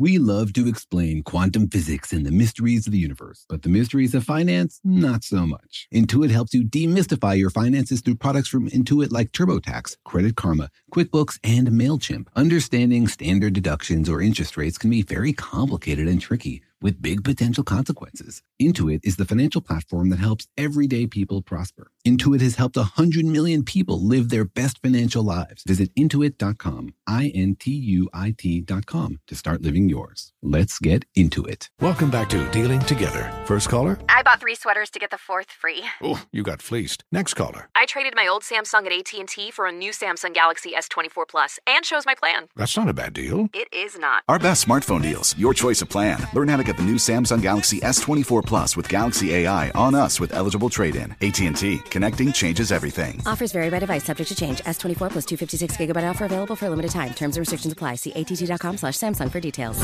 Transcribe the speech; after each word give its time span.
We 0.00 0.18
love 0.18 0.52
to 0.52 0.68
explain 0.68 1.24
quantum 1.24 1.66
physics 1.66 2.12
and 2.12 2.24
the 2.24 2.30
mysteries 2.30 2.86
of 2.86 2.92
the 2.92 3.00
universe, 3.00 3.44
but 3.48 3.62
the 3.62 3.68
mysteries 3.68 4.14
of 4.14 4.22
finance, 4.22 4.80
not 4.84 5.24
so 5.24 5.44
much. 5.44 5.88
Intuit 5.92 6.30
helps 6.30 6.54
you 6.54 6.62
demystify 6.62 7.36
your 7.36 7.50
finances 7.50 8.00
through 8.00 8.14
products 8.14 8.46
from 8.46 8.70
Intuit 8.70 9.10
like 9.10 9.32
TurboTax, 9.32 9.96
Credit 10.04 10.36
Karma, 10.36 10.70
QuickBooks, 10.94 11.40
and 11.42 11.66
MailChimp. 11.70 12.28
Understanding 12.36 13.08
standard 13.08 13.54
deductions 13.54 14.08
or 14.08 14.22
interest 14.22 14.56
rates 14.56 14.78
can 14.78 14.90
be 14.90 15.02
very 15.02 15.32
complicated 15.32 16.06
and 16.06 16.20
tricky 16.20 16.62
with 16.80 17.02
big 17.02 17.24
potential 17.24 17.64
consequences. 17.64 18.42
Intuit 18.62 19.00
is 19.02 19.16
the 19.16 19.24
financial 19.24 19.60
platform 19.60 20.10
that 20.10 20.20
helps 20.20 20.46
everyday 20.56 21.08
people 21.08 21.42
prosper. 21.42 21.90
Intuit 22.08 22.40
has 22.40 22.54
helped 22.54 22.78
100 22.78 23.26
million 23.26 23.62
people 23.62 24.00
live 24.00 24.30
their 24.30 24.46
best 24.46 24.78
financial 24.80 25.22
lives. 25.22 25.62
Visit 25.64 25.94
intuit.com, 25.94 26.94
I 27.06 27.30
N 27.34 27.54
T 27.60 27.70
U 27.70 28.08
I 28.14 28.34
T.com 28.38 29.20
to 29.26 29.34
start 29.34 29.60
living 29.60 29.90
yours. 29.90 30.32
Let's 30.42 30.78
get 30.78 31.04
into 31.14 31.44
it. 31.44 31.68
Welcome 31.82 32.10
back 32.10 32.30
to 32.30 32.50
Dealing 32.50 32.80
Together. 32.80 33.30
First 33.44 33.68
caller? 33.68 33.98
I 34.08 34.22
bought 34.22 34.40
three 34.40 34.54
sweaters 34.54 34.88
to 34.90 34.98
get 34.98 35.10
the 35.10 35.18
fourth 35.18 35.50
free. 35.50 35.84
Oh, 36.02 36.24
you 36.32 36.42
got 36.42 36.62
fleeced. 36.62 37.04
Next 37.12 37.34
caller. 37.34 37.68
I 37.74 37.84
traded 37.84 38.14
my 38.16 38.26
old 38.26 38.42
Samsung 38.42 38.86
at 38.90 39.14
AT&T 39.14 39.50
for 39.50 39.66
a 39.66 39.72
new 39.72 39.90
Samsung 39.90 40.32
Galaxy 40.32 40.72
S24 40.72 41.28
Plus 41.28 41.58
and 41.66 41.84
chose 41.84 42.06
my 42.06 42.14
plan. 42.14 42.46
That's 42.56 42.76
not 42.76 42.88
a 42.88 42.94
bad 42.94 43.12
deal. 43.12 43.48
It 43.52 43.68
is 43.70 43.98
not. 43.98 44.22
Our 44.28 44.38
best 44.38 44.66
smartphone 44.66 45.02
deals. 45.02 45.36
Your 45.36 45.52
choice 45.52 45.82
of 45.82 45.90
plan. 45.90 46.26
Learn 46.32 46.48
how 46.48 46.56
to 46.56 46.64
get 46.64 46.78
the 46.78 46.82
new 46.84 46.96
Samsung 46.96 47.42
Galaxy 47.42 47.80
S24 47.80 48.46
Plus 48.46 48.78
with 48.78 48.88
Galaxy 48.88 49.34
AI 49.34 49.68
on 49.72 49.94
us 49.94 50.18
with 50.18 50.32
eligible 50.32 50.70
trade-in. 50.70 51.14
AT&T. 51.20 51.80
Connecting 51.98 52.32
changes 52.32 52.70
everything. 52.70 53.20
Offers 53.26 53.50
vary 53.50 53.70
by 53.70 53.80
device. 53.80 54.04
Subject 54.04 54.28
to 54.28 54.34
change. 54.36 54.58
S24 54.58 55.10
plus 55.10 55.24
256 55.26 55.76
gigabyte 55.76 56.08
offer 56.08 56.26
available 56.26 56.54
for 56.54 56.66
a 56.66 56.70
limited 56.70 56.92
time. 56.92 57.12
Terms 57.12 57.36
and 57.36 57.40
restrictions 57.40 57.72
apply. 57.72 57.96
See 57.96 58.12
att.com 58.12 58.76
slash 58.76 58.94
Samsung 58.94 59.32
for 59.32 59.40
details. 59.40 59.76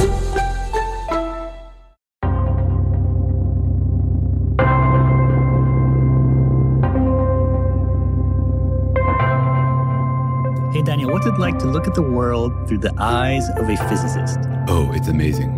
Hey, 10.73 10.83
Daniel, 10.83 11.11
what's 11.11 11.27
it 11.27 11.37
like 11.39 11.59
to 11.59 11.67
look 11.67 11.89
at 11.89 11.95
the 11.95 12.03
world 12.03 12.69
through 12.69 12.79
the 12.79 12.95
eyes 13.01 13.49
of 13.57 13.69
a 13.69 13.77
physicist? 13.89 14.39
Oh, 14.69 14.89
it's 14.95 15.09
amazing. 15.09 15.53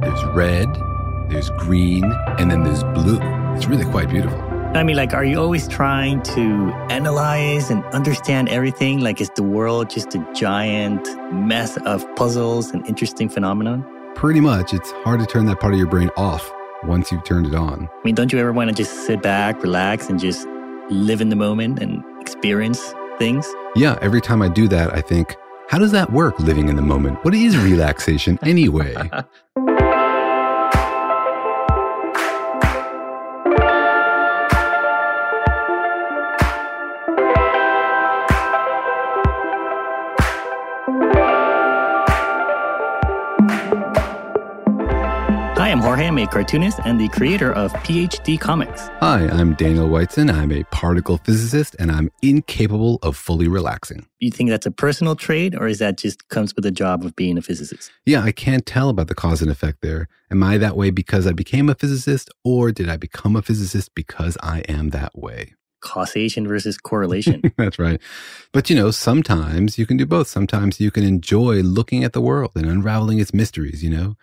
There's 0.00 0.24
red, 0.34 0.66
there's 1.28 1.50
green, 1.58 2.10
and 2.38 2.50
then 2.50 2.64
there's 2.64 2.84
blue. 2.84 3.18
It's 3.54 3.66
really 3.66 3.84
quite 3.84 4.08
beautiful. 4.08 4.49
I 4.72 4.84
mean, 4.84 4.94
like, 4.94 5.12
are 5.14 5.24
you 5.24 5.36
always 5.40 5.66
trying 5.66 6.22
to 6.22 6.72
analyze 6.90 7.70
and 7.70 7.84
understand 7.86 8.48
everything? 8.48 9.00
Like, 9.00 9.20
is 9.20 9.28
the 9.34 9.42
world 9.42 9.90
just 9.90 10.14
a 10.14 10.24
giant 10.32 11.08
mess 11.32 11.76
of 11.78 12.06
puzzles 12.14 12.70
and 12.70 12.86
interesting 12.86 13.28
phenomenon? 13.28 13.84
Pretty 14.14 14.38
much. 14.38 14.72
It's 14.72 14.92
hard 15.02 15.18
to 15.18 15.26
turn 15.26 15.46
that 15.46 15.58
part 15.58 15.72
of 15.72 15.78
your 15.78 15.88
brain 15.88 16.08
off 16.16 16.48
once 16.84 17.10
you've 17.10 17.24
turned 17.24 17.46
it 17.46 17.54
on. 17.54 17.88
I 17.88 18.00
mean, 18.04 18.14
don't 18.14 18.32
you 18.32 18.38
ever 18.38 18.52
want 18.52 18.70
to 18.70 18.74
just 18.74 19.06
sit 19.06 19.22
back, 19.22 19.60
relax, 19.60 20.08
and 20.08 20.20
just 20.20 20.46
live 20.88 21.20
in 21.20 21.30
the 21.30 21.36
moment 21.36 21.80
and 21.80 22.04
experience 22.20 22.94
things? 23.18 23.52
Yeah, 23.74 23.98
every 24.00 24.20
time 24.20 24.40
I 24.40 24.48
do 24.48 24.68
that, 24.68 24.94
I 24.94 25.00
think, 25.00 25.34
how 25.68 25.78
does 25.78 25.90
that 25.90 26.12
work 26.12 26.38
living 26.38 26.68
in 26.68 26.76
the 26.76 26.82
moment? 26.82 27.24
What 27.24 27.34
is 27.34 27.58
relaxation 27.70 28.38
anyway? 28.44 28.94
Hi, 45.70 45.74
I'm 45.74 45.82
Jorge. 45.82 46.08
I'm 46.08 46.18
a 46.18 46.26
cartoonist 46.26 46.80
and 46.84 47.00
the 47.00 47.08
creator 47.10 47.52
of 47.52 47.72
PhD 47.84 48.40
Comics. 48.40 48.88
Hi, 48.98 49.28
I'm 49.28 49.54
Daniel 49.54 49.88
Whiteson. 49.88 50.28
I'm 50.28 50.50
a 50.50 50.64
particle 50.64 51.18
physicist 51.18 51.76
and 51.78 51.92
I'm 51.92 52.10
incapable 52.22 52.98
of 53.04 53.16
fully 53.16 53.46
relaxing. 53.46 54.04
You 54.18 54.32
think 54.32 54.50
that's 54.50 54.66
a 54.66 54.72
personal 54.72 55.14
trait, 55.14 55.54
or 55.54 55.68
is 55.68 55.78
that 55.78 55.96
just 55.96 56.28
comes 56.28 56.56
with 56.56 56.64
the 56.64 56.72
job 56.72 57.04
of 57.04 57.14
being 57.14 57.38
a 57.38 57.40
physicist? 57.40 57.92
Yeah, 58.04 58.24
I 58.24 58.32
can't 58.32 58.66
tell 58.66 58.88
about 58.88 59.06
the 59.06 59.14
cause 59.14 59.42
and 59.42 59.50
effect 59.50 59.78
there. 59.80 60.08
Am 60.28 60.42
I 60.42 60.58
that 60.58 60.76
way 60.76 60.90
because 60.90 61.24
I 61.28 61.30
became 61.30 61.68
a 61.68 61.76
physicist, 61.76 62.30
or 62.42 62.72
did 62.72 62.88
I 62.88 62.96
become 62.96 63.36
a 63.36 63.42
physicist 63.42 63.94
because 63.94 64.36
I 64.42 64.62
am 64.68 64.88
that 64.88 65.16
way? 65.16 65.54
Causation 65.80 66.46
versus 66.46 66.78
correlation. 66.78 67.42
That's 67.56 67.78
right. 67.78 68.00
But 68.52 68.70
you 68.70 68.76
know, 68.76 68.90
sometimes 68.90 69.78
you 69.78 69.86
can 69.86 69.96
do 69.96 70.06
both. 70.06 70.28
Sometimes 70.28 70.80
you 70.80 70.90
can 70.90 71.04
enjoy 71.04 71.62
looking 71.62 72.04
at 72.04 72.12
the 72.12 72.20
world 72.20 72.52
and 72.54 72.66
unraveling 72.66 73.18
its 73.18 73.34
mysteries, 73.34 73.82
you 73.82 73.90
know? 73.90 74.16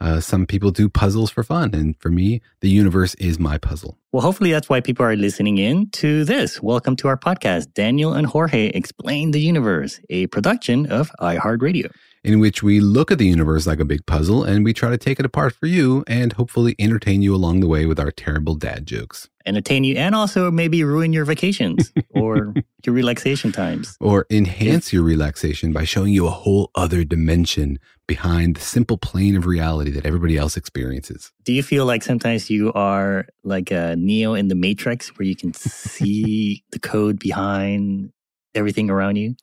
Uh, 0.00 0.20
some 0.20 0.44
people 0.44 0.70
do 0.70 0.88
puzzles 0.88 1.30
for 1.30 1.42
fun. 1.42 1.72
And 1.72 1.96
for 1.98 2.10
me, 2.10 2.42
the 2.60 2.68
universe 2.68 3.14
is 3.14 3.38
my 3.38 3.58
puzzle. 3.58 3.96
Well, 4.12 4.22
hopefully 4.22 4.50
that's 4.50 4.68
why 4.68 4.80
people 4.80 5.06
are 5.06 5.16
listening 5.16 5.58
in 5.58 5.88
to 5.90 6.24
this. 6.24 6.60
Welcome 6.60 6.96
to 6.96 7.08
our 7.08 7.16
podcast, 7.16 7.72
Daniel 7.74 8.12
and 8.12 8.26
Jorge 8.26 8.66
Explain 8.68 9.30
the 9.30 9.40
Universe, 9.40 10.00
a 10.10 10.26
production 10.26 10.86
of 10.86 11.10
iHeartRadio. 11.20 11.90
In 12.24 12.40
which 12.40 12.62
we 12.62 12.80
look 12.80 13.10
at 13.10 13.18
the 13.18 13.26
universe 13.26 13.66
like 13.66 13.78
a 13.78 13.84
big 13.84 14.04
puzzle 14.06 14.42
and 14.42 14.64
we 14.64 14.72
try 14.72 14.88
to 14.88 14.96
take 14.96 15.20
it 15.20 15.26
apart 15.26 15.54
for 15.54 15.66
you 15.66 16.02
and 16.06 16.32
hopefully 16.32 16.74
entertain 16.78 17.20
you 17.20 17.34
along 17.34 17.60
the 17.60 17.68
way 17.68 17.84
with 17.84 18.00
our 18.00 18.10
terrible 18.10 18.54
dad 18.54 18.86
jokes. 18.86 19.28
Entertain 19.46 19.84
you 19.84 19.94
and 19.96 20.14
also 20.14 20.50
maybe 20.50 20.82
ruin 20.82 21.12
your 21.12 21.26
vacations 21.26 21.92
or 22.14 22.54
your 22.84 22.94
relaxation 22.94 23.52
times. 23.52 23.98
Or 24.00 24.24
enhance 24.30 24.90
your 24.90 25.02
relaxation 25.02 25.72
by 25.72 25.84
showing 25.84 26.14
you 26.14 26.26
a 26.26 26.30
whole 26.30 26.70
other 26.74 27.04
dimension 27.04 27.78
behind 28.06 28.56
the 28.56 28.62
simple 28.62 28.96
plane 28.96 29.36
of 29.36 29.44
reality 29.44 29.90
that 29.90 30.06
everybody 30.06 30.38
else 30.38 30.56
experiences. 30.56 31.30
Do 31.44 31.52
you 31.52 31.62
feel 31.62 31.84
like 31.84 32.02
sometimes 32.02 32.48
you 32.48 32.72
are 32.72 33.26
like 33.42 33.70
a 33.70 33.96
Neo 33.96 34.32
in 34.32 34.48
the 34.48 34.54
Matrix 34.54 35.08
where 35.18 35.26
you 35.26 35.36
can 35.36 35.52
see 35.54 36.64
the 36.70 36.78
code 36.78 37.18
behind 37.18 38.12
everything 38.54 38.88
around 38.88 39.16
you? 39.16 39.36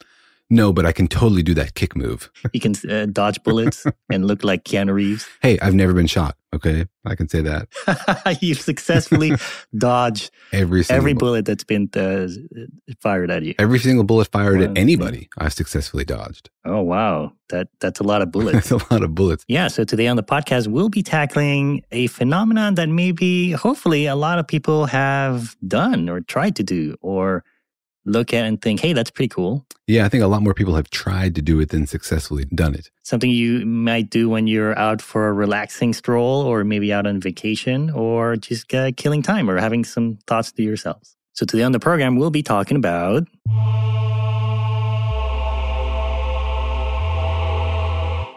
No, 0.52 0.74
but 0.74 0.86
I 0.86 0.92
can 0.92 1.08
totally 1.08 1.44
do 1.44 1.54
that 1.54 1.76
kick 1.76 1.96
move. 1.96 2.30
You 2.52 2.60
can 2.60 2.74
uh, 2.90 3.06
dodge 3.06 3.42
bullets 3.42 3.86
and 4.12 4.28
look 4.28 4.44
like 4.44 4.66
Keanu 4.66 4.94
Reeves. 4.94 5.26
Hey, 5.42 5.58
I've 5.60 5.74
never 5.74 5.94
been 5.94 6.08
shot. 6.08 6.36
Okay. 6.54 6.86
I 7.06 7.16
can 7.16 7.30
say 7.30 7.42
that. 7.42 8.38
You've 8.42 8.60
successfully 8.60 9.32
dodged 9.78 10.30
Every 10.52 10.84
single 10.84 10.98
every 10.98 11.14
bu- 11.14 11.20
bullet 11.20 11.46
that's 11.46 11.64
been 11.64 11.90
uh, 11.96 12.28
fired 13.00 13.32
at 13.32 13.44
you. 13.44 13.56
Every 13.58 13.80
single 13.80 14.04
bullet 14.04 14.28
fired 14.28 14.60
Wow, 14.60 14.66
at 14.66 14.78
anybody, 14.78 15.30
I've 15.38 15.54
successfully 15.54 16.04
dodged. 16.04 16.50
Oh 16.66 16.82
wow, 16.82 17.32
that 17.50 17.70
that's 17.80 18.02
a 18.02 18.04
lot 18.04 18.22
of 18.22 18.32
bullets. 18.32 18.70
That's 18.70 18.84
a 18.84 18.94
lot 18.94 19.04
of 19.04 19.16
bullets. 19.16 19.46
Yeah, 19.48 19.70
so 19.70 19.86
today 19.86 20.08
on 20.08 20.18
the 20.18 20.24
podcast, 20.24 20.68
we'll 20.68 20.90
be 20.90 21.02
tackling 21.02 21.84
a 21.92 22.08
phenomenon 22.08 22.76
that 22.76 22.90
maybe, 22.90 23.52
hopefully, 23.52 24.06
a 24.06 24.16
lot 24.16 24.38
of 24.38 24.46
people 24.46 24.86
have 24.88 25.56
done 25.66 26.10
or 26.10 26.20
tried 26.20 26.58
to 26.58 26.64
do 26.64 26.98
or 27.02 27.46
look 28.06 28.34
at 28.34 28.46
and 28.46 28.62
think, 28.62 28.80
hey, 28.80 28.94
that's 28.94 29.12
pretty 29.12 29.30
cool. 29.30 29.66
Yeah, 29.88 30.06
I 30.06 30.10
think 30.10 30.24
a 30.24 30.28
lot 30.28 30.42
more 30.42 30.54
people 30.54 30.76
have 30.76 30.90
tried 30.90 31.36
to 31.36 31.42
do 31.42 31.60
it 31.60 31.70
than 31.70 31.86
successfully 31.88 32.46
done 32.46 32.74
it. 32.74 32.90
Something 33.04 33.30
you 33.30 33.66
might 33.66 34.10
do 34.10 34.30
when 34.30 34.48
you're 34.48 34.78
out 34.78 35.02
for 35.02 35.28
a 35.28 35.34
relaxing 35.34 35.94
stroll 35.94 36.42
or 36.44 36.64
maybe 36.64 36.94
out 36.94 37.06
on 37.06 37.20
vacation 37.20 37.90
or 37.92 38.36
just 38.36 38.74
uh, 38.74 38.92
killing 38.96 39.22
time 39.22 39.50
or 39.50 39.58
having 39.60 39.84
some 39.84 40.18
thoughts 40.28 40.52
to 40.54 40.64
yourselves. 40.64 41.16
So 41.34 41.46
today 41.46 41.64
on 41.64 41.72
the 41.72 41.80
program, 41.80 42.18
we'll 42.18 42.32
be 42.32 42.44
talking 42.44 42.78
about 42.78 43.28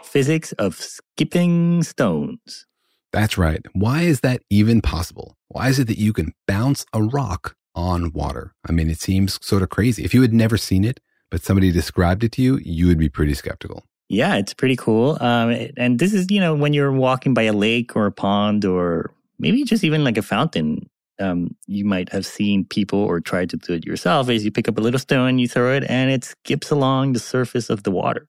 physics 0.03 0.53
of 0.53 0.75
skipping 0.75 1.83
stones. 1.83 2.65
That's 3.11 3.37
right. 3.37 3.65
Why 3.73 4.03
is 4.03 4.21
that 4.21 4.41
even 4.49 4.81
possible? 4.81 5.35
Why 5.49 5.69
is 5.69 5.79
it 5.79 5.87
that 5.87 5.97
you 5.97 6.13
can 6.13 6.33
bounce 6.47 6.85
a 6.93 7.01
rock 7.01 7.55
on 7.75 8.11
water? 8.13 8.53
I 8.67 8.71
mean, 8.71 8.89
it 8.89 8.99
seems 8.99 9.37
sort 9.45 9.61
of 9.61 9.69
crazy. 9.69 10.03
If 10.03 10.13
you 10.13 10.21
had 10.21 10.33
never 10.33 10.57
seen 10.57 10.83
it, 10.83 10.99
but 11.29 11.43
somebody 11.43 11.71
described 11.71 12.23
it 12.23 12.31
to 12.33 12.41
you, 12.41 12.59
you 12.63 12.87
would 12.87 12.97
be 12.97 13.09
pretty 13.09 13.33
skeptical. 13.33 13.85
Yeah, 14.09 14.35
it's 14.35 14.53
pretty 14.53 14.75
cool. 14.75 15.17
Um, 15.19 15.69
and 15.77 15.97
this 15.99 16.13
is, 16.13 16.27
you 16.29 16.39
know, 16.39 16.53
when 16.55 16.73
you're 16.73 16.91
walking 16.91 17.33
by 17.33 17.43
a 17.43 17.53
lake 17.53 17.95
or 17.95 18.05
a 18.05 18.11
pond 18.11 18.63
or 18.63 19.11
maybe 19.39 19.63
just 19.63 19.83
even 19.83 20.03
like 20.03 20.17
a 20.17 20.21
fountain, 20.21 20.87
um, 21.19 21.55
you 21.65 21.85
might 21.85 22.09
have 22.11 22.25
seen 22.25 22.65
people 22.65 22.99
or 22.99 23.19
tried 23.19 23.49
to 23.49 23.57
do 23.57 23.73
it 23.73 23.85
yourself. 23.85 24.29
Is 24.29 24.45
you 24.45 24.51
pick 24.51 24.67
up 24.67 24.77
a 24.77 24.81
little 24.81 24.99
stone, 24.99 25.39
you 25.39 25.47
throw 25.47 25.73
it, 25.73 25.83
and 25.89 26.11
it 26.11 26.23
skips 26.23 26.69
along 26.71 27.13
the 27.13 27.19
surface 27.19 27.69
of 27.69 27.83
the 27.83 27.91
water. 27.91 28.27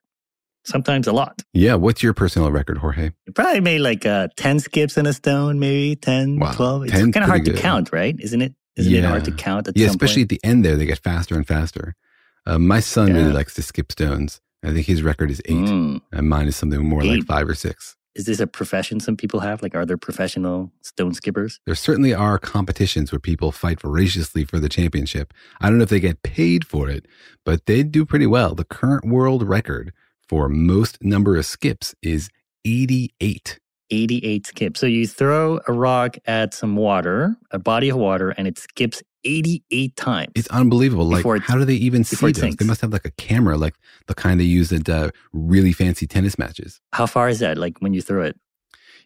sometimes 0.65 1.07
a 1.07 1.13
lot. 1.13 1.43
Yeah. 1.53 1.75
What's 1.75 2.03
your 2.03 2.13
personal 2.15 2.51
record, 2.51 2.79
Jorge? 2.79 3.11
You 3.27 3.33
probably 3.33 3.61
made 3.61 3.81
like 3.81 4.05
uh, 4.07 4.29
10 4.37 4.59
skips 4.61 4.97
in 4.97 5.07
a 5.07 5.13
stone, 5.13 5.59
maybe 5.61 5.95
10, 5.97 6.39
Wow, 6.41 6.53
12. 6.53 6.85
It's 6.85 6.93
kind 6.93 7.17
of 7.19 7.23
hard 7.25 7.45
pretty 7.45 7.53
to 7.53 7.63
count, 7.63 7.93
right? 7.93 8.17
Isn't 8.19 8.43
it? 8.43 8.55
Isn't 8.77 8.95
it 8.95 9.05
hard 9.05 9.25
to 9.25 9.33
count 9.33 9.69
at 9.69 9.77
yeah, 9.77 9.87
especially 9.87 10.23
point? 10.23 10.33
at 10.33 10.41
the 10.43 10.49
end 10.49 10.65
there, 10.65 10.77
they 10.77 10.87
get 10.87 10.99
faster 10.99 11.35
and 11.35 11.47
faster. 11.47 11.95
Uh, 12.45 12.59
my 12.59 12.81
son 12.81 13.13
really 13.13 13.33
likes 13.33 13.55
to 13.55 13.63
skip 13.63 13.91
stones. 13.93 14.41
I 14.65 14.73
think 14.73 14.87
his 14.87 15.03
record 15.03 15.31
is 15.31 15.41
eight, 15.47 15.57
Mm. 15.57 16.01
and 16.13 16.29
mine 16.29 16.47
is 16.49 16.57
something 16.57 16.83
more 16.85 17.05
like 17.05 17.25
five 17.25 17.49
or 17.49 17.55
six. 17.55 17.97
Is 18.15 18.25
this 18.25 18.41
a 18.41 18.47
profession 18.47 18.99
some 18.99 19.17
people 19.17 19.41
have? 19.41 19.63
Like, 19.63 19.75
are 19.75 19.85
there 19.85 19.99
professional 19.99 20.73
stone 20.83 21.13
skippers? 21.13 21.61
There 21.67 21.75
certainly 21.75 22.15
are 22.15 22.39
competitions 22.39 23.13
where 23.13 23.19
people 23.19 23.53
fight 23.53 23.81
voraciously 23.81 24.45
for 24.45 24.59
the 24.59 24.71
championship. 24.71 25.35
I 25.61 25.69
don't 25.69 25.77
know 25.79 25.83
if 25.85 25.91
they 25.91 26.01
get 26.01 26.23
paid 26.23 26.67
for 26.67 26.89
it, 26.89 27.07
but 27.45 27.67
they 27.67 27.83
do 27.83 28.07
pretty 28.07 28.27
well. 28.27 28.55
The 28.55 28.65
current 28.65 29.05
world 29.07 29.43
record 29.47 29.93
for 30.27 30.49
most 30.49 30.97
number 31.05 31.37
of 31.37 31.45
skips 31.45 31.95
is 32.03 32.31
88. 32.65 33.59
88 33.91 34.47
skips. 34.47 34.81
So 34.81 34.87
you 34.87 35.07
throw 35.07 35.61
a 35.69 35.73
rock 35.73 36.17
at 36.27 36.55
some 36.55 36.77
water, 36.77 37.37
a 37.51 37.59
body 37.59 37.89
of 37.89 37.97
water, 37.97 38.31
and 38.31 38.47
it 38.49 38.59
skips 38.59 39.03
88 39.25 39.97
times. 39.97 40.33
It's 40.35 40.49
unbelievable. 40.49 41.07
Like, 41.07 41.25
it- 41.25 41.43
how 41.43 41.57
do 41.59 41.65
they 41.65 41.75
even 41.75 42.05
see 42.05 42.17
those? 42.33 42.57
They 42.57 42.65
must 42.65 42.81
have 42.81 42.93
like 42.93 43.05
a 43.05 43.11
camera, 43.13 43.57
like 43.57 43.75
the 44.07 44.15
kind 44.15 44.39
they 44.41 44.45
use 44.45 44.73
at 44.73 44.89
uh, 44.89 45.11
really 45.33 45.73
fancy 45.73 46.07
tennis 46.07 46.39
matches. 46.39 46.81
How 46.93 47.07
far 47.07 47.29
is 47.29 47.41
that? 47.41 47.59
Like 47.59 47.79
when 47.81 47.93
you 47.95 48.03
throw 48.03 48.23
it? 48.23 48.37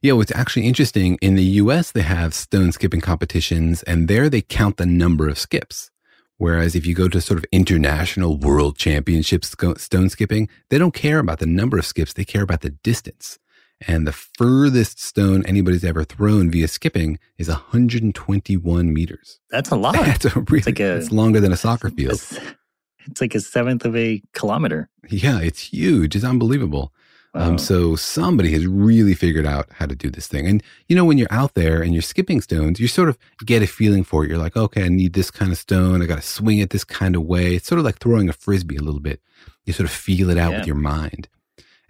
Yeah, 0.03 0.15
what's 0.15 0.33
actually 0.35 0.67
interesting 0.67 1.19
in 1.21 1.35
the 1.35 1.45
US, 1.63 1.93
they 1.93 2.01
have 2.03 2.33
stone 2.33 2.73
skipping 2.73 3.03
competitions, 3.03 3.83
and 3.83 4.09
there 4.09 4.31
they 4.31 4.41
count 4.41 4.79
the 4.79 4.87
number 4.87 5.29
of 5.29 5.39
skips. 5.39 5.91
Whereas 6.39 6.75
if 6.75 6.87
you 6.87 6.95
go 6.95 7.07
to 7.09 7.21
sort 7.21 7.39
of 7.39 7.45
international 7.53 8.39
world 8.39 8.79
championships 8.79 9.55
stone 9.77 10.09
skipping, 10.09 10.49
they 10.71 10.79
don't 10.79 10.95
care 10.95 11.19
about 11.19 11.39
the 11.39 11.45
number 11.45 11.77
of 11.77 11.85
skips, 11.85 12.15
they 12.15 12.25
care 12.25 12.43
about 12.43 12.63
the 12.63 12.71
distance. 12.71 13.39
And 13.87 14.07
the 14.07 14.13
furthest 14.13 15.01
stone 15.01 15.45
anybody's 15.47 15.85
ever 15.85 16.05
thrown 16.05 16.51
via 16.51 16.69
skipping 16.69 17.19
is 17.39 17.49
121 17.49 18.93
meters. 18.93 19.41
That's 19.51 19.71
a 19.71 19.77
lot. 19.77 19.95
That's 19.95 20.25
a 20.27 20.41
really, 20.51 20.63
like 20.65 20.81
a- 20.81 20.97
it's 20.97 21.11
longer 21.11 21.41
than 21.41 21.53
a 21.53 21.57
soccer 21.57 21.91
field. 21.91 22.13
It's, 22.15 22.39
it's 23.07 23.21
like 23.21 23.35
a 23.35 23.41
seventh 23.41 23.85
of 23.85 23.97
a 23.97 24.23
kilometer. 24.35 24.89
Yeah, 25.09 25.41
it's 25.41 25.61
huge. 25.73 26.15
It's 26.17 26.25
unbelievable. 26.25 26.93
Wow. 27.35 27.51
Um, 27.51 27.59
so 27.59 27.95
somebody 27.95 28.51
has 28.53 28.67
really 28.67 29.15
figured 29.15 29.47
out 29.47 29.69
how 29.73 29.87
to 29.87 29.95
do 29.95 30.11
this 30.11 30.27
thing. 30.27 30.49
And 30.49 30.63
you 30.89 30.97
know, 30.97 31.05
when 31.05 31.17
you're 31.17 31.29
out 31.33 31.55
there 31.55 31.81
and 31.81 31.93
you're 31.95 32.03
skipping 32.03 32.41
stones, 32.41 32.81
you 32.81 32.89
sort 32.89 33.09
of 33.09 33.17
get 33.47 33.63
a 33.63 33.69
feeling 33.69 34.03
for 34.03 34.25
it. 34.25 34.29
You're 34.29 34.39
like, 34.39 34.57
okay, 34.57 34.85
I 34.85 34.89
need 34.89 35.13
this 35.13 35.31
kind 35.31 35.53
of 35.53 35.59
stone. 35.59 36.03
I 36.03 36.07
got 36.07 36.17
to 36.17 36.23
swing 36.23 36.59
it 36.59 36.71
this 36.71 36.83
kind 36.85 37.15
of 37.15 37.23
way. 37.23 37.55
It's 37.55 37.69
sort 37.69 37.79
of 37.79 37.85
like 37.85 37.99
throwing 37.99 38.29
a 38.29 38.33
frisbee 38.33 38.77
a 38.77 38.83
little 38.83 39.01
bit. 39.01 39.21
You 39.65 39.73
sort 39.73 39.89
of 39.89 39.93
feel 39.95 40.29
it 40.29 40.39
out 40.39 40.51
Yeah. 40.53 40.59
with 40.59 40.67
your 40.67 40.77
mind. 40.77 41.29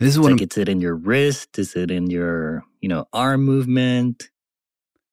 This 0.00 0.14
is 0.14 0.19
what 0.19 0.32
like, 0.32 0.41
I'm, 0.41 0.49
is 0.50 0.58
it 0.58 0.69
in 0.69 0.81
your 0.81 0.94
wrist? 0.97 1.58
Is 1.58 1.76
it 1.76 1.91
in 1.91 2.11
your, 2.11 2.64
you 2.81 2.88
know, 2.88 3.06
arm 3.12 3.44
movement? 3.44 4.31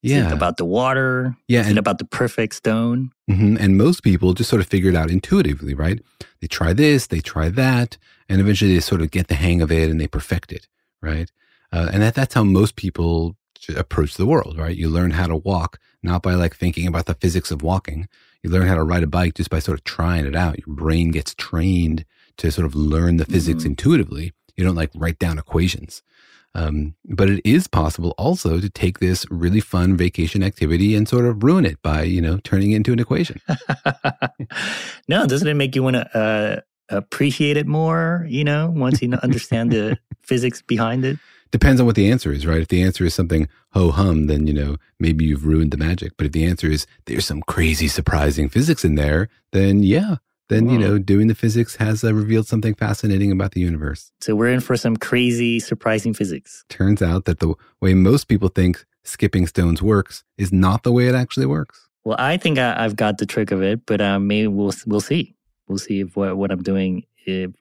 Is 0.04 0.12
yeah, 0.12 0.28
it 0.28 0.34
about 0.34 0.58
the 0.58 0.66
water? 0.66 1.36
yeah, 1.48 1.62
Is 1.62 1.68
and 1.68 1.78
it 1.78 1.80
about 1.80 1.98
the 1.98 2.06
perfect 2.06 2.56
stone? 2.56 3.12
hmm 3.30 3.58
And 3.60 3.78
most 3.78 4.04
people 4.04 4.34
just 4.34 4.50
sort 4.50 4.62
of 4.62 4.68
figure 4.68 4.90
it 4.90 4.96
out 4.96 5.10
intuitively, 5.12 5.74
right? 5.74 6.00
They 6.40 6.48
try 6.48 6.72
this, 6.74 7.08
they 7.08 7.20
try 7.20 7.50
that, 7.50 7.98
and 8.30 8.40
eventually 8.40 8.74
they 8.74 8.80
sort 8.80 9.02
of 9.02 9.12
get 9.12 9.28
the 9.28 9.36
hang 9.36 9.62
of 9.62 9.72
it 9.72 9.90
and 9.90 10.00
they 10.00 10.08
perfect 10.08 10.52
it, 10.52 10.68
right? 11.02 11.30
Uh, 11.74 11.90
and 11.92 12.02
that, 12.04 12.16
that's 12.16 12.34
how 12.36 12.44
most 12.44 12.76
people 12.76 13.36
approach 13.76 14.16
the 14.16 14.26
world, 14.26 14.58
right? 14.58 14.78
You 14.78 14.88
learn 14.88 15.12
how 15.12 15.28
to 15.28 15.36
walk, 15.36 15.80
not 16.04 16.22
by 16.22 16.36
like 16.36 16.56
thinking 16.56 16.88
about 16.88 17.08
the 17.08 17.16
physics 17.16 17.52
of 17.52 17.62
walking. 17.62 18.08
You 18.44 18.50
learn 18.52 18.68
how 18.68 18.76
to 18.76 18.84
ride 18.84 19.04
a 19.04 19.08
bike 19.08 19.34
just 19.34 19.50
by 19.50 19.60
sort 19.60 19.78
of 19.80 19.84
trying 19.84 20.26
it 20.26 20.36
out. 20.36 20.60
Your 20.66 20.74
brain 20.76 21.12
gets 21.12 21.34
trained 21.36 22.06
to 22.38 22.52
sort 22.52 22.66
of 22.68 22.76
learn 22.76 23.18
the 23.18 23.26
physics 23.26 23.64
Mhm. 23.64 23.72
intuitively. 23.72 24.32
You 24.58 24.66
don't 24.66 24.76
like 24.76 24.92
write 24.96 25.20
down 25.20 25.38
equations. 25.38 26.04
Um, 26.58 26.96
but 27.06 27.30
it 27.30 27.42
is 27.46 27.68
possible 27.68 28.16
also 28.18 28.60
to 28.60 28.70
take 28.70 29.00
this 29.00 29.26
really 29.30 29.60
fun 29.60 29.96
vacation 29.96 30.42
activity 30.42 30.96
and 30.96 31.08
sort 31.08 31.26
of 31.26 31.44
ruin 31.44 31.66
it 31.66 31.80
by, 31.84 32.04
you 32.04 32.20
know, 32.20 32.40
turning 32.44 32.72
it 32.72 32.78
into 32.78 32.94
an 32.94 33.00
equation. 33.00 33.40
no, 35.08 35.28
doesn't 35.28 35.48
it 35.48 35.54
make 35.54 35.76
you 35.76 35.84
want 35.84 35.98
to 35.98 36.18
uh, 36.18 36.62
appreciate 36.90 37.58
it 37.58 37.68
more? 37.68 38.26
You 38.28 38.44
know, 38.44 38.74
once 38.76 39.04
you 39.04 39.14
understand 39.22 39.72
the 39.72 40.00
physics 40.24 40.64
behind 40.64 41.06
it. 41.06 41.20
Depends 41.52 41.80
on 41.80 41.86
what 41.86 41.96
the 41.96 42.10
answer 42.10 42.32
is, 42.32 42.46
right? 42.46 42.62
If 42.62 42.70
the 42.70 42.82
answer 42.82 43.06
is 43.06 43.14
something 43.14 43.48
ho 43.72 43.92
hum, 43.92 44.26
then, 44.26 44.48
you 44.48 44.54
know, 44.54 44.78
maybe 45.00 45.26
you've 45.26 45.46
ruined 45.46 45.72
the 45.72 45.78
magic. 45.78 46.14
But 46.18 46.26
if 46.26 46.32
the 46.32 46.46
answer 46.46 46.68
is 46.70 46.88
there's 47.06 47.26
some 47.26 47.42
crazy, 47.44 47.88
surprising 47.88 48.50
physics 48.50 48.84
in 48.84 48.96
there, 48.96 49.30
then 49.52 49.84
yeah, 49.84 50.16
then, 50.50 50.70
you 50.70 50.78
know, 50.78 50.98
doing 50.98 51.28
the 51.28 51.36
physics 51.36 51.76
has 51.76 52.04
uh, 52.04 52.14
revealed 52.14 52.48
something 52.48 52.74
fascinating 52.74 53.32
about 53.32 53.52
the 53.52 53.60
universe. 53.60 54.12
So 54.22 54.36
we're 54.36 54.50
in 54.50 54.62
for 54.62 54.78
some 54.78 54.96
crazy, 54.96 55.60
surprising 55.60 56.14
physics. 56.14 56.64
Turns 56.70 57.02
out 57.02 57.26
that 57.26 57.40
the 57.40 57.54
way 57.82 57.94
most 57.94 58.26
people 58.26 58.50
think 58.50 58.86
skipping 59.04 59.48
stones 59.48 59.82
works 59.82 60.24
is 60.38 60.54
not 60.54 60.84
the 60.84 60.92
way 60.92 61.08
it 61.08 61.16
actually 61.16 61.46
works. 61.46 61.90
Well, 62.06 62.16
I 62.20 62.38
think 62.38 62.58
I, 62.58 62.84
I've 62.84 62.96
got 62.96 63.18
the 63.18 63.26
trick 63.26 63.52
of 63.52 63.62
it, 63.62 63.86
but 63.86 64.00
um, 64.00 64.28
maybe 64.28 64.48
we'll 64.48 64.74
we'll 64.86 65.02
see. 65.02 65.36
We'll 65.68 65.78
see 65.78 66.02
if 66.02 66.16
what, 66.16 66.38
what 66.38 66.52
I'm 66.52 66.64
doing 66.64 67.04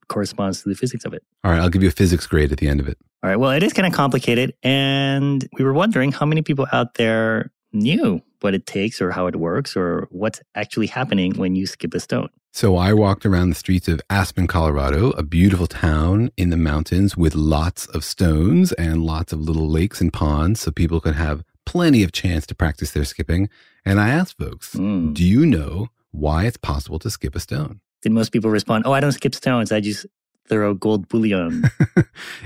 corresponds 0.07 0.63
to 0.63 0.69
the 0.69 0.77
physics 0.77 1.05
of 1.05 1.13
it. 1.13 1.25
All 1.43 1.51
right, 1.51 1.61
I'll 1.61 1.69
give 1.69 1.83
you 1.83 1.89
a 1.89 1.93
physics 1.93 2.27
grade 2.27 2.53
at 2.53 2.59
the 2.59 2.69
end 2.69 2.79
of 2.79 2.87
it. 2.87 2.99
All 3.23 3.31
right. 3.31 3.37
Well, 3.37 3.51
it 3.51 3.63
is 3.65 3.73
kind 3.73 3.87
of 3.87 3.93
complicated, 3.93 4.55
and 4.63 5.49
we 5.59 5.65
were 5.65 5.73
wondering 5.73 6.13
how 6.13 6.27
many 6.27 6.43
people 6.43 6.67
out 6.73 6.95
there 6.95 7.51
knew 7.77 8.21
what 8.41 8.55
it 8.55 8.67
takes, 8.67 9.01
or 9.01 9.11
how 9.11 9.27
it 9.27 9.37
works, 9.37 9.77
or 9.77 10.09
what's 10.11 10.41
actually 10.55 10.87
happening 10.87 11.35
when 11.37 11.55
you 11.57 11.67
skip 11.67 11.95
a 11.95 12.01
stone. 12.01 12.29
So 12.53 12.77
I 12.77 12.93
walked 12.95 13.27
around 13.27 13.51
the 13.51 13.55
streets 13.55 13.87
of 13.89 14.01
Aspen, 14.09 14.47
Colorado, 14.47 15.11
a 15.11 15.23
beautiful 15.23 15.67
town 15.67 16.31
in 16.37 16.51
the 16.51 16.57
mountains 16.57 17.17
with 17.17 17.35
lots 17.35 17.87
of 17.87 18.03
stones 18.05 18.73
and 18.73 19.05
lots 19.05 19.33
of 19.33 19.41
little 19.41 19.69
lakes 19.69 20.01
and 20.01 20.13
ponds 20.13 20.61
so 20.61 20.71
people 20.71 21.01
could 21.01 21.17
have 21.17 21.45
plenty 21.67 22.03
of 22.03 22.13
chance 22.13 22.47
to 22.47 22.55
practice 22.55 22.93
their 22.93 23.05
skipping. 23.05 23.49
And 23.85 24.01
I 24.01 24.09
asked 24.11 24.39
folks, 24.39 24.75
Mm. 24.75 25.13
do 25.15 25.23
you 25.25 25.45
know 25.45 25.89
why 26.13 26.45
it's 26.47 26.57
possible 26.57 26.99
to 27.01 27.11
skip 27.11 27.35
a 27.37 27.41
stone? 27.41 27.81
Did 28.03 28.13
most 28.13 28.31
people 28.33 28.51
respond? 28.51 28.85
Oh, 28.87 28.93
I 28.93 29.01
don't 29.01 29.13
skip 29.13 29.35
stones. 29.35 29.73
I 29.73 29.81
just 29.81 30.07
throw 30.49 30.75
gold 30.75 31.09
bullion. 31.09 31.65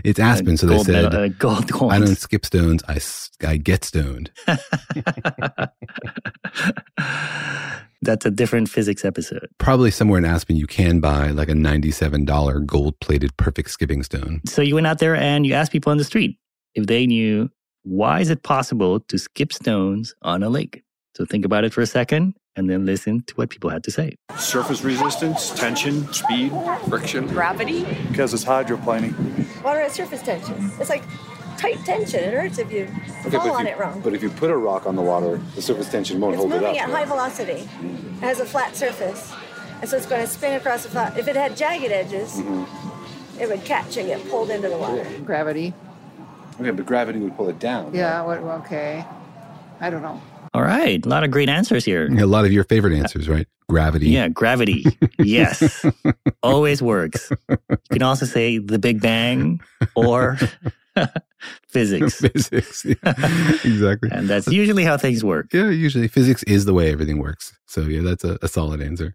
It's 0.04 0.18
Aspen, 0.18 0.56
so 0.56 0.66
they 0.66 0.78
said, 0.78 1.04
medal- 1.04 1.24
uh, 1.24 1.28
gold 1.28 1.70
coins. 1.70 1.92
I 1.92 1.98
don't 1.98 2.16
skip 2.16 2.44
stones, 2.46 2.82
I, 2.88 2.98
I 3.46 3.56
get 3.56 3.84
stoned. 3.84 4.30
That's 8.02 8.24
a 8.24 8.30
different 8.30 8.68
physics 8.70 9.04
episode. 9.04 9.48
Probably 9.58 9.90
somewhere 9.90 10.18
in 10.18 10.24
Aspen, 10.24 10.56
you 10.56 10.66
can 10.66 11.00
buy 11.00 11.30
like 11.30 11.50
a 11.50 11.54
$97 11.54 12.66
gold 12.66 12.98
plated 13.00 13.36
perfect 13.36 13.70
skipping 13.70 14.02
stone. 14.02 14.40
So 14.46 14.62
you 14.62 14.74
went 14.74 14.86
out 14.86 14.98
there 14.98 15.14
and 15.14 15.46
you 15.46 15.52
asked 15.52 15.70
people 15.70 15.90
on 15.90 15.98
the 15.98 16.04
street 16.04 16.38
if 16.74 16.86
they 16.86 17.06
knew 17.06 17.50
why 17.82 18.20
is 18.20 18.30
it 18.30 18.42
possible 18.42 19.00
to 19.00 19.18
skip 19.18 19.52
stones 19.52 20.14
on 20.22 20.42
a 20.42 20.48
lake. 20.48 20.82
So 21.14 21.26
think 21.26 21.44
about 21.44 21.64
it 21.64 21.72
for 21.74 21.82
a 21.82 21.86
second 21.86 22.34
and 22.56 22.68
then 22.68 22.84
listen 22.86 23.22
to 23.22 23.34
what 23.34 23.50
people 23.50 23.70
had 23.70 23.82
to 23.84 23.90
say. 23.90 24.16
Surface 24.36 24.82
resistance, 24.82 25.50
tension, 25.50 26.12
speed, 26.12 26.52
friction. 26.88 27.26
Gravity? 27.28 27.84
Because 28.08 28.34
it's 28.34 28.44
hydroplaning. 28.44 29.14
Water 29.62 29.80
has 29.80 29.92
surface 29.92 30.22
tension. 30.22 30.70
It's 30.80 30.90
like 30.90 31.02
tight 31.58 31.78
tension. 31.84 32.20
It 32.24 32.34
hurts 32.34 32.58
if 32.58 32.72
you 32.72 32.88
fall 33.30 33.52
on 33.52 33.66
it 33.66 33.78
wrong. 33.78 34.00
But 34.00 34.14
if 34.14 34.22
you 34.22 34.30
put 34.30 34.50
a 34.50 34.56
rock 34.56 34.86
on 34.86 34.96
the 34.96 35.02
water, 35.02 35.40
the 35.54 35.62
surface 35.62 35.88
tension 35.90 36.20
won't 36.20 36.34
It's 36.34 36.40
hold 36.40 36.52
it 36.52 36.56
up. 36.56 36.62
moving 36.62 36.80
up. 36.80 36.88
at 36.88 36.90
high 36.94 37.04
velocity. 37.04 37.52
It 37.52 38.20
has 38.20 38.40
a 38.40 38.46
flat 38.46 38.76
surface. 38.76 39.32
And 39.80 39.88
so 39.88 39.96
it's 39.96 40.06
going 40.06 40.20
to 40.22 40.26
spin 40.26 40.54
across 40.54 40.82
the 40.82 40.90
flat. 40.90 41.16
If 41.18 41.28
it 41.28 41.36
had 41.36 41.56
jagged 41.56 41.90
edges, 41.90 42.32
Mm-hmm. 42.40 43.40
it 43.40 43.48
would 43.48 43.64
catch 43.64 43.96
and 43.96 44.06
get 44.08 44.28
pulled 44.28 44.50
into 44.50 44.68
the 44.68 44.76
water. 44.76 45.06
Gravity. 45.24 45.72
Okay, 46.60 46.70
but 46.72 46.84
gravity 46.84 47.18
would 47.20 47.34
pull 47.36 47.48
it 47.48 47.58
down. 47.58 47.94
Yeah, 47.94 48.20
what, 48.22 48.38
okay. 48.64 49.06
I 49.80 49.88
don't 49.88 50.02
know. 50.02 50.20
All 50.52 50.62
right. 50.62 51.04
A 51.04 51.08
lot 51.08 51.22
of 51.22 51.30
great 51.30 51.48
answers 51.48 51.84
here. 51.84 52.06
A 52.06 52.26
lot 52.26 52.44
of 52.44 52.52
your 52.52 52.64
favorite 52.64 52.94
answers, 52.94 53.28
right? 53.28 53.46
Gravity. 53.68 54.08
Yeah, 54.08 54.28
gravity. 54.28 54.84
yes. 55.18 55.86
Always 56.42 56.82
works. 56.82 57.30
You 57.48 57.56
can 57.92 58.02
also 58.02 58.26
say 58.26 58.58
the 58.58 58.78
Big 58.78 59.00
Bang 59.00 59.60
or 59.94 60.38
physics. 61.68 62.20
Physics. 62.20 62.84
exactly. 62.84 64.10
And 64.12 64.28
that's 64.28 64.48
usually 64.48 64.82
how 64.84 64.96
things 64.96 65.22
work. 65.24 65.52
Yeah, 65.52 65.70
usually 65.70 66.08
physics 66.08 66.42
is 66.44 66.64
the 66.64 66.74
way 66.74 66.90
everything 66.90 67.18
works. 67.18 67.56
So 67.66 67.82
yeah, 67.82 68.00
that's 68.02 68.24
a, 68.24 68.38
a 68.42 68.48
solid 68.48 68.82
answer. 68.82 69.14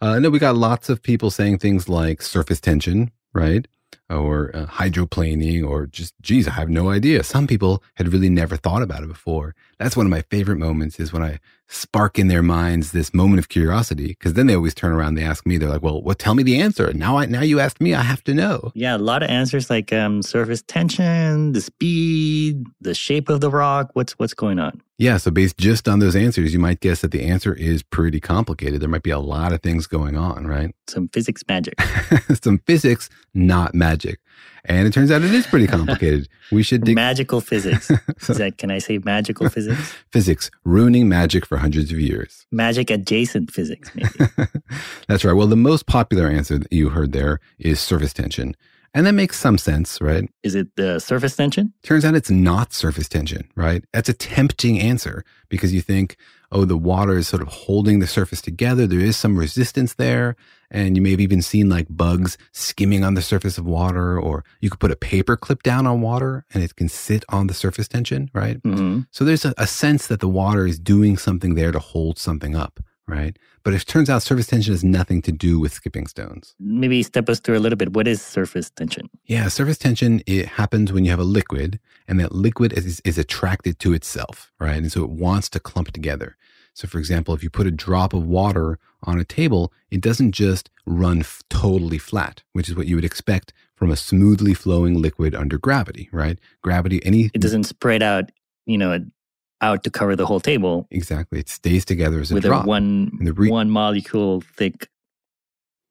Uh, 0.00 0.18
no, 0.20 0.30
we 0.30 0.38
got 0.38 0.56
lots 0.56 0.88
of 0.88 1.02
people 1.02 1.30
saying 1.30 1.58
things 1.58 1.88
like 1.88 2.22
surface 2.22 2.60
tension, 2.60 3.10
right? 3.34 3.66
Or 4.08 4.54
uh, 4.54 4.66
hydroplaning, 4.66 5.68
or 5.68 5.86
just, 5.86 6.14
geez, 6.22 6.46
I 6.46 6.52
have 6.52 6.68
no 6.68 6.90
idea. 6.90 7.24
Some 7.24 7.48
people 7.48 7.82
had 7.94 8.12
really 8.12 8.30
never 8.30 8.56
thought 8.56 8.82
about 8.82 9.02
it 9.02 9.08
before. 9.08 9.56
That's 9.78 9.96
one 9.96 10.06
of 10.06 10.10
my 10.10 10.22
favorite 10.22 10.58
moments 10.58 11.00
is 11.00 11.12
when 11.12 11.24
I 11.24 11.40
spark 11.68 12.18
in 12.18 12.28
their 12.28 12.42
minds 12.42 12.92
this 12.92 13.12
moment 13.12 13.38
of 13.38 13.48
curiosity. 13.48 14.14
Cause 14.16 14.34
then 14.34 14.46
they 14.46 14.54
always 14.54 14.74
turn 14.74 14.92
around, 14.92 15.14
they 15.14 15.24
ask 15.24 15.46
me, 15.46 15.58
they're 15.58 15.68
like, 15.68 15.82
well, 15.82 16.02
well, 16.02 16.14
tell 16.14 16.34
me 16.34 16.42
the 16.42 16.60
answer. 16.60 16.92
Now 16.92 17.18
I, 17.18 17.26
now 17.26 17.42
you 17.42 17.60
asked 17.60 17.80
me, 17.80 17.94
I 17.94 18.02
have 18.02 18.22
to 18.24 18.34
know. 18.34 18.72
Yeah, 18.74 18.96
a 18.96 18.98
lot 18.98 19.22
of 19.22 19.30
answers 19.30 19.68
like 19.70 19.92
um, 19.92 20.22
surface 20.22 20.62
tension, 20.62 21.52
the 21.52 21.60
speed, 21.60 22.64
the 22.80 22.94
shape 22.94 23.28
of 23.28 23.40
the 23.40 23.50
rock? 23.50 23.90
What's 23.94 24.12
what's 24.18 24.34
going 24.34 24.58
on? 24.58 24.80
Yeah, 24.98 25.18
so 25.18 25.30
based 25.30 25.58
just 25.58 25.88
on 25.88 25.98
those 25.98 26.16
answers, 26.16 26.54
you 26.54 26.58
might 26.58 26.80
guess 26.80 27.02
that 27.02 27.10
the 27.10 27.22
answer 27.22 27.52
is 27.52 27.82
pretty 27.82 28.18
complicated. 28.18 28.80
There 28.80 28.88
might 28.88 29.02
be 29.02 29.10
a 29.10 29.18
lot 29.18 29.52
of 29.52 29.60
things 29.60 29.86
going 29.86 30.16
on, 30.16 30.46
right? 30.46 30.74
Some 30.88 31.08
physics 31.08 31.42
magic. 31.46 31.74
Some 32.42 32.58
physics, 32.66 33.10
not 33.34 33.74
magic. 33.74 34.20
And 34.68 34.86
it 34.86 34.92
turns 34.92 35.10
out 35.10 35.22
it 35.22 35.32
is 35.32 35.46
pretty 35.46 35.66
complicated. 35.76 36.28
We 36.52 36.62
should 36.62 36.84
dig- 36.84 36.94
magical 36.94 37.40
physics. 37.40 37.90
Is 38.28 38.38
that 38.38 38.58
can 38.58 38.70
I 38.70 38.78
say 38.78 38.98
magical 38.98 39.48
physics? 39.48 39.94
physics 40.12 40.50
ruining 40.64 41.08
magic 41.08 41.46
for 41.46 41.56
hundreds 41.58 41.92
of 41.92 42.00
years. 42.00 42.46
Magic 42.52 42.90
adjacent 42.90 43.50
physics, 43.50 43.90
maybe. 43.94 44.30
That's 45.08 45.24
right. 45.24 45.32
Well, 45.32 45.46
the 45.46 45.56
most 45.56 45.86
popular 45.86 46.28
answer 46.28 46.58
that 46.58 46.72
you 46.72 46.90
heard 46.90 47.12
there 47.12 47.40
is 47.58 47.80
surface 47.80 48.12
tension. 48.12 48.56
And 48.94 49.06
that 49.06 49.12
makes 49.12 49.38
some 49.38 49.58
sense, 49.58 50.00
right? 50.00 50.28
Is 50.42 50.54
it 50.54 50.74
the 50.76 50.98
surface 51.00 51.36
tension? 51.36 51.72
Turns 51.82 52.04
out 52.04 52.14
it's 52.14 52.30
not 52.30 52.72
surface 52.72 53.08
tension, 53.10 53.46
right? 53.54 53.84
That's 53.92 54.08
a 54.08 54.14
tempting 54.14 54.80
answer 54.80 55.22
because 55.50 55.74
you 55.74 55.82
think, 55.82 56.16
oh, 56.52 56.64
the 56.64 56.76
water 56.76 57.16
is 57.16 57.28
sort 57.28 57.42
of 57.42 57.48
holding 57.48 57.98
the 57.98 58.06
surface 58.06 58.40
together. 58.40 58.86
There 58.86 59.00
is 59.00 59.16
some 59.16 59.38
resistance 59.38 59.94
there. 59.94 60.36
And 60.68 60.96
you 60.96 61.02
may 61.02 61.12
have 61.12 61.20
even 61.20 61.42
seen 61.42 61.68
like 61.68 61.86
bugs 61.88 62.36
skimming 62.50 63.04
on 63.04 63.14
the 63.14 63.22
surface 63.22 63.56
of 63.56 63.66
water, 63.66 64.18
or 64.18 64.44
you 64.60 64.68
could 64.68 64.80
put 64.80 64.90
a 64.90 64.96
paper 64.96 65.36
clip 65.36 65.62
down 65.62 65.86
on 65.86 66.00
water 66.00 66.44
and 66.52 66.62
it 66.62 66.74
can 66.74 66.88
sit 66.88 67.24
on 67.28 67.46
the 67.46 67.54
surface 67.54 67.86
tension, 67.86 68.30
right? 68.34 68.60
Mm-hmm. 68.62 69.02
So 69.12 69.24
there's 69.24 69.44
a, 69.44 69.54
a 69.58 69.66
sense 69.68 70.08
that 70.08 70.18
the 70.18 70.28
water 70.28 70.66
is 70.66 70.80
doing 70.80 71.16
something 71.18 71.54
there 71.54 71.70
to 71.70 71.78
hold 71.78 72.18
something 72.18 72.56
up, 72.56 72.80
right? 73.08 73.38
But 73.62 73.74
it 73.74 73.86
turns 73.86 74.10
out 74.10 74.22
surface 74.22 74.46
tension 74.46 74.72
has 74.72 74.84
nothing 74.84 75.22
to 75.22 75.32
do 75.32 75.58
with 75.58 75.72
skipping 75.72 76.06
stones. 76.06 76.54
Maybe 76.58 77.02
step 77.02 77.28
us 77.28 77.40
through 77.40 77.58
a 77.58 77.60
little 77.60 77.76
bit. 77.76 77.92
What 77.92 78.08
is 78.08 78.20
surface 78.22 78.70
tension? 78.70 79.08
Yeah, 79.24 79.48
surface 79.48 79.78
tension, 79.78 80.22
it 80.26 80.46
happens 80.46 80.92
when 80.92 81.04
you 81.04 81.10
have 81.10 81.20
a 81.20 81.24
liquid 81.24 81.78
and 82.08 82.18
that 82.20 82.32
liquid 82.32 82.72
is, 82.72 83.00
is 83.04 83.18
attracted 83.18 83.78
to 83.80 83.92
itself, 83.92 84.52
right? 84.58 84.76
And 84.76 84.90
so 84.90 85.02
it 85.04 85.10
wants 85.10 85.48
to 85.50 85.60
clump 85.60 85.92
together. 85.92 86.36
So, 86.74 86.86
for 86.86 86.98
example, 86.98 87.32
if 87.34 87.42
you 87.42 87.48
put 87.48 87.66
a 87.66 87.70
drop 87.70 88.12
of 88.12 88.26
water 88.26 88.78
on 89.02 89.18
a 89.18 89.24
table, 89.24 89.72
it 89.90 90.02
doesn't 90.02 90.32
just 90.32 90.68
run 90.84 91.20
f- 91.20 91.42
totally 91.48 91.96
flat, 91.96 92.42
which 92.52 92.68
is 92.68 92.76
what 92.76 92.86
you 92.86 92.96
would 92.96 93.04
expect 93.04 93.54
from 93.74 93.90
a 93.90 93.96
smoothly 93.96 94.52
flowing 94.52 95.00
liquid 95.00 95.34
under 95.34 95.56
gravity, 95.56 96.10
right? 96.12 96.38
Gravity, 96.60 97.04
any. 97.04 97.30
It 97.32 97.40
doesn't 97.40 97.64
spread 97.64 98.02
out, 98.02 98.30
you 98.66 98.76
know, 98.76 98.98
out 99.60 99.84
to 99.84 99.90
cover 99.90 100.16
the 100.16 100.26
whole 100.26 100.40
table. 100.40 100.86
Exactly. 100.90 101.38
It 101.38 101.48
stays 101.48 101.84
together 101.84 102.20
as 102.20 102.30
a 102.30 102.34
with 102.34 102.44
drop. 102.44 102.64
a 102.64 102.68
one 102.68 103.10
the 103.20 103.32
re- 103.32 103.50
one 103.50 103.70
molecule 103.70 104.42
thick 104.56 104.88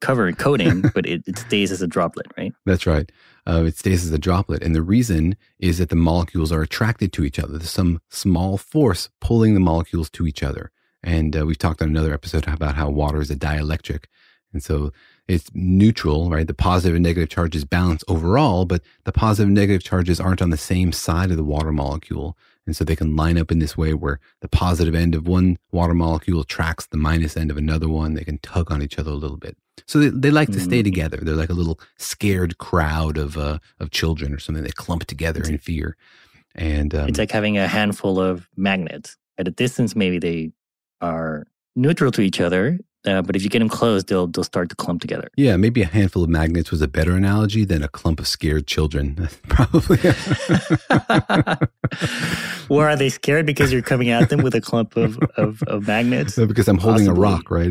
cover 0.01 0.27
and 0.27 0.37
coating, 0.37 0.81
but 0.93 1.05
it, 1.05 1.23
it 1.27 1.37
stays 1.37 1.71
as 1.71 1.81
a 1.81 1.87
droplet, 1.87 2.27
right? 2.37 2.53
That's 2.65 2.85
right. 2.85 3.11
Uh, 3.47 3.63
it 3.65 3.77
stays 3.77 4.05
as 4.05 4.11
a 4.11 4.17
droplet. 4.17 4.63
And 4.63 4.75
the 4.75 4.81
reason 4.81 5.35
is 5.59 5.77
that 5.77 5.89
the 5.89 5.95
molecules 5.95 6.51
are 6.51 6.61
attracted 6.61 7.13
to 7.13 7.23
each 7.23 7.39
other. 7.39 7.57
There's 7.57 7.69
some 7.69 8.01
small 8.09 8.57
force 8.57 9.09
pulling 9.21 9.53
the 9.53 9.59
molecules 9.59 10.09
to 10.11 10.27
each 10.27 10.43
other. 10.43 10.71
And 11.03 11.37
uh, 11.37 11.45
we've 11.45 11.57
talked 11.57 11.81
on 11.81 11.89
another 11.89 12.13
episode 12.13 12.47
about 12.47 12.75
how 12.75 12.89
water 12.89 13.21
is 13.21 13.29
a 13.29 13.35
dielectric. 13.35 14.05
And 14.53 14.63
so 14.63 14.91
it's 15.27 15.49
neutral, 15.53 16.29
right? 16.29 16.47
The 16.47 16.53
positive 16.53 16.95
and 16.95 17.03
negative 17.03 17.29
charges 17.29 17.65
balance 17.65 18.03
overall, 18.07 18.65
but 18.65 18.81
the 19.03 19.11
positive 19.11 19.47
and 19.47 19.55
negative 19.55 19.83
charges 19.83 20.19
aren't 20.19 20.41
on 20.41 20.49
the 20.49 20.57
same 20.57 20.91
side 20.91 21.29
of 21.29 21.37
the 21.37 21.43
water 21.43 21.71
molecule. 21.71 22.37
And 22.65 22.75
so 22.75 22.83
they 22.83 22.95
can 22.95 23.15
line 23.15 23.37
up 23.37 23.51
in 23.51 23.59
this 23.59 23.77
way 23.77 23.93
where 23.93 24.19
the 24.41 24.47
positive 24.47 24.95
end 24.95 25.13
of 25.13 25.27
one 25.27 25.57
water 25.71 25.93
molecule 25.93 26.41
attracts 26.41 26.87
the 26.87 26.97
minus 26.97 27.37
end 27.37 27.51
of 27.51 27.57
another 27.57 27.87
one. 27.87 28.15
They 28.15 28.23
can 28.23 28.39
tug 28.39 28.71
on 28.71 28.81
each 28.81 28.97
other 28.97 29.11
a 29.11 29.15
little 29.15 29.37
bit. 29.37 29.55
So 29.87 29.99
they, 29.99 30.09
they 30.09 30.31
like 30.31 30.51
to 30.51 30.59
stay 30.59 30.81
together. 30.81 31.17
They're 31.17 31.35
like 31.35 31.49
a 31.49 31.53
little 31.53 31.79
scared 31.97 32.57
crowd 32.57 33.17
of 33.17 33.37
uh, 33.37 33.59
of 33.79 33.91
children 33.91 34.33
or 34.33 34.39
something. 34.39 34.63
They 34.63 34.71
clump 34.71 35.05
together 35.05 35.43
in 35.43 35.57
fear. 35.57 35.95
And 36.55 36.95
um, 36.95 37.09
It's 37.09 37.19
like 37.19 37.31
having 37.31 37.57
a 37.57 37.67
handful 37.67 38.19
of 38.19 38.49
magnets. 38.55 39.17
At 39.37 39.47
a 39.47 39.51
distance, 39.51 39.95
maybe 39.95 40.17
they 40.17 40.51
are 41.01 41.45
neutral 41.75 42.11
to 42.13 42.21
each 42.21 42.39
other, 42.39 42.79
uh, 43.05 43.21
but 43.21 43.35
if 43.35 43.43
you 43.43 43.49
get 43.49 43.59
them 43.59 43.69
close, 43.69 44.03
they'll 44.03 44.27
they'll 44.27 44.43
start 44.43 44.69
to 44.69 44.75
clump 44.75 45.01
together. 45.01 45.29
yeah, 45.35 45.55
maybe 45.57 45.81
a 45.81 45.85
handful 45.85 46.23
of 46.23 46.29
magnets 46.29 46.71
was 46.71 46.81
a 46.81 46.87
better 46.87 47.15
analogy 47.15 47.63
than 47.65 47.83
a 47.83 47.87
clump 47.87 48.19
of 48.19 48.27
scared 48.27 48.67
children. 48.67 49.29
Probably. 49.47 49.97
or 52.69 52.89
are 52.89 52.95
they 52.95 53.09
scared 53.09 53.45
because 53.45 53.71
you're 53.71 53.81
coming 53.81 54.09
at 54.09 54.29
them 54.29 54.41
with 54.41 54.55
a 54.55 54.61
clump 54.61 54.97
of, 54.97 55.19
of, 55.37 55.61
of 55.63 55.87
magnets? 55.87 56.37
No, 56.37 56.45
because 56.45 56.67
I'm 56.67 56.77
holding 56.77 57.05
Possibly. 57.05 57.27
a 57.27 57.31
rock, 57.31 57.51
right? 57.51 57.69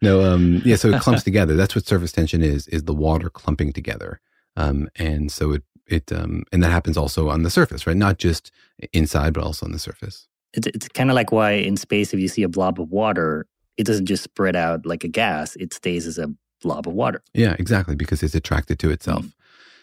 No, 0.00 0.24
um, 0.24 0.62
yeah. 0.64 0.76
So 0.76 0.90
it 0.90 1.00
clumps 1.00 1.22
together. 1.24 1.56
That's 1.56 1.74
what 1.74 1.86
surface 1.86 2.12
tension 2.12 2.42
is: 2.42 2.68
is 2.68 2.84
the 2.84 2.94
water 2.94 3.30
clumping 3.30 3.72
together. 3.72 4.20
Um, 4.56 4.88
and 4.96 5.30
so 5.32 5.52
it 5.52 5.62
it 5.86 6.12
um, 6.12 6.44
and 6.52 6.62
that 6.62 6.70
happens 6.70 6.96
also 6.96 7.28
on 7.28 7.42
the 7.42 7.50
surface, 7.50 7.86
right? 7.86 7.96
Not 7.96 8.18
just 8.18 8.52
inside, 8.92 9.34
but 9.34 9.42
also 9.42 9.66
on 9.66 9.72
the 9.72 9.78
surface. 9.78 10.28
It's, 10.54 10.66
it's 10.68 10.88
kind 10.88 11.10
of 11.10 11.14
like 11.14 11.32
why 11.32 11.52
in 11.52 11.76
space, 11.76 12.14
if 12.14 12.20
you 12.20 12.28
see 12.28 12.42
a 12.42 12.48
blob 12.48 12.80
of 12.80 12.90
water, 12.90 13.46
it 13.78 13.86
doesn't 13.86 14.06
just 14.06 14.24
spread 14.24 14.56
out 14.56 14.84
like 14.84 15.04
a 15.04 15.08
gas; 15.08 15.56
it 15.56 15.72
stays 15.72 16.06
as 16.06 16.18
a 16.18 16.28
blob 16.62 16.86
of 16.88 16.94
water. 16.94 17.22
Yeah, 17.34 17.54
exactly, 17.58 17.94
because 17.94 18.22
it's 18.22 18.34
attracted 18.34 18.78
to 18.80 18.90
itself. 18.90 19.24
Mm. 19.26 19.32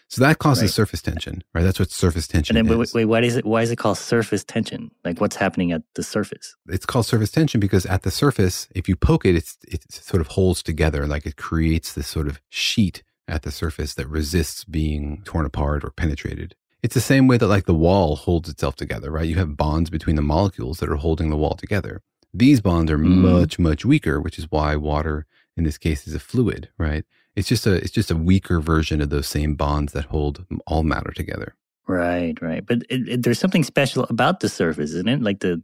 So 0.08 0.22
that 0.22 0.38
causes 0.38 0.62
Right. 0.64 0.70
surface 0.70 1.02
tension, 1.02 1.42
right? 1.52 1.64
That's 1.64 1.80
what 1.80 1.90
surface 1.90 2.28
tension 2.28 2.56
And 2.56 2.68
then, 2.68 2.80
is. 2.80 2.94
wait, 2.94 2.94
wait, 2.94 3.04
why 3.06 3.22
is 3.22 3.34
it? 3.36 3.44
Why 3.44 3.62
is 3.62 3.70
it 3.72 3.76
called 3.76 3.98
surface 3.98 4.44
tension? 4.44 4.90
Like, 5.04 5.20
what's 5.20 5.34
happening 5.36 5.72
at 5.72 5.82
the 5.96 6.04
surface? 6.04 6.54
it's 6.68 6.86
called 6.86 7.06
surface 7.06 7.32
tension 7.32 7.58
because 7.58 7.84
at 7.86 8.02
the 8.02 8.10
surface, 8.12 8.68
if 8.74 8.88
you 8.88 8.94
poke 8.94 9.24
it, 9.26 9.34
it's, 9.34 9.56
it 9.66 9.82
sort 9.90 10.20
of 10.20 10.28
holds 10.28 10.62
together, 10.62 11.06
like 11.08 11.26
it 11.26 11.36
creates 11.36 11.92
this 11.92 12.06
sort 12.06 12.28
of 12.28 12.40
sheet 12.50 13.02
at 13.26 13.42
the 13.42 13.50
surface 13.50 13.94
that 13.94 14.06
resists 14.08 14.62
being 14.64 15.22
torn 15.24 15.44
apart 15.44 15.82
or 15.82 15.90
penetrated. 15.90 16.54
It's 16.84 16.94
the 16.94 17.00
same 17.00 17.26
way 17.26 17.36
that 17.38 17.48
like 17.48 17.64
the 17.66 17.74
wall 17.74 18.14
holds 18.14 18.48
itself 18.48 18.76
together, 18.76 19.10
right? 19.10 19.26
You 19.26 19.36
have 19.36 19.56
bonds 19.56 19.90
between 19.90 20.14
the 20.14 20.22
molecules 20.22 20.78
that 20.78 20.88
are 20.88 20.96
holding 21.06 21.30
the 21.30 21.36
wall 21.36 21.54
together. 21.54 22.02
These 22.38 22.60
bonds 22.60 22.90
are 22.90 22.98
Mm. 22.98 23.22
much, 23.22 23.58
much 23.58 23.84
weaker, 23.84 24.20
which 24.20 24.38
is 24.38 24.46
why 24.50 24.76
water 24.76 25.26
in 25.56 25.64
this 25.64 25.78
case 25.78 26.06
is 26.06 26.14
a 26.14 26.20
fluid, 26.20 26.68
right? 26.78 27.04
It's 27.34 27.48
just 27.48 27.66
a, 27.66 27.74
it's 27.74 27.90
just 27.90 28.10
a 28.10 28.16
weaker 28.16 28.60
version 28.60 29.00
of 29.00 29.08
those 29.10 29.26
same 29.26 29.54
bonds 29.54 29.92
that 29.94 30.06
hold 30.06 30.44
all 30.66 30.82
matter 30.82 31.12
together. 31.12 31.54
Right, 31.88 32.40
right. 32.42 32.64
But 32.66 32.78
it, 32.90 33.08
it, 33.08 33.22
there's 33.22 33.38
something 33.38 33.64
special 33.64 34.04
about 34.10 34.40
the 34.40 34.48
surface, 34.48 34.90
isn't 34.90 35.08
it? 35.08 35.22
Like 35.22 35.40
the, 35.40 35.62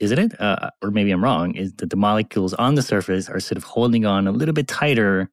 isn't 0.00 0.18
it? 0.18 0.40
Uh, 0.40 0.70
or 0.82 0.90
maybe 0.90 1.10
I'm 1.12 1.22
wrong. 1.22 1.54
Is 1.54 1.72
that 1.74 1.90
the 1.90 1.96
molecules 1.96 2.54
on 2.54 2.74
the 2.74 2.82
surface 2.82 3.28
are 3.28 3.38
sort 3.38 3.58
of 3.58 3.64
holding 3.64 4.04
on 4.06 4.26
a 4.26 4.32
little 4.32 4.54
bit 4.54 4.66
tighter 4.66 5.28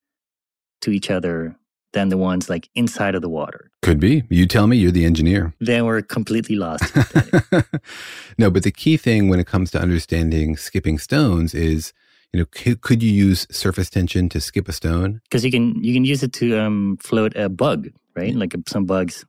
to 0.82 0.92
each 0.92 1.10
other 1.10 1.56
than 1.94 2.10
the 2.10 2.18
ones 2.18 2.50
like 2.50 2.70
inside 2.76 3.16
of 3.16 3.22
the 3.22 3.30
water? 3.30 3.72
Could 3.82 4.00
be. 4.00 4.24
You 4.30 4.46
tell 4.46 4.68
me, 4.68 4.78
you're 4.78 4.92
the 4.92 5.06
engineer. 5.06 5.54
Then 5.60 5.86
we're 5.86 6.02
completely 6.02 6.56
lost. 6.56 6.84
no, 8.38 8.50
but 8.50 8.64
the 8.64 8.72
key 8.72 8.98
thing 8.98 9.30
when 9.30 9.40
it 9.40 9.48
comes 9.48 9.72
to 9.72 9.82
understanding 9.82 10.58
skipping 10.58 11.00
stones 11.00 11.54
is, 11.54 11.94
you 12.34 12.40
know, 12.40 12.46
could, 12.52 12.82
could 12.82 13.02
you 13.02 13.12
use 13.12 13.48
surface 13.52 13.90
tension 13.90 14.30
to 14.30 14.40
skip 14.42 14.68
a 14.68 14.74
stone? 14.74 15.22
because 15.24 15.44
you 15.44 15.52
can 15.52 15.84
you 15.84 15.94
can 15.94 16.06
use 16.06 16.22
it 16.24 16.34
to 16.34 16.60
um, 16.60 16.98
float 17.02 17.36
a 17.36 17.50
bug, 17.50 17.90
right? 18.16 18.36
Like 18.36 18.54
some 18.68 18.86
bugs 18.86 19.26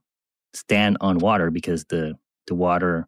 stand 0.52 0.99
on 1.00 1.19
water 1.19 1.50
because 1.50 1.85
the 1.87 2.14
the 2.47 2.55
water 2.55 3.07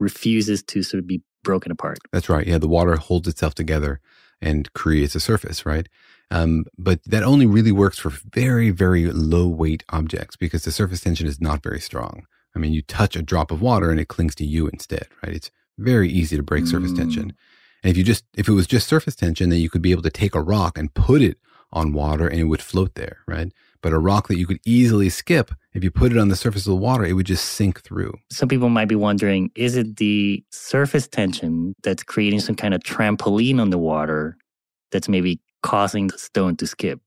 refuses 0.00 0.62
to 0.62 0.82
sort 0.82 1.00
of 1.00 1.06
be 1.06 1.22
broken 1.44 1.70
apart. 1.70 1.98
That's 2.12 2.28
right. 2.28 2.46
Yeah, 2.46 2.58
the 2.58 2.68
water 2.68 2.96
holds 2.96 3.28
itself 3.28 3.54
together 3.54 4.00
and 4.40 4.72
creates 4.72 5.14
a 5.14 5.20
surface, 5.20 5.66
right? 5.66 5.88
Um, 6.30 6.64
but 6.76 7.02
that 7.04 7.22
only 7.22 7.46
really 7.46 7.72
works 7.72 7.98
for 7.98 8.10
very, 8.10 8.70
very 8.70 9.06
low 9.06 9.48
weight 9.48 9.84
objects 9.88 10.36
because 10.36 10.62
the 10.62 10.72
surface 10.72 11.00
tension 11.00 11.26
is 11.26 11.40
not 11.40 11.62
very 11.62 11.80
strong. 11.80 12.26
I 12.54 12.58
mean, 12.58 12.72
you 12.72 12.82
touch 12.82 13.16
a 13.16 13.22
drop 13.22 13.50
of 13.50 13.62
water 13.62 13.90
and 13.90 14.00
it 14.00 14.08
clings 14.08 14.34
to 14.36 14.44
you 14.44 14.68
instead, 14.68 15.06
right? 15.22 15.34
It's 15.34 15.50
very 15.78 16.08
easy 16.08 16.36
to 16.36 16.42
break 16.42 16.66
surface 16.66 16.92
tension. 16.92 17.34
And 17.82 17.90
if 17.90 17.96
you 17.96 18.04
just, 18.04 18.24
if 18.36 18.48
it 18.48 18.52
was 18.52 18.66
just 18.66 18.88
surface 18.88 19.14
tension, 19.14 19.50
then 19.50 19.60
you 19.60 19.70
could 19.70 19.82
be 19.82 19.92
able 19.92 20.02
to 20.02 20.10
take 20.10 20.34
a 20.34 20.40
rock 20.40 20.76
and 20.76 20.92
put 20.92 21.22
it 21.22 21.38
on 21.72 21.92
water 21.92 22.26
and 22.26 22.40
it 22.40 22.44
would 22.44 22.62
float 22.62 22.94
there, 22.94 23.18
right? 23.26 23.52
But 23.80 23.92
a 23.92 23.98
rock 23.98 24.28
that 24.28 24.38
you 24.38 24.46
could 24.46 24.60
easily 24.64 25.08
skip, 25.08 25.52
if 25.72 25.84
you 25.84 25.90
put 25.90 26.10
it 26.10 26.18
on 26.18 26.28
the 26.28 26.36
surface 26.36 26.66
of 26.66 26.70
the 26.70 26.76
water, 26.76 27.04
it 27.04 27.12
would 27.12 27.26
just 27.26 27.44
sink 27.44 27.82
through. 27.82 28.14
Some 28.30 28.48
people 28.48 28.68
might 28.68 28.88
be 28.88 28.96
wondering: 28.96 29.50
Is 29.54 29.76
it 29.76 29.96
the 29.98 30.42
surface 30.50 31.06
tension 31.06 31.74
that's 31.82 32.02
creating 32.02 32.40
some 32.40 32.56
kind 32.56 32.74
of 32.74 32.82
trampoline 32.82 33.60
on 33.60 33.70
the 33.70 33.78
water 33.78 34.36
that's 34.90 35.08
maybe 35.08 35.40
causing 35.62 36.08
the 36.08 36.18
stone 36.18 36.56
to 36.56 36.66
skip? 36.66 37.00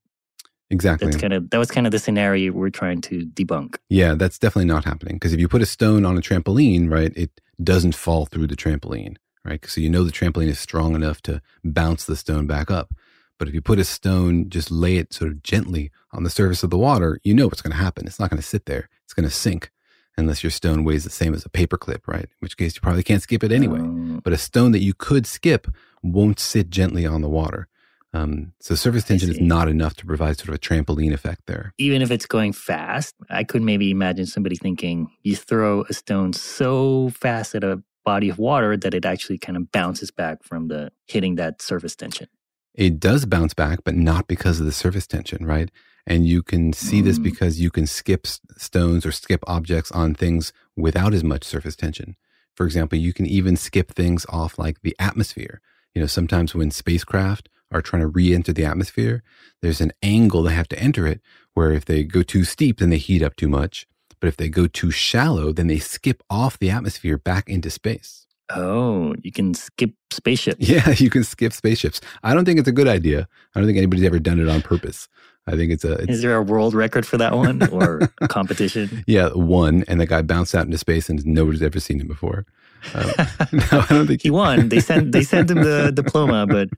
Exactly. 0.70 1.08
That's 1.08 1.20
kind 1.20 1.34
of 1.34 1.50
that 1.50 1.58
was 1.58 1.70
kind 1.70 1.86
of 1.86 1.92
the 1.92 2.00
scenario 2.00 2.54
we're 2.54 2.70
trying 2.70 3.02
to 3.02 3.26
debunk. 3.26 3.76
Yeah, 3.90 4.16
that's 4.16 4.40
definitely 4.40 4.66
not 4.66 4.86
happening. 4.86 5.16
Because 5.16 5.34
if 5.34 5.40
you 5.40 5.50
put 5.50 5.62
a 5.62 5.66
stone 5.66 6.06
on 6.06 6.18
a 6.18 6.22
trampoline, 6.22 6.90
right, 6.90 7.12
it 7.16 7.42
doesn't 7.62 7.94
fall 7.94 8.26
through 8.26 8.48
the 8.48 8.56
trampoline, 8.56 9.18
right? 9.44 9.66
So 9.66 9.82
you 9.82 9.90
know 9.90 10.04
the 10.04 10.12
trampoline 10.12 10.48
is 10.48 10.60
strong 10.60 10.96
enough 10.96 11.22
to 11.24 11.42
bounce 11.64 12.06
the 12.06 12.16
stone 12.16 12.48
back 12.48 12.72
up. 12.72 12.94
But 13.38 13.48
if 13.48 13.54
you 13.54 13.62
put 13.62 13.80
a 13.80 13.84
stone, 13.84 14.50
just 14.50 14.72
lay 14.72 14.98
it 14.98 15.14
sort 15.14 15.32
of 15.32 15.44
gently 15.44 15.92
on 16.14 16.24
the 16.24 16.30
surface 16.30 16.64
of 16.64 16.70
the 16.70 16.78
water, 16.78 17.20
you 17.24 17.34
know 17.34 17.48
what's 17.48 17.62
going 17.62 17.72
to 17.72 17.78
happen. 17.78 18.06
It's 18.06 18.20
not 18.20 18.30
going 18.30 18.42
to 18.42 18.48
sit 18.48 18.66
there. 18.66 18.88
It's 19.04 19.14
going 19.14 19.28
to 19.28 19.36
sink 19.36 19.72
unless 20.16 20.44
your 20.44 20.52
stone 20.52 20.84
weighs 20.84 21.04
the 21.04 21.10
same 21.10 21.34
as 21.34 21.44
a 21.44 21.50
paper 21.50 21.78
clip, 21.78 22.08
right? 22.08 22.26
In 22.26 22.30
which 22.40 22.56
case 22.56 22.76
you 22.76 22.82
probably 22.82 23.04
can't 23.04 23.22
skip 23.22 23.44
it 23.44 23.52
anyway. 23.52 23.80
Um, 23.80 24.22
But 24.24 24.34
a 24.34 24.38
stone 24.38 24.72
that 24.74 24.84
you 24.84 24.94
could 24.94 25.26
skip 25.26 25.68
won't 26.04 26.40
sit 26.40 26.70
gently 26.70 27.06
on 27.06 27.22
the 27.22 27.30
water. 27.30 27.68
Um, 28.14 28.54
so 28.60 28.76
surface 28.76 29.06
tension 29.06 29.30
is 29.30 29.40
not 29.40 29.70
enough 29.70 29.96
to 29.96 30.06
provide 30.06 30.38
sort 30.38 30.50
of 30.50 30.56
a 30.56 30.60
trampoline 30.60 31.14
effect 31.14 31.44
there. 31.48 31.74
Even 31.78 32.02
if 32.02 32.12
it's 32.12 32.26
going 32.26 32.52
fast, 32.52 33.16
I 33.30 33.44
could 33.46 33.62
maybe 33.62 33.90
imagine 33.90 34.26
somebody 34.26 34.58
thinking 34.58 35.10
you 35.24 35.36
throw 35.36 35.84
a 35.90 35.94
stone 35.94 36.34
so 36.34 37.10
fast 37.12 37.56
at 37.56 37.64
a 37.64 37.82
body 38.04 38.30
of 38.30 38.38
water 38.38 38.76
that 38.76 38.94
it 38.94 39.06
actually 39.06 39.38
kind 39.38 39.56
of 39.56 39.72
bounces 39.72 40.12
back 40.12 40.44
from 40.44 40.68
the 40.68 40.92
hitting 41.08 41.36
that 41.36 41.62
surface 41.62 41.96
tension. 41.96 42.28
It 42.74 43.00
does 43.00 43.26
bounce 43.26 43.54
back, 43.54 43.80
but 43.86 43.96
not 43.96 44.28
because 44.28 44.60
of 44.60 44.66
the 44.66 44.72
surface 44.72 45.08
tension, 45.08 45.46
right? 45.46 45.70
And 46.08 46.26
you 46.26 46.42
can 46.42 46.74
see 46.74 47.02
this 47.02 47.20
Mm. 47.20 47.24
because 47.24 47.60
you 47.62 47.70
can 47.70 47.86
skip 47.86 48.26
stones 48.58 49.06
or 49.06 49.12
skip 49.12 49.44
objects 49.48 49.92
on 49.92 50.16
things 50.16 50.52
without 50.76 51.14
as 51.14 51.24
much 51.24 51.44
surface 51.44 51.76
tension. 51.76 52.16
For 52.56 52.66
example, 52.66 52.98
you 52.98 53.14
can 53.14 53.26
even 53.26 53.56
skip 53.56 53.92
things 53.92 54.26
off 54.30 54.58
like 54.58 54.82
the 54.82 54.96
atmosphere. 55.00 55.62
You 55.94 56.02
know, 56.02 56.08
sometimes 56.08 56.56
when 56.56 56.72
spacecraft 56.72 57.50
are 57.72 57.82
trying 57.82 58.02
to 58.02 58.08
re-enter 58.08 58.54
the 58.54 58.66
atmosphere, 58.66 59.24
there's 59.62 59.82
an 59.82 59.92
angle 60.04 60.44
they 60.44 60.54
have 60.54 60.68
to 60.70 60.80
enter 60.80 61.08
it 61.08 61.22
where 61.54 61.72
if 61.72 61.86
they 61.86 62.04
go 62.04 62.24
too 62.24 62.44
steep, 62.44 62.80
then 62.80 62.90
they 62.90 62.98
heat 62.98 63.22
up 63.22 63.36
too 63.36 63.50
much. 63.50 63.88
But 64.20 64.28
if 64.28 64.38
they 64.38 64.50
go 64.50 64.68
too 64.68 64.92
shallow, 64.92 65.52
then 65.52 65.68
they 65.68 65.80
skip 65.80 66.22
off 66.30 66.60
the 66.60 66.70
atmosphere 66.70 67.18
back 67.18 67.50
into 67.50 67.70
space. 67.70 68.28
Oh, 68.54 69.16
you 69.24 69.32
can 69.32 69.54
skip 69.54 69.92
spaceships. 70.12 70.68
Yeah, 70.68 70.90
you 70.98 71.10
can 71.10 71.24
skip 71.24 71.54
spaceships. 71.54 72.02
I 72.24 72.34
don't 72.34 72.46
think 72.46 72.60
it's 72.60 72.68
a 72.68 72.74
good 72.74 72.88
idea. 72.88 73.28
I 73.56 73.60
don't 73.60 73.68
think 73.68 73.78
anybody's 73.78 74.06
ever 74.06 74.20
done 74.20 74.40
it 74.40 74.48
on 74.50 74.62
purpose. 74.62 75.08
I 75.48 75.56
think 75.56 75.72
it's 75.72 75.84
a 75.84 75.94
it's, 75.94 76.12
Is 76.12 76.22
there 76.22 76.36
a 76.36 76.42
world 76.44 76.74
record 76.76 77.06
for 77.06 77.18
that 77.18 77.36
one 77.36 77.68
or 77.70 78.02
a 78.22 78.28
competition? 78.28 79.04
yeah 79.08 79.30
one, 79.30 79.84
and 79.88 80.00
the 80.00 80.06
guy 80.06 80.22
bounced 80.22 80.54
out 80.54 80.66
into 80.66 80.78
space, 80.78 81.10
and 81.10 81.26
nobody's 81.26 81.64
ever 81.64 81.80
seen 81.80 82.00
him 82.00 82.08
before. 82.08 82.46
Um, 82.94 83.06
no, 83.52 83.64
I 83.72 83.86
don't 83.90 84.06
think 84.08 84.22
He 84.22 84.30
won. 84.30 84.70
They 84.70 84.80
sent 84.80 85.12
they 85.14 85.24
sent 85.24 85.50
him 85.50 85.64
the 85.64 85.92
diploma, 85.92 86.46
but 86.46 86.70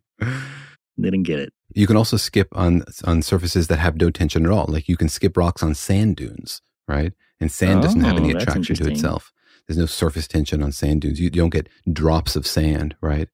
they 0.98 1.10
didn't 1.10 1.26
get 1.26 1.40
it. 1.40 1.54
You 1.74 1.88
can 1.88 1.98
also 1.98 2.18
skip 2.18 2.48
on 2.54 2.84
on 3.04 3.22
surfaces 3.22 3.68
that 3.68 3.78
have 3.80 3.96
no 3.96 4.10
tension 4.12 4.46
at 4.46 4.52
all. 4.52 4.66
Like 4.68 4.88
you 4.88 4.98
can 4.98 5.10
skip 5.10 5.36
rocks 5.38 5.64
on 5.64 5.74
sand 5.76 6.16
dunes, 6.18 6.62
right? 6.88 7.14
And 7.40 7.52
sand 7.52 7.82
doesn't 7.82 8.02
have 8.02 8.14
Oh, 8.16 8.24
any 8.24 8.32
attraction 8.32 8.76
to 8.76 8.90
itself. 8.92 9.34
There's 9.68 9.78
no 9.78 9.86
surface 9.86 10.28
tension 10.28 10.62
on 10.62 10.72
sand 10.72 11.02
dunes. 11.02 11.20
You, 11.20 11.26
you 11.26 11.30
don't 11.32 11.50
get 11.50 11.70
drops 11.92 12.36
of 12.36 12.46
sand, 12.46 12.96
right? 13.02 13.30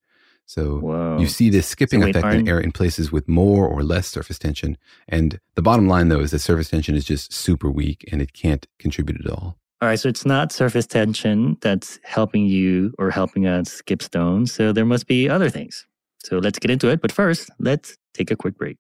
So 0.45 0.79
Whoa. 0.79 1.17
you 1.19 1.27
see 1.27 1.49
this 1.51 1.67
skipping 1.67 2.01
So 2.01 2.07
wait, 2.07 2.15
effect 2.15 2.33
in 2.33 2.47
air 2.47 2.59
in 2.59 2.71
places 2.71 3.11
with 3.11 3.27
more 3.27 3.67
or 3.67 3.83
less 3.83 4.07
surface 4.07 4.39
tension. 4.39 4.77
And 5.07 5.39
the 5.53 5.61
bottom 5.61 5.87
line, 5.87 6.09
though, 6.09 6.21
is 6.21 6.31
that 6.31 6.39
surface 6.39 6.69
tension 6.69 6.95
is 6.95 7.05
just 7.05 7.31
super 7.31 7.69
weak 7.69 8.07
and 8.11 8.19
it 8.19 8.33
can't 8.33 8.65
contribute 8.79 9.23
at 9.23 9.31
all. 9.31 9.57
All 9.81 9.87
right, 9.87 9.99
so 9.99 10.09
it's 10.09 10.25
not 10.25 10.51
surface 10.51 10.87
tension 10.87 11.57
that's 11.61 11.99
helping 12.03 12.45
you 12.47 12.93
or 12.97 13.11
helping 13.11 13.45
us 13.45 13.71
skip 13.71 14.01
stones. 14.01 14.51
So 14.51 14.73
there 14.73 14.85
must 14.85 15.07
be 15.07 15.29
other 15.29 15.49
things. 15.51 15.85
So 16.23 16.37
let's 16.39 16.59
get 16.59 16.71
into 16.71 16.89
it. 16.89 17.01
But 17.01 17.11
first, 17.11 17.49
let's 17.59 17.97
take 18.13 18.31
a 18.31 18.35
quick 18.35 18.57
break. 18.57 18.77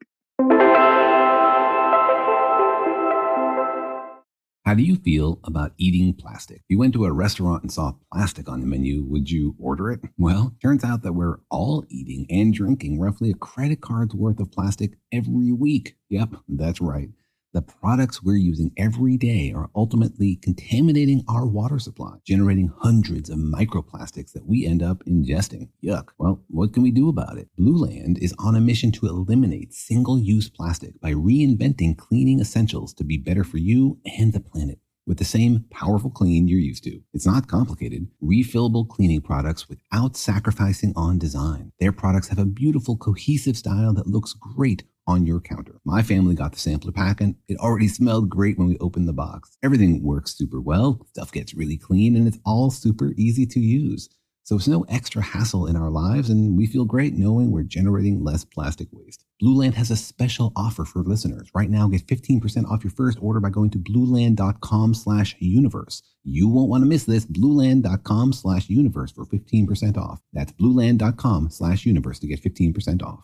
How 4.65 4.75
do 4.75 4.83
you 4.83 4.97
feel 4.97 5.39
about 5.43 5.73
eating 5.79 6.13
plastic? 6.13 6.57
If 6.57 6.65
you 6.69 6.77
went 6.77 6.93
to 6.93 7.05
a 7.05 7.11
restaurant 7.11 7.63
and 7.63 7.71
saw 7.71 7.93
plastic 8.13 8.47
on 8.47 8.61
the 8.61 8.67
menu, 8.67 9.03
would 9.03 9.31
you 9.31 9.55
order 9.57 9.89
it? 9.91 10.01
Well, 10.17 10.53
turns 10.61 10.83
out 10.83 11.01
that 11.01 11.13
we're 11.13 11.37
all 11.49 11.85
eating 11.89 12.27
and 12.29 12.53
drinking 12.53 12.99
roughly 12.99 13.31
a 13.31 13.33
credit 13.33 13.81
card's 13.81 14.13
worth 14.13 14.39
of 14.39 14.51
plastic 14.51 14.91
every 15.11 15.51
week. 15.51 15.95
Yep, 16.09 16.35
that's 16.47 16.81
right. 16.81 17.09
The 17.51 17.63
products 17.63 18.21
we're 18.21 18.35
using 18.35 18.71
every 18.77 19.17
day 19.17 19.51
are 19.55 19.71
ultimately 19.75 20.35
contaminating 20.35 21.23
our 21.27 21.47
water 21.47 21.79
supply, 21.79 22.17
generating 22.23 22.71
hundreds 22.77 23.27
of 23.27 23.39
microplastics 23.39 24.33
that 24.33 24.45
we 24.45 24.67
end 24.67 24.83
up 24.83 25.03
ingesting. 25.05 25.69
Yuck. 25.83 26.09
Well, 26.19 26.43
what 26.47 26.73
can 26.73 26.83
we 26.83 26.91
do 26.91 27.09
about 27.09 27.39
it? 27.39 27.49
Blueland 27.59 28.19
is 28.19 28.35
on 28.37 28.55
a 28.55 28.61
mission 28.61 28.91
to 28.91 29.07
eliminate 29.07 29.73
single 29.73 30.19
use 30.19 30.47
plastic 30.47 31.01
by 31.01 31.13
reinventing 31.13 31.97
cleaning 31.97 32.39
essentials 32.39 32.93
to 32.93 33.03
be 33.03 33.17
better 33.17 33.43
for 33.43 33.57
you 33.57 33.97
and 34.19 34.31
the 34.31 34.39
planet 34.39 34.77
with 35.07 35.17
the 35.17 35.25
same 35.25 35.65
powerful 35.71 36.11
clean 36.11 36.47
you're 36.47 36.59
used 36.59 36.83
to. 36.83 37.01
It's 37.15 37.25
not 37.25 37.47
complicated. 37.47 38.07
Refillable 38.23 38.87
cleaning 38.87 39.21
products 39.21 39.67
without 39.67 40.15
sacrificing 40.15 40.93
on 40.95 41.17
design. 41.17 41.71
Their 41.79 41.91
products 41.91 42.27
have 42.27 42.37
a 42.37 42.45
beautiful, 42.45 42.95
cohesive 42.95 43.57
style 43.57 43.91
that 43.95 44.05
looks 44.05 44.33
great 44.33 44.83
on 45.09 45.25
your 45.25 45.39
counter. 45.39 45.79
My 45.85 46.03
family 46.03 46.35
got 46.35 46.51
the 46.53 46.59
sampler 46.59 46.91
pack 46.91 47.19
and 47.19 47.35
it 47.47 47.57
already 47.57 47.87
smelled 47.87 48.29
great 48.29 48.59
when 48.59 48.67
we 48.67 48.77
opened 48.77 49.07
the 49.07 49.13
box. 49.13 49.57
Everything 49.63 50.03
works 50.03 50.37
super 50.37 50.61
well, 50.61 51.05
stuff 51.09 51.31
gets 51.31 51.55
really 51.55 51.77
clean, 51.77 52.15
and 52.15 52.27
it's 52.27 52.37
all 52.45 52.69
super 52.69 53.13
easy 53.17 53.47
to 53.47 53.59
use. 53.59 54.07
So 54.43 54.55
it's 54.55 54.67
no 54.67 54.83
extra 54.89 55.21
hassle 55.21 55.67
in 55.67 55.75
our 55.75 55.89
lives, 55.89 56.29
and 56.29 56.57
we 56.57 56.65
feel 56.65 56.85
great 56.85 57.13
knowing 57.15 57.51
we're 57.51 57.63
generating 57.63 58.23
less 58.23 58.43
plastic 58.43 58.87
waste. 58.91 59.23
Blueland 59.41 59.75
has 59.75 59.91
a 59.91 59.95
special 59.95 60.51
offer 60.55 60.85
for 60.85 61.03
listeners. 61.03 61.49
Right 61.53 61.69
now, 61.69 61.87
get 61.87 62.07
15% 62.07 62.67
off 62.69 62.83
your 62.83 62.91
first 62.91 63.19
order 63.21 63.39
by 63.39 63.49
going 63.49 63.69
to 63.71 63.77
blueland.com 63.77 64.93
slash 64.95 65.35
universe. 65.39 66.01
You 66.23 66.47
won't 66.47 66.69
want 66.69 66.83
to 66.83 66.89
miss 66.89 67.05
this. 67.05 67.25
Blueland.com 67.25 68.33
slash 68.33 68.69
universe 68.69 69.11
for 69.11 69.25
15% 69.25 69.97
off. 69.97 70.19
That's 70.33 70.51
blueland.com 70.51 71.51
slash 71.51 71.85
universe 71.85 72.19
to 72.19 72.27
get 72.27 72.41
15% 72.41 73.03
off. 73.03 73.23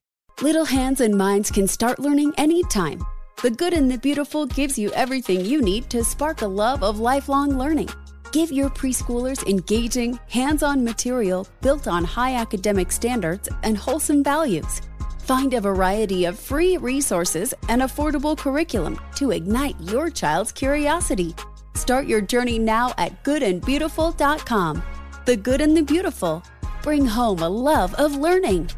Little 0.41 0.65
hands 0.65 1.01
and 1.01 1.15
minds 1.15 1.51
can 1.51 1.67
start 1.67 1.99
learning 1.99 2.33
anytime. 2.35 3.05
The 3.43 3.51
Good 3.51 3.73
and 3.73 3.91
the 3.91 3.99
Beautiful 3.99 4.47
gives 4.47 4.75
you 4.75 4.91
everything 4.93 5.45
you 5.45 5.61
need 5.61 5.87
to 5.91 6.03
spark 6.03 6.41
a 6.41 6.47
love 6.47 6.81
of 6.81 6.99
lifelong 6.99 7.59
learning. 7.59 7.89
Give 8.31 8.51
your 8.51 8.71
preschoolers 8.71 9.47
engaging, 9.47 10.19
hands 10.29 10.63
on 10.63 10.83
material 10.83 11.47
built 11.61 11.87
on 11.87 12.03
high 12.03 12.33
academic 12.37 12.91
standards 12.91 13.49
and 13.61 13.77
wholesome 13.77 14.23
values. 14.23 14.81
Find 15.19 15.53
a 15.53 15.61
variety 15.61 16.25
of 16.25 16.39
free 16.39 16.75
resources 16.77 17.53
and 17.69 17.83
affordable 17.83 18.35
curriculum 18.35 18.99
to 19.17 19.29
ignite 19.29 19.79
your 19.79 20.09
child's 20.09 20.51
curiosity. 20.51 21.35
Start 21.75 22.07
your 22.07 22.21
journey 22.21 22.57
now 22.57 22.95
at 22.97 23.23
goodandbeautiful.com. 23.23 24.83
The 25.27 25.37
Good 25.37 25.61
and 25.61 25.77
the 25.77 25.83
Beautiful. 25.83 26.41
Bring 26.81 27.05
home 27.05 27.43
a 27.43 27.49
love 27.49 27.93
of 27.93 28.15
learning. 28.15 28.71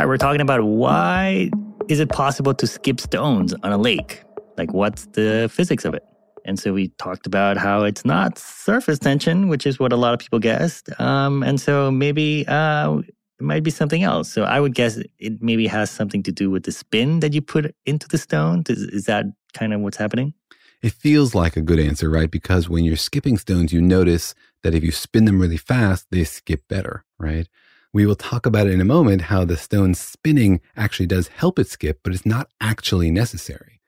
Right, 0.00 0.08
we're 0.08 0.16
talking 0.16 0.40
about 0.40 0.62
why 0.62 1.50
is 1.88 2.00
it 2.00 2.08
possible 2.08 2.54
to 2.54 2.66
skip 2.66 3.00
stones 3.00 3.52
on 3.62 3.70
a 3.70 3.76
lake? 3.76 4.22
Like, 4.56 4.72
what's 4.72 5.04
the 5.12 5.50
physics 5.52 5.84
of 5.84 5.92
it? 5.92 6.02
And 6.46 6.58
so 6.58 6.72
we 6.72 6.88
talked 6.96 7.26
about 7.26 7.58
how 7.58 7.84
it's 7.84 8.02
not 8.02 8.38
surface 8.38 8.98
tension, 8.98 9.48
which 9.48 9.66
is 9.66 9.78
what 9.78 9.92
a 9.92 9.96
lot 9.96 10.14
of 10.14 10.20
people 10.20 10.38
guessed. 10.38 10.88
Um, 10.98 11.42
and 11.42 11.60
so 11.60 11.90
maybe 11.90 12.46
uh, 12.48 12.96
it 12.98 13.42
might 13.42 13.62
be 13.62 13.70
something 13.70 14.02
else. 14.02 14.32
So 14.32 14.44
I 14.44 14.58
would 14.58 14.74
guess 14.74 14.98
it 15.18 15.42
maybe 15.42 15.66
has 15.66 15.90
something 15.90 16.22
to 16.22 16.32
do 16.32 16.50
with 16.50 16.62
the 16.62 16.72
spin 16.72 17.20
that 17.20 17.34
you 17.34 17.42
put 17.42 17.74
into 17.84 18.08
the 18.08 18.16
stone. 18.16 18.64
Is, 18.70 18.80
is 18.80 19.04
that 19.04 19.26
kind 19.52 19.74
of 19.74 19.82
what's 19.82 19.98
happening? 19.98 20.32
It 20.80 20.94
feels 20.94 21.34
like 21.34 21.58
a 21.58 21.60
good 21.60 21.78
answer, 21.78 22.08
right? 22.08 22.30
Because 22.30 22.70
when 22.70 22.84
you're 22.84 22.96
skipping 22.96 23.36
stones, 23.36 23.70
you 23.70 23.82
notice 23.82 24.34
that 24.62 24.74
if 24.74 24.82
you 24.82 24.92
spin 24.92 25.26
them 25.26 25.38
really 25.38 25.58
fast, 25.58 26.06
they 26.10 26.24
skip 26.24 26.66
better, 26.68 27.04
right? 27.18 27.46
We 27.92 28.06
will 28.06 28.16
talk 28.16 28.46
about 28.46 28.66
it 28.68 28.72
in 28.72 28.80
a 28.80 28.84
moment 28.84 29.22
how 29.22 29.44
the 29.44 29.56
stone 29.56 29.94
spinning 29.94 30.60
actually 30.76 31.06
does 31.06 31.28
help 31.28 31.58
it 31.58 31.68
skip, 31.68 32.00
but 32.04 32.12
it's 32.12 32.26
not 32.26 32.48
actually 32.60 33.10
necessary. 33.10 33.80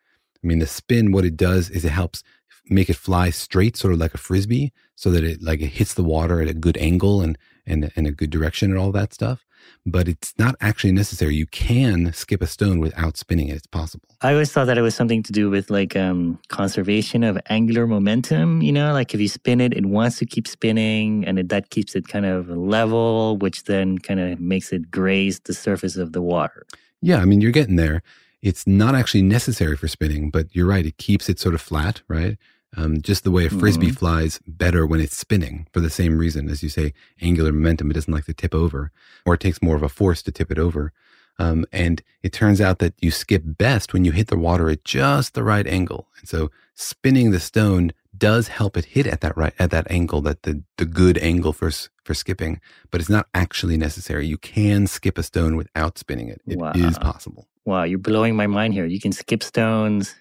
I 0.42 0.46
mean, 0.46 0.58
the 0.58 0.66
spin, 0.66 1.12
what 1.12 1.24
it 1.24 1.36
does 1.36 1.70
is 1.70 1.84
it 1.84 1.92
helps 1.92 2.24
make 2.66 2.90
it 2.90 2.96
fly 2.96 3.30
straight, 3.30 3.76
sort 3.76 3.92
of 3.92 4.00
like 4.00 4.14
a 4.14 4.18
frisbee, 4.18 4.72
so 4.96 5.10
that 5.10 5.22
it 5.22 5.42
like 5.42 5.60
it 5.60 5.68
hits 5.68 5.94
the 5.94 6.02
water 6.02 6.40
at 6.40 6.48
a 6.48 6.54
good 6.54 6.76
angle 6.78 7.20
and 7.20 7.38
and 7.64 7.92
and 7.94 8.06
a 8.06 8.12
good 8.12 8.30
direction 8.30 8.70
and 8.70 8.78
all 8.78 8.92
that 8.92 9.14
stuff. 9.14 9.44
But 9.84 10.08
it's 10.08 10.32
not 10.38 10.54
actually 10.60 10.92
necessary. 10.92 11.34
You 11.34 11.46
can 11.46 12.12
skip 12.12 12.42
a 12.42 12.46
stone 12.46 12.78
without 12.78 13.16
spinning 13.16 13.48
it. 13.48 13.56
It's 13.56 13.66
possible. 13.66 14.08
I 14.20 14.32
always 14.32 14.52
thought 14.52 14.66
that 14.66 14.78
it 14.78 14.82
was 14.82 14.94
something 14.94 15.22
to 15.24 15.32
do 15.32 15.50
with 15.50 15.70
like 15.70 15.96
um, 15.96 16.38
conservation 16.48 17.24
of 17.24 17.38
angular 17.48 17.86
momentum. 17.86 18.62
You 18.62 18.72
know, 18.72 18.92
like 18.92 19.14
if 19.14 19.20
you 19.20 19.28
spin 19.28 19.60
it, 19.60 19.74
it 19.74 19.86
wants 19.86 20.18
to 20.18 20.26
keep 20.26 20.46
spinning, 20.46 21.24
and 21.26 21.38
it, 21.38 21.48
that 21.48 21.70
keeps 21.70 21.94
it 21.94 22.08
kind 22.08 22.26
of 22.26 22.48
level, 22.48 23.36
which 23.38 23.64
then 23.64 23.98
kind 23.98 24.20
of 24.20 24.40
makes 24.40 24.72
it 24.72 24.90
graze 24.90 25.40
the 25.40 25.54
surface 25.54 25.96
of 25.96 26.12
the 26.12 26.22
water. 26.22 26.64
Yeah, 27.00 27.18
I 27.18 27.24
mean, 27.24 27.40
you're 27.40 27.50
getting 27.50 27.76
there. 27.76 28.02
It's 28.42 28.66
not 28.66 28.94
actually 28.94 29.22
necessary 29.22 29.76
for 29.76 29.88
spinning, 29.88 30.30
but 30.30 30.54
you're 30.54 30.66
right. 30.66 30.86
It 30.86 30.98
keeps 30.98 31.28
it 31.28 31.38
sort 31.38 31.54
of 31.54 31.60
flat, 31.60 32.02
right? 32.08 32.38
Um, 32.76 33.02
just 33.02 33.22
the 33.24 33.30
way 33.30 33.44
a 33.46 33.50
frisbee 33.50 33.90
Mhm. 33.90 33.98
flies 33.98 34.40
better 34.46 34.86
when 34.86 35.00
it's 35.00 35.16
spinning 35.16 35.66
for 35.72 35.80
the 35.80 35.90
same 35.90 36.16
reason. 36.18 36.48
As 36.48 36.62
you 36.62 36.68
say, 36.70 36.94
angular 37.20 37.52
momentum, 37.52 37.90
it 37.90 37.94
doesn't 37.94 38.12
like 38.12 38.24
to 38.24 38.32
tip 38.34 38.54
over, 38.54 38.90
or 39.26 39.34
it 39.34 39.40
takes 39.40 39.60
more 39.62 39.76
of 39.76 39.82
a 39.82 39.88
force 39.90 40.22
to 40.22 40.32
tip 40.32 40.50
it 40.50 40.58
over. 40.58 40.92
Um, 41.38 41.64
and 41.72 42.02
it 42.22 42.32
turns 42.32 42.60
out 42.60 42.78
that 42.78 42.94
you 43.00 43.10
skip 43.10 43.42
best 43.44 43.92
when 43.92 44.04
you 44.04 44.12
hit 44.12 44.28
the 44.28 44.36
water 44.38 44.70
at 44.70 44.84
just 44.84 45.34
the 45.34 45.42
right 45.44 45.66
angle. 45.66 46.08
And 46.20 46.28
so 46.28 46.50
spinning 46.74 47.30
the 47.30 47.40
stone 47.40 47.92
does 48.16 48.48
help 48.48 48.76
it 48.76 48.84
hit 48.86 49.06
at 49.06 49.20
that 49.22 49.36
right, 49.36 49.54
at 49.58 49.70
that 49.70 49.90
angle, 49.90 50.20
that 50.22 50.42
the, 50.42 50.62
the 50.78 50.84
good 50.84 51.18
angle 51.18 51.52
for, 51.52 51.70
for 52.04 52.14
skipping, 52.14 52.60
but 52.90 53.00
it's 53.00 53.10
not 53.10 53.28
actually 53.34 53.76
necessary. 53.76 54.26
You 54.26 54.36
can 54.38 54.86
skip 54.86 55.16
a 55.18 55.22
stone 55.22 55.56
without 55.56 55.98
spinning 55.98 56.28
it. 56.28 56.40
It 56.46 56.52
is 56.52 56.58
Wow. 56.58 57.00
possible. 57.00 57.48
Wow, 57.64 57.84
you're 57.84 57.98
blowing 57.98 58.34
my 58.36 58.46
mind 58.46 58.74
here. 58.74 58.84
You 58.86 59.00
can 59.00 59.12
skip 59.12 59.42
stones 59.42 60.14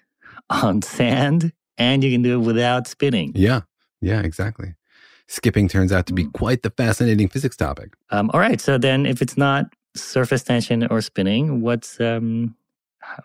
on 0.50 0.80
sand 0.82 1.52
and 1.78 2.02
you 2.04 2.10
can 2.10 2.22
do 2.22 2.40
it 2.40 2.44
without 2.44 2.86
spinning. 2.86 3.32
Yeah. 3.34 3.62
Yeah, 4.00 4.20
exactly. 4.20 4.74
Skipping 5.28 5.68
turns 5.68 5.92
out 5.92 6.06
to 6.06 6.12
be 6.12 6.24
quite 6.26 6.62
the 6.62 6.70
fascinating 6.70 7.28
physics 7.28 7.56
topic. 7.56 7.94
Um, 8.10 8.30
all 8.34 8.40
right. 8.40 8.60
So 8.60 8.76
then 8.76 9.06
if 9.06 9.22
it's 9.22 9.36
not 9.36 9.66
surface 9.94 10.42
tension 10.42 10.86
or 10.88 11.00
spinning, 11.00 11.62
what's 11.62 12.00
um 12.00 12.56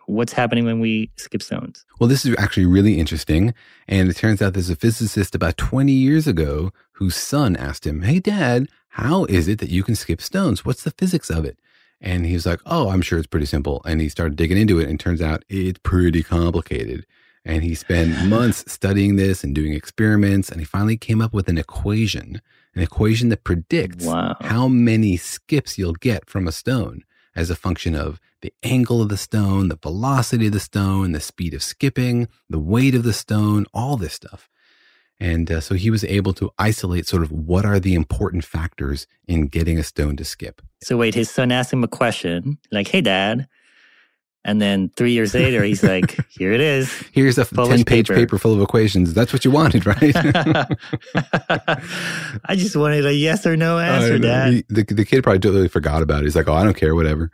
what's 0.05 0.33
happening 0.33 0.65
when 0.65 0.79
we 0.79 1.11
skip 1.17 1.41
stones? 1.41 1.85
Well, 1.99 2.07
this 2.07 2.25
is 2.25 2.35
actually 2.37 2.65
really 2.65 2.99
interesting. 2.99 3.53
And 3.87 4.09
it 4.09 4.15
turns 4.15 4.41
out 4.41 4.53
there's 4.53 4.69
a 4.69 4.75
physicist 4.75 5.35
about 5.35 5.57
20 5.57 5.91
years 5.91 6.27
ago 6.27 6.71
whose 6.93 7.15
son 7.15 7.55
asked 7.55 7.85
him, 7.85 8.01
Hey, 8.01 8.19
dad, 8.19 8.67
how 8.89 9.25
is 9.25 9.47
it 9.47 9.59
that 9.59 9.69
you 9.69 9.83
can 9.83 9.95
skip 9.95 10.21
stones? 10.21 10.65
What's 10.65 10.83
the 10.83 10.91
physics 10.91 11.29
of 11.29 11.45
it? 11.45 11.59
And 12.01 12.25
he 12.25 12.33
was 12.33 12.45
like, 12.45 12.59
Oh, 12.65 12.89
I'm 12.89 13.01
sure 13.01 13.17
it's 13.17 13.27
pretty 13.27 13.45
simple. 13.45 13.81
And 13.85 14.01
he 14.01 14.09
started 14.09 14.35
digging 14.35 14.57
into 14.57 14.79
it 14.79 14.89
and 14.89 14.99
turns 14.99 15.21
out 15.21 15.43
it's 15.49 15.79
pretty 15.83 16.23
complicated. 16.23 17.05
And 17.47 17.63
he 17.63 17.75
spent 17.75 18.27
months 18.27 18.69
studying 18.69 19.15
this 19.15 19.41
and 19.41 19.55
doing 19.55 19.73
experiments. 19.73 20.49
And 20.49 20.59
he 20.59 20.65
finally 20.65 20.97
came 20.97 21.21
up 21.21 21.33
with 21.33 21.47
an 21.47 21.57
equation, 21.57 22.41
an 22.75 22.81
equation 22.81 23.29
that 23.29 23.45
predicts 23.45 24.05
how 24.41 24.67
many 24.67 25.15
skips 25.15 25.77
you'll 25.77 25.93
get 25.93 26.29
from 26.29 26.45
a 26.45 26.51
stone 26.51 27.05
as 27.37 27.49
a 27.49 27.55
function 27.55 27.95
of 27.95 28.19
the 28.41 28.53
angle 28.63 29.01
of 29.01 29.07
the 29.07 29.15
stone, 29.15 29.69
the 29.69 29.79
velocity 29.81 30.47
of 30.47 30.53
the 30.53 30.59
stone, 30.59 31.13
the 31.13 31.21
speed 31.21 31.53
of 31.53 31.63
skipping, 31.63 32.27
the 32.49 32.59
weight 32.59 32.93
of 32.93 33.03
the 33.03 33.13
stone, 33.13 33.65
all 33.73 33.95
this 33.95 34.13
stuff. 34.13 34.49
And 35.17 35.49
uh, 35.49 35.61
so 35.61 35.75
he 35.75 35.89
was 35.89 36.03
able 36.03 36.33
to 36.33 36.51
isolate 36.59 37.07
sort 37.07 37.23
of 37.23 37.31
what 37.31 37.65
are 37.65 37.79
the 37.79 37.95
important 37.95 38.43
factors 38.43 39.07
in 39.25 39.47
getting 39.47 39.79
a 39.79 39.83
stone 39.83 40.17
to 40.17 40.25
skip. 40.25 40.61
So 40.83 40.97
wait, 40.97 41.15
his 41.15 41.31
son 41.31 41.51
asked 41.51 41.71
him 41.71 41.83
a 41.83 41.87
question 41.87 42.59
like, 42.71 42.89
"Hey, 42.89 43.01
dad," 43.01 43.47
and 44.47 44.59
then 44.59 44.89
three 44.95 45.11
years 45.11 45.35
later, 45.35 45.63
he's 45.63 45.83
like, 45.83 46.17
"Here 46.29 46.53
it 46.53 46.61
is. 46.61 46.91
Here's 47.11 47.37
a 47.37 47.45
Published 47.45 47.85
10 47.85 47.85
page 47.85 48.07
paper. 48.09 48.39
full 48.39 48.55
of 48.55 48.61
equations. 48.61 49.13
That's 49.13 49.31
what 49.33 49.45
you 49.45 49.51
wanted, 49.51 49.85
right? 49.85 50.15
I 52.45 52.55
just 52.55 52.75
wanted 52.75 53.05
a 53.05 53.13
yes 53.13 53.45
or 53.45 53.55
no 53.55 53.77
answer, 53.77 54.17
know. 54.17 54.27
dad. 54.27 54.53
He- 54.53 54.65
the, 54.69 54.83
the 54.83 55.05
kid 55.05 55.23
probably 55.23 55.39
totally 55.39 55.67
forgot 55.67 56.01
about 56.01 56.21
it. 56.21 56.23
He's 56.23 56.35
like, 56.35 56.47
oh, 56.47 56.53
I 56.53 56.63
don't 56.63 56.75
care, 56.75 56.95
whatever. 56.95 57.29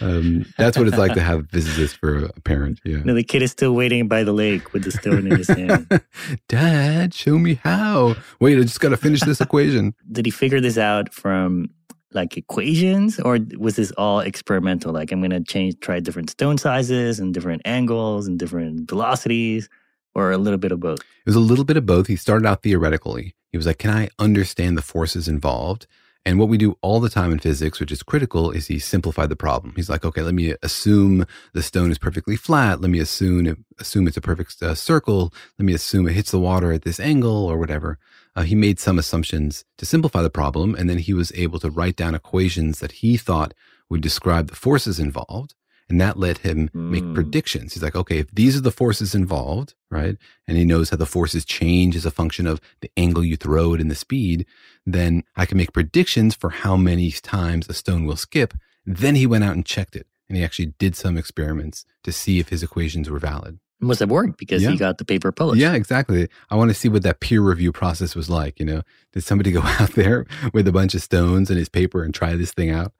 Um, 0.00 0.46
that's 0.56 0.78
what 0.78 0.88
it's 0.88 0.96
like 0.96 1.12
to 1.12 1.20
have 1.20 1.48
physicists 1.50 1.94
for 1.96 2.24
a 2.24 2.32
parent. 2.40 2.80
Yeah. 2.84 3.02
No, 3.04 3.14
the 3.14 3.22
kid 3.22 3.42
is 3.42 3.50
still 3.50 3.74
waiting 3.74 4.08
by 4.08 4.24
the 4.24 4.32
lake 4.32 4.72
with 4.72 4.84
the 4.84 4.90
stone 4.90 5.26
in 5.26 5.36
his 5.36 5.48
hand. 5.48 6.00
Dad, 6.48 7.12
show 7.12 7.38
me 7.38 7.60
how. 7.62 8.16
Wait, 8.40 8.58
I 8.58 8.62
just 8.62 8.80
got 8.80 8.88
to 8.88 8.96
finish 8.96 9.20
this 9.20 9.40
equation. 9.42 9.94
Did 10.10 10.24
he 10.24 10.30
figure 10.30 10.60
this 10.60 10.78
out 10.78 11.12
from 11.12 11.68
like 12.12 12.36
equations, 12.36 13.20
or 13.20 13.38
was 13.58 13.76
this 13.76 13.92
all 13.92 14.20
experimental? 14.20 14.92
Like, 14.92 15.12
I'm 15.12 15.20
going 15.20 15.30
to 15.30 15.42
change, 15.42 15.80
try 15.80 16.00
different 16.00 16.30
stone 16.30 16.58
sizes 16.58 17.20
and 17.20 17.32
different 17.32 17.62
angles 17.64 18.26
and 18.26 18.38
different 18.38 18.88
velocities, 18.88 19.68
or 20.14 20.32
a 20.32 20.38
little 20.38 20.58
bit 20.58 20.72
of 20.72 20.80
both. 20.80 21.00
It 21.00 21.26
was 21.26 21.36
a 21.36 21.40
little 21.40 21.64
bit 21.64 21.76
of 21.76 21.86
both. 21.86 22.06
He 22.06 22.16
started 22.16 22.46
out 22.46 22.62
theoretically. 22.62 23.34
He 23.52 23.56
was 23.56 23.66
like, 23.66 23.78
Can 23.78 23.90
I 23.90 24.08
understand 24.18 24.76
the 24.76 24.82
forces 24.82 25.28
involved? 25.28 25.86
And 26.26 26.38
what 26.38 26.48
we 26.48 26.58
do 26.58 26.76
all 26.82 27.00
the 27.00 27.08
time 27.08 27.32
in 27.32 27.38
physics, 27.38 27.80
which 27.80 27.90
is 27.90 28.02
critical, 28.02 28.50
is 28.50 28.66
he 28.66 28.78
simplified 28.78 29.30
the 29.30 29.36
problem. 29.36 29.72
He's 29.74 29.88
like, 29.88 30.04
okay, 30.04 30.20
let 30.20 30.34
me 30.34 30.54
assume 30.62 31.24
the 31.54 31.62
stone 31.62 31.90
is 31.90 31.98
perfectly 31.98 32.36
flat. 32.36 32.80
Let 32.80 32.90
me 32.90 32.98
assume 32.98 33.64
assume 33.78 34.06
it's 34.06 34.18
a 34.18 34.20
perfect 34.20 34.62
uh, 34.62 34.74
circle. 34.74 35.32
Let 35.58 35.64
me 35.64 35.72
assume 35.72 36.06
it 36.06 36.12
hits 36.12 36.30
the 36.30 36.38
water 36.38 36.72
at 36.72 36.82
this 36.82 37.00
angle 37.00 37.46
or 37.46 37.56
whatever. 37.56 37.98
Uh, 38.36 38.42
he 38.42 38.54
made 38.54 38.78
some 38.78 38.98
assumptions 38.98 39.64
to 39.78 39.86
simplify 39.86 40.22
the 40.22 40.30
problem, 40.30 40.74
and 40.74 40.88
then 40.88 40.98
he 40.98 41.12
was 41.12 41.32
able 41.34 41.58
to 41.58 41.70
write 41.70 41.96
down 41.96 42.14
equations 42.14 42.80
that 42.80 42.92
he 42.92 43.16
thought 43.16 43.54
would 43.88 44.00
describe 44.00 44.48
the 44.48 44.56
forces 44.56 45.00
involved. 45.00 45.54
And 45.88 46.00
that 46.00 46.16
let 46.16 46.38
him 46.38 46.70
make 46.72 47.14
predictions. 47.14 47.74
He's 47.74 47.82
like, 47.82 47.96
okay, 47.96 48.18
if 48.18 48.30
these 48.30 48.56
are 48.56 48.60
the 48.60 48.70
forces 48.70 49.12
involved, 49.12 49.74
right? 49.90 50.16
And 50.46 50.56
he 50.56 50.64
knows 50.64 50.90
how 50.90 50.96
the 50.96 51.04
forces 51.04 51.44
change 51.44 51.96
as 51.96 52.06
a 52.06 52.12
function 52.12 52.46
of 52.46 52.60
the 52.80 52.92
angle 52.96 53.24
you 53.24 53.36
throw 53.36 53.74
it 53.74 53.80
and 53.80 53.90
the 53.90 53.96
speed, 53.96 54.46
then 54.86 55.24
I 55.34 55.46
can 55.46 55.58
make 55.58 55.72
predictions 55.72 56.36
for 56.36 56.50
how 56.50 56.76
many 56.76 57.10
times 57.10 57.68
a 57.68 57.74
stone 57.74 58.04
will 58.06 58.14
skip. 58.14 58.54
Then 58.86 59.16
he 59.16 59.26
went 59.26 59.42
out 59.42 59.54
and 59.56 59.66
checked 59.66 59.96
it. 59.96 60.06
And 60.28 60.36
he 60.36 60.44
actually 60.44 60.74
did 60.78 60.94
some 60.94 61.16
experiments 61.16 61.84
to 62.04 62.12
see 62.12 62.38
if 62.38 62.50
his 62.50 62.62
equations 62.62 63.10
were 63.10 63.18
valid. 63.18 63.58
Must 63.80 64.00
have 64.00 64.10
worked 64.10 64.36
because 64.38 64.62
Yeah. 64.62 64.70
he 64.70 64.76
got 64.76 64.98
the 64.98 65.04
paper 65.04 65.32
published. 65.32 65.60
Yeah, 65.60 65.72
exactly. 65.74 66.28
I 66.50 66.56
want 66.56 66.70
to 66.70 66.74
see 66.74 66.88
what 66.88 67.02
that 67.02 67.20
peer 67.20 67.40
review 67.40 67.72
process 67.72 68.14
was 68.14 68.28
like. 68.28 68.60
You 68.60 68.66
know, 68.66 68.82
did 69.12 69.24
somebody 69.24 69.52
go 69.58 69.60
out 69.62 69.92
there 69.92 70.26
with 70.52 70.68
a 70.68 70.72
bunch 70.72 70.94
of 70.94 71.02
stones 71.02 71.48
and 71.50 71.58
his 71.58 71.68
paper 71.70 72.02
and 72.04 72.12
try 72.14 72.34
this 72.36 72.52
thing 72.52 72.70
out? 72.70 72.92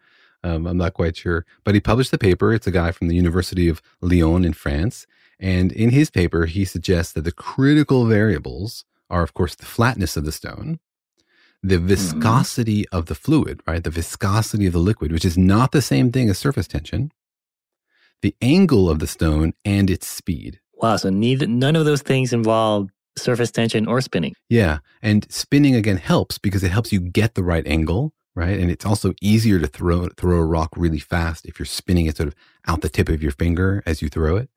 Um, 0.43 0.67
I'm 0.67 0.79
not 0.79 0.95
quite 0.95 1.19
sure, 1.19 1.45
but 1.65 1.75
he 1.75 1.81
published 1.81 2.11
the 2.13 2.19
paper. 2.19 2.55
It's 2.55 2.67
a 2.67 2.71
guy 2.71 2.93
from 2.93 3.09
the 3.09 3.15
University 3.15 3.69
of 3.69 3.83
Lyon 4.01 4.43
in 4.45 4.55
France, 4.55 5.07
and 5.39 5.71
in 5.71 5.91
his 5.91 6.11
paper, 6.11 6.47
he 6.47 6.65
suggests 6.65 7.13
that 7.13 7.25
the 7.25 7.33
critical 7.33 8.07
variables 8.07 8.87
are, 9.11 9.23
of 9.23 9.35
course, 9.35 9.55
the 9.55 9.67
flatness 9.67 10.17
of 10.17 10.25
the 10.25 10.33
stone, 10.33 10.79
the 11.63 11.79
viscosity 11.79 12.89
of 12.89 13.05
the 13.05 13.15
fluid, 13.15 13.61
right? 13.67 13.85
The 13.85 13.91
viscosity 13.91 14.65
of 14.67 14.73
the 14.73 14.79
liquid, 14.79 15.13
which 15.13 15.27
is 15.27 15.37
not 15.37 15.73
the 15.73 15.83
same 15.83 16.11
thing 16.11 16.31
as 16.31 16.39
surface 16.39 16.67
tension, 16.67 17.13
the 18.23 18.35
angle 18.41 18.89
of 18.89 18.99
the 18.99 19.07
stone, 19.07 19.53
and 19.65 19.91
its 19.91 20.07
speed. 20.07 20.61
Wow. 20.83 20.97
So 20.97 21.11
neither 21.11 21.47
none 21.47 21.77
of 21.77 21.85
those 21.85 22.03
things 22.03 22.33
involve 22.33 22.91
surface 23.17 23.51
tension 23.51 23.87
or 23.87 24.01
spinning. 24.01 24.35
Yeah. 24.49 24.79
And 25.03 25.31
spinning 25.31 25.75
again 25.75 25.97
helps 25.97 26.39
because 26.39 26.63
it 26.63 26.71
helps 26.71 26.93
you 26.93 27.01
get 27.01 27.35
the 27.35 27.43
right 27.43 27.67
angle, 27.67 28.13
right? 28.35 28.59
And 28.59 28.71
it's 28.71 28.87
also 28.87 29.15
easier 29.21 29.59
to 29.59 29.67
throw 29.67 30.09
throw 30.17 30.39
a 30.39 30.45
rock 30.45 30.71
really 30.77 30.99
fast 30.99 31.47
if 31.47 31.59
you're 31.59 31.67
spinning 31.67 32.07
it 32.07 32.17
sort 32.17 32.29
of 32.29 32.35
out 32.67 32.81
the 32.81 32.89
tip 32.89 33.09
of 33.09 33.23
your 33.23 33.33
finger 33.33 33.83
as 33.87 34.03
you 34.03 34.09
throw 34.09 34.37
it. 34.37 34.49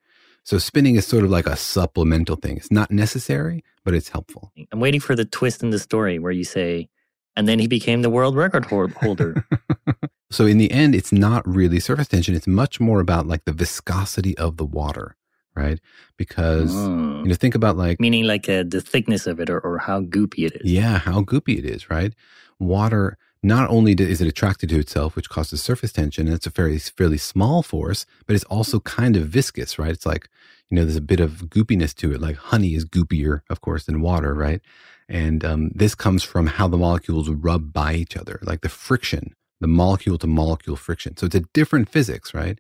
So 0.45 0.57
spinning 0.57 0.95
is 0.95 1.07
sort 1.07 1.23
of 1.23 1.29
like 1.29 1.47
a 1.47 1.55
supplemental 1.55 2.36
thing. 2.36 2.57
It's 2.57 2.71
not 2.71 2.91
necessary, 2.91 3.63
but 3.86 3.93
it's 3.93 4.09
helpful. 4.09 4.51
I'm 4.73 4.81
waiting 4.81 4.99
for 4.99 5.15
the 5.15 5.23
twist 5.23 5.63
in 5.63 5.69
the 5.69 5.79
story 5.79 6.19
where 6.19 6.33
you 6.33 6.43
say, 6.43 6.89
and 7.38 7.47
then 7.47 7.59
he 7.59 7.67
became 7.67 8.01
the 8.01 8.09
world 8.09 8.36
record 8.36 8.65
holder. 8.65 9.45
So 10.33 10.47
in 10.47 10.57
the 10.57 10.71
end, 10.71 10.95
it's 10.95 11.12
not 11.12 11.47
really 11.47 11.79
surface 11.79 12.07
tension. 12.07 12.33
It's 12.33 12.47
much 12.47 12.79
more 12.79 12.99
about 12.99 13.27
like 13.27 13.45
the 13.45 13.51
viscosity 13.51 14.36
of 14.39 14.57
the 14.57 14.65
water, 14.65 15.15
right? 15.55 15.79
Because 16.17 16.73
Oh. 16.75 17.21
you 17.23 17.29
know, 17.29 17.35
think 17.35 17.55
about 17.55 17.77
like 17.77 17.99
Meaning 17.99 18.25
like 18.25 18.49
uh, 18.49 18.63
the 18.67 18.81
thickness 18.81 19.27
of 19.27 19.39
it 19.39 19.49
or, 19.49 19.59
or 19.59 19.79
how 19.79 20.01
goopy 20.01 20.45
it 20.45 20.61
is. 20.61 20.71
Yeah, 20.71 20.99
how 20.99 21.21
goopy 21.21 21.57
it 21.57 21.65
is, 21.65 21.89
right? 21.89 22.13
Water, 22.59 23.17
not 23.41 23.69
only 23.69 23.93
is 23.93 24.21
it 24.21 24.27
attracted 24.27 24.69
to 24.69 24.79
itself, 24.79 25.15
which 25.15 25.29
causes 25.29 25.61
surface 25.61 25.91
tension, 25.91 26.27
and 26.27 26.35
it's 26.35 26.47
a 26.47 26.51
fairly, 26.51 26.79
fairly 26.79 27.17
small 27.17 27.61
force, 27.61 28.05
but 28.25 28.35
it's 28.35 28.45
also 28.45 28.79
kind 28.79 29.15
of 29.17 29.27
viscous, 29.27 29.77
right? 29.77 29.91
It's 29.91 30.05
like, 30.05 30.29
you 30.69 30.75
know, 30.75 30.83
there's 30.85 30.95
a 30.95 31.01
bit 31.01 31.19
of 31.19 31.49
goopiness 31.49 31.93
to 31.95 32.13
it. 32.13 32.21
Like 32.21 32.37
honey 32.37 32.73
is 32.75 32.85
goopier, 32.85 33.41
of 33.49 33.61
course, 33.61 33.85
than 33.85 34.01
water, 34.01 34.33
right? 34.33 34.61
And 35.09 35.43
um, 35.43 35.69
this 35.75 35.93
comes 35.95 36.23
from 36.23 36.47
how 36.47 36.67
the 36.69 36.77
molecules 36.77 37.29
rub 37.29 37.73
by 37.73 37.93
each 37.95 38.15
other, 38.15 38.39
like 38.43 38.61
the 38.61 38.69
friction, 38.69 39.33
the 39.59 39.67
molecule 39.67 40.17
to 40.19 40.27
molecule 40.27 40.77
friction. 40.77 41.17
So 41.17 41.25
it's 41.25 41.35
a 41.35 41.41
different 41.53 41.89
physics, 41.89 42.33
right? 42.33 42.57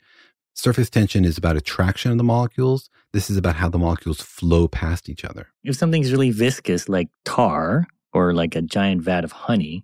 Surface 0.55 0.89
tension 0.89 1.25
is 1.25 1.37
about 1.37 1.57
attraction 1.57 2.11
of 2.11 2.17
the 2.17 2.23
molecules. 2.23 2.89
This 3.11 3.29
is 3.29 3.37
about 3.37 3.55
how 3.55 3.69
the 3.69 3.77
molecules 3.79 4.21
flow 4.21 4.67
past 4.67 5.09
each 5.09 5.25
other. 5.25 5.47
If 5.63 5.75
something's 5.75 6.11
really 6.11 6.29
viscous, 6.31 6.87
like 6.87 7.09
tar 7.25 7.87
or 8.13 8.33
like 8.33 8.55
a 8.55 8.61
giant 8.61 9.01
vat 9.01 9.23
of 9.23 9.31
honey, 9.31 9.83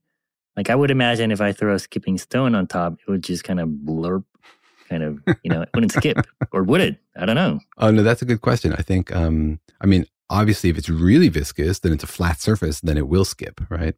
like 0.56 0.70
I 0.70 0.76
would 0.76 0.92
imagine 0.92 1.32
if 1.32 1.42
I 1.42 1.52
throw 1.54 1.74
a 1.74 1.80
skipping 1.80 2.18
stone 2.18 2.54
on 2.56 2.68
top, 2.68 2.94
it 2.94 3.10
would 3.10 3.24
just 3.24 3.44
kind 3.44 3.60
of 3.60 3.70
blurp, 3.70 4.24
kind 4.90 5.04
of, 5.04 5.20
you 5.44 5.50
know, 5.52 5.62
it 5.64 5.70
wouldn't 5.74 5.92
skip. 5.92 6.18
Or 6.52 6.64
would 6.64 6.82
it? 6.82 6.98
I 7.16 7.26
don't 7.28 7.36
know. 7.36 7.60
Oh 7.78 7.92
no, 7.92 8.02
that's 8.02 8.24
a 8.24 8.26
good 8.26 8.42
question. 8.42 8.74
I 8.74 8.82
think 8.82 9.16
um 9.16 9.60
I 9.82 9.86
mean, 9.86 10.06
obviously 10.32 10.70
if 10.72 10.78
it's 10.80 10.90
really 10.90 11.30
viscous, 11.30 11.80
then 11.80 11.94
it's 11.94 12.04
a 12.04 12.08
flat 12.08 12.42
surface, 12.42 12.82
then 12.82 12.98
it 12.98 13.08
will 13.08 13.26
skip, 13.26 13.62
right? 13.70 13.96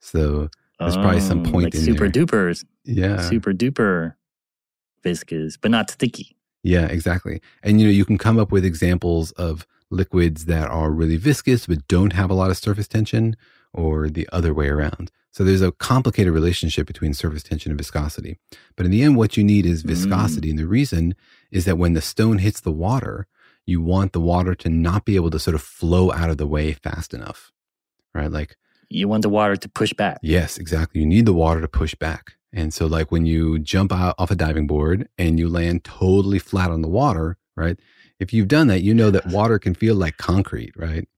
So 0.00 0.48
there's 0.80 0.96
probably 0.96 1.20
some 1.20 1.40
Oh, 1.46 1.50
point 1.52 1.64
like 1.66 1.74
in 1.76 1.80
super 1.82 2.08
there. 2.08 2.26
dupers. 2.26 2.64
Yeah. 2.84 3.20
Super 3.28 3.52
duper 3.52 4.14
viscous, 5.02 5.56
but 5.56 5.70
not 5.70 5.90
sticky. 5.90 6.36
Yeah, 6.62 6.86
exactly. 6.86 7.40
And 7.62 7.80
you 7.80 7.86
know, 7.86 7.92
you 7.92 8.04
can 8.04 8.18
come 8.18 8.38
up 8.38 8.52
with 8.52 8.64
examples 8.64 9.32
of 9.32 9.66
liquids 9.90 10.46
that 10.46 10.68
are 10.68 10.90
really 10.90 11.16
viscous 11.16 11.66
but 11.66 11.86
don't 11.86 12.14
have 12.14 12.30
a 12.30 12.34
lot 12.34 12.50
of 12.50 12.56
surface 12.56 12.88
tension 12.88 13.36
or 13.74 14.08
the 14.08 14.28
other 14.32 14.54
way 14.54 14.68
around. 14.68 15.10
So 15.30 15.44
there's 15.44 15.62
a 15.62 15.72
complicated 15.72 16.32
relationship 16.32 16.86
between 16.86 17.14
surface 17.14 17.42
tension 17.42 17.72
and 17.72 17.78
viscosity. 17.78 18.38
But 18.76 18.86
in 18.86 18.92
the 18.92 19.02
end 19.02 19.16
what 19.16 19.36
you 19.36 19.44
need 19.44 19.66
is 19.66 19.82
viscosity 19.82 20.48
mm. 20.48 20.50
and 20.52 20.58
the 20.58 20.66
reason 20.66 21.14
is 21.50 21.64
that 21.64 21.78
when 21.78 21.92
the 21.92 22.00
stone 22.00 22.38
hits 22.38 22.60
the 22.60 22.72
water, 22.72 23.26
you 23.66 23.80
want 23.80 24.12
the 24.12 24.20
water 24.20 24.54
to 24.56 24.68
not 24.68 25.04
be 25.04 25.16
able 25.16 25.30
to 25.30 25.38
sort 25.38 25.54
of 25.54 25.62
flow 25.62 26.12
out 26.12 26.30
of 26.30 26.38
the 26.38 26.46
way 26.46 26.72
fast 26.72 27.14
enough, 27.14 27.52
right? 28.14 28.30
Like 28.30 28.56
you 28.88 29.08
want 29.08 29.22
the 29.22 29.28
water 29.28 29.56
to 29.56 29.68
push 29.68 29.92
back. 29.92 30.18
Yes, 30.22 30.58
exactly. 30.58 31.00
You 31.00 31.06
need 31.06 31.26
the 31.26 31.32
water 31.32 31.60
to 31.60 31.68
push 31.68 31.94
back. 31.94 32.36
And 32.52 32.72
so, 32.74 32.86
like 32.86 33.10
when 33.10 33.24
you 33.24 33.58
jump 33.58 33.92
out 33.92 34.14
off 34.18 34.30
a 34.30 34.34
diving 34.34 34.66
board 34.66 35.08
and 35.16 35.38
you 35.38 35.48
land 35.48 35.84
totally 35.84 36.38
flat 36.38 36.70
on 36.70 36.82
the 36.82 36.88
water, 36.88 37.38
right? 37.56 37.78
If 38.20 38.32
you've 38.32 38.48
done 38.48 38.66
that, 38.68 38.82
you 38.82 38.94
know 38.94 39.10
that 39.10 39.26
water 39.26 39.58
can 39.58 39.74
feel 39.74 39.94
like 39.94 40.16
concrete, 40.16 40.72
right? 40.76 41.08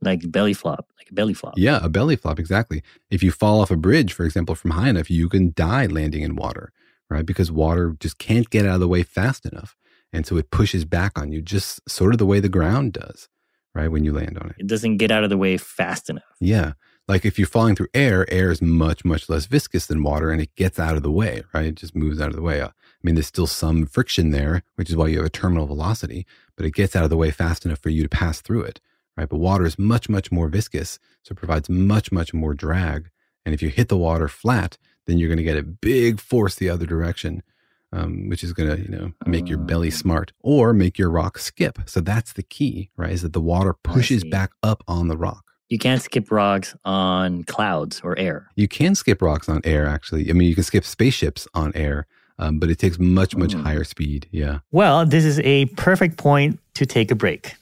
Like 0.00 0.30
belly 0.30 0.54
flop, 0.54 0.86
like 0.96 1.10
a 1.10 1.14
belly 1.14 1.34
flop. 1.34 1.54
Yeah, 1.56 1.80
a 1.82 1.88
belly 1.88 2.16
flop, 2.16 2.38
exactly. 2.38 2.82
If 3.10 3.22
you 3.22 3.32
fall 3.32 3.60
off 3.60 3.70
a 3.70 3.76
bridge, 3.76 4.12
for 4.12 4.24
example, 4.24 4.54
from 4.54 4.70
high 4.70 4.88
enough, 4.88 5.10
you 5.10 5.28
can 5.28 5.52
die 5.56 5.86
landing 5.86 6.22
in 6.22 6.36
water, 6.36 6.72
right? 7.10 7.26
Because 7.26 7.50
water 7.50 7.96
just 7.98 8.18
can't 8.18 8.48
get 8.48 8.64
out 8.64 8.74
of 8.74 8.80
the 8.80 8.88
way 8.88 9.02
fast 9.02 9.44
enough. 9.44 9.74
And 10.12 10.26
so 10.26 10.36
it 10.36 10.50
pushes 10.50 10.84
back 10.84 11.18
on 11.18 11.32
you, 11.32 11.42
just 11.42 11.80
sort 11.90 12.14
of 12.14 12.18
the 12.18 12.26
way 12.26 12.38
the 12.40 12.48
ground 12.48 12.92
does, 12.92 13.28
right? 13.74 13.88
When 13.88 14.04
you 14.04 14.12
land 14.12 14.38
on 14.38 14.50
it. 14.50 14.56
It 14.58 14.68
doesn't 14.68 14.98
get 14.98 15.10
out 15.10 15.24
of 15.24 15.30
the 15.30 15.36
way 15.36 15.56
fast 15.56 16.08
enough. 16.08 16.22
Yeah. 16.40 16.72
Like 17.08 17.24
if 17.24 17.38
you're 17.38 17.48
falling 17.48 17.74
through 17.74 17.88
air, 17.94 18.30
air 18.30 18.50
is 18.50 18.60
much, 18.60 19.02
much 19.02 19.30
less 19.30 19.46
viscous 19.46 19.86
than 19.86 20.02
water 20.02 20.30
and 20.30 20.42
it 20.42 20.54
gets 20.56 20.78
out 20.78 20.96
of 20.96 21.02
the 21.02 21.10
way, 21.10 21.42
right? 21.54 21.64
It 21.64 21.76
just 21.76 21.96
moves 21.96 22.20
out 22.20 22.28
of 22.28 22.36
the 22.36 22.42
way. 22.42 22.62
I 22.62 22.70
mean, 23.02 23.14
there's 23.14 23.26
still 23.26 23.46
some 23.46 23.86
friction 23.86 24.30
there, 24.30 24.62
which 24.74 24.90
is 24.90 24.96
why 24.96 25.06
you 25.08 25.16
have 25.16 25.26
a 25.26 25.30
terminal 25.30 25.66
velocity, 25.66 26.26
but 26.54 26.66
it 26.66 26.74
gets 26.74 26.94
out 26.94 27.04
of 27.04 27.10
the 27.10 27.16
way 27.16 27.30
fast 27.30 27.64
enough 27.64 27.78
for 27.78 27.88
you 27.88 28.02
to 28.02 28.08
pass 28.10 28.42
through 28.42 28.62
it, 28.62 28.80
right? 29.16 29.28
But 29.28 29.38
water 29.38 29.64
is 29.64 29.78
much, 29.78 30.10
much 30.10 30.30
more 30.30 30.48
viscous. 30.48 30.98
So 31.22 31.32
it 31.32 31.38
provides 31.38 31.70
much, 31.70 32.12
much 32.12 32.34
more 32.34 32.52
drag. 32.52 33.10
And 33.46 33.54
if 33.54 33.62
you 33.62 33.70
hit 33.70 33.88
the 33.88 33.96
water 33.96 34.28
flat, 34.28 34.76
then 35.06 35.18
you're 35.18 35.30
going 35.30 35.38
to 35.38 35.44
get 35.44 35.56
a 35.56 35.62
big 35.62 36.20
force 36.20 36.56
the 36.56 36.68
other 36.68 36.84
direction, 36.84 37.42
um, 37.90 38.28
which 38.28 38.44
is 38.44 38.52
going 38.52 38.68
to, 38.68 38.82
you 38.82 38.88
know, 38.90 39.12
make 39.24 39.48
your 39.48 39.56
belly 39.56 39.90
smart 39.90 40.32
or 40.40 40.74
make 40.74 40.98
your 40.98 41.10
rock 41.10 41.38
skip. 41.38 41.78
So 41.86 42.02
that's 42.02 42.34
the 42.34 42.42
key, 42.42 42.90
right? 42.98 43.12
Is 43.12 43.22
that 43.22 43.32
the 43.32 43.40
water 43.40 43.72
pushes 43.82 44.24
back 44.24 44.50
up 44.62 44.84
on 44.86 45.08
the 45.08 45.16
rock. 45.16 45.47
You 45.68 45.78
can't 45.78 46.00
skip 46.00 46.30
rocks 46.30 46.74
on 46.84 47.44
clouds 47.44 48.00
or 48.02 48.18
air. 48.18 48.48
You 48.56 48.68
can 48.68 48.94
skip 48.94 49.20
rocks 49.20 49.48
on 49.48 49.60
air, 49.64 49.86
actually. 49.86 50.30
I 50.30 50.32
mean, 50.32 50.48
you 50.48 50.54
can 50.54 50.64
skip 50.64 50.84
spaceships 50.84 51.46
on 51.52 51.72
air, 51.74 52.06
um, 52.38 52.58
but 52.58 52.70
it 52.70 52.78
takes 52.78 52.98
much, 52.98 53.36
much 53.36 53.52
Mm. 53.54 53.62
higher 53.64 53.84
speed. 53.84 54.28
Yeah. 54.30 54.60
Well, 54.70 55.04
this 55.04 55.24
is 55.24 55.38
a 55.40 55.66
perfect 55.76 56.16
point 56.16 56.58
to 56.74 56.86
take 56.86 57.10
a 57.10 57.14
break. 57.14 57.54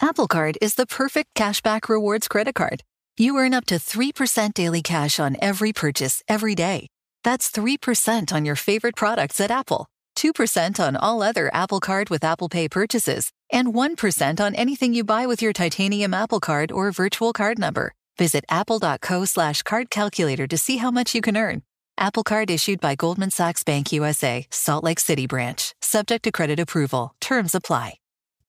Apple 0.00 0.26
Card 0.26 0.58
is 0.60 0.74
the 0.74 0.86
perfect 0.86 1.34
cashback 1.34 1.88
rewards 1.88 2.26
credit 2.28 2.54
card. 2.56 2.82
You 3.16 3.38
earn 3.38 3.54
up 3.54 3.66
to 3.66 3.76
3% 3.78 4.54
daily 4.54 4.82
cash 4.82 5.20
on 5.20 5.36
every 5.40 5.72
purchase 5.72 6.22
every 6.28 6.54
day. 6.54 6.88
That's 7.22 7.50
3% 7.50 8.32
on 8.32 8.44
your 8.44 8.56
favorite 8.56 8.96
products 8.96 9.38
at 9.40 9.50
Apple, 9.52 9.86
2% 10.14 10.78
on 10.78 10.96
all 10.96 11.22
other 11.22 11.50
Apple 11.52 11.80
Card 11.80 12.10
with 12.10 12.24
Apple 12.24 12.48
Pay 12.48 12.68
purchases, 12.68 13.32
and 13.52 13.74
1% 13.74 14.40
on 14.40 14.54
anything 14.54 14.94
you 14.94 15.04
buy 15.04 15.26
with 15.26 15.42
your 15.42 15.52
titanium 15.52 16.14
Apple 16.14 16.40
Card 16.40 16.70
or 16.70 16.92
virtual 16.92 17.32
card 17.32 17.58
number. 17.58 17.94
Visit 18.18 18.44
apple.co 18.48 19.24
slash 19.24 19.62
card 19.62 19.90
calculator 19.90 20.46
to 20.46 20.58
see 20.58 20.76
how 20.76 20.90
much 20.90 21.14
you 21.14 21.20
can 21.20 21.36
earn. 21.36 21.62
Apple 21.98 22.22
Card 22.22 22.50
issued 22.50 22.80
by 22.80 22.94
Goldman 22.94 23.30
Sachs 23.30 23.64
Bank 23.64 23.92
USA, 23.92 24.46
Salt 24.50 24.84
Lake 24.84 25.00
City 25.00 25.26
branch, 25.26 25.74
subject 25.80 26.24
to 26.24 26.32
credit 26.32 26.58
approval. 26.60 27.14
Terms 27.20 27.54
apply. 27.54 27.94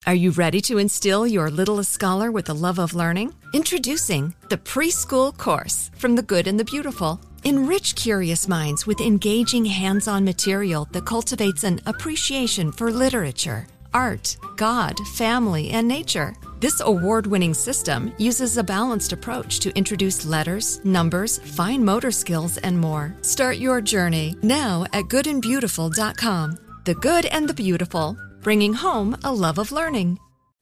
Are 0.06 0.14
you 0.16 0.32
ready 0.32 0.60
to 0.62 0.80
instill 0.80 1.26
your 1.26 1.50
littlest 1.50 1.94
scholar 1.94 2.30
with 2.30 2.50
a 2.50 2.54
love 2.54 2.78
of 2.78 2.94
learning? 2.94 3.34
Introducing 3.54 4.36
the 4.50 4.58
Preschool 4.58 5.38
Course 5.38 5.92
from 5.96 6.16
the 6.16 6.22
Good 6.22 6.46
and 6.46 6.60
the 6.60 6.66
Beautiful. 6.66 7.22
Enrich 7.46 7.96
curious 7.96 8.48
minds 8.48 8.88
with 8.88 9.02
engaging 9.02 9.66
hands 9.66 10.08
on 10.08 10.24
material 10.24 10.88
that 10.94 11.06
cultivates 11.06 11.66
an 11.66 11.82
appreciation 11.86 12.72
for 12.72 12.90
literature, 12.90 13.68
art, 13.94 14.38
God, 14.56 14.98
family, 15.16 15.72
and 15.72 15.86
nature. 15.86 16.36
This 16.62 16.80
award 16.80 17.28
winning 17.28 17.54
system 17.54 18.14
uses 18.18 18.56
a 18.58 18.64
balanced 18.64 19.12
approach 19.12 19.60
to 19.60 19.76
introduce 19.76 20.26
letters, 20.26 20.80
numbers, 20.86 21.38
fine 21.40 21.84
motor 21.84 22.12
skills, 22.12 22.58
and 22.60 22.80
more. 22.80 23.14
Start 23.24 23.58
your 23.58 23.82
journey 23.82 24.38
now 24.42 24.86
at 24.94 25.06
goodandbeautiful.com. 25.06 26.58
The 26.86 26.96
Good 26.96 27.26
and 27.26 27.50
the 27.50 27.54
Beautiful, 27.54 28.18
bringing 28.42 28.74
home 28.74 29.18
a 29.26 29.34
love 29.34 29.58
of 29.58 29.74
learning. 29.74 30.18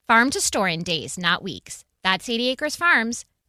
Farm 0.07 0.31
to 0.31 0.41
store 0.41 0.67
in 0.67 0.81
days, 0.81 1.17
not 1.17 1.43
weeks. 1.43 1.85
That's 2.03 2.27
80 2.27 2.49
Acres 2.49 2.75
Farms. 2.75 3.25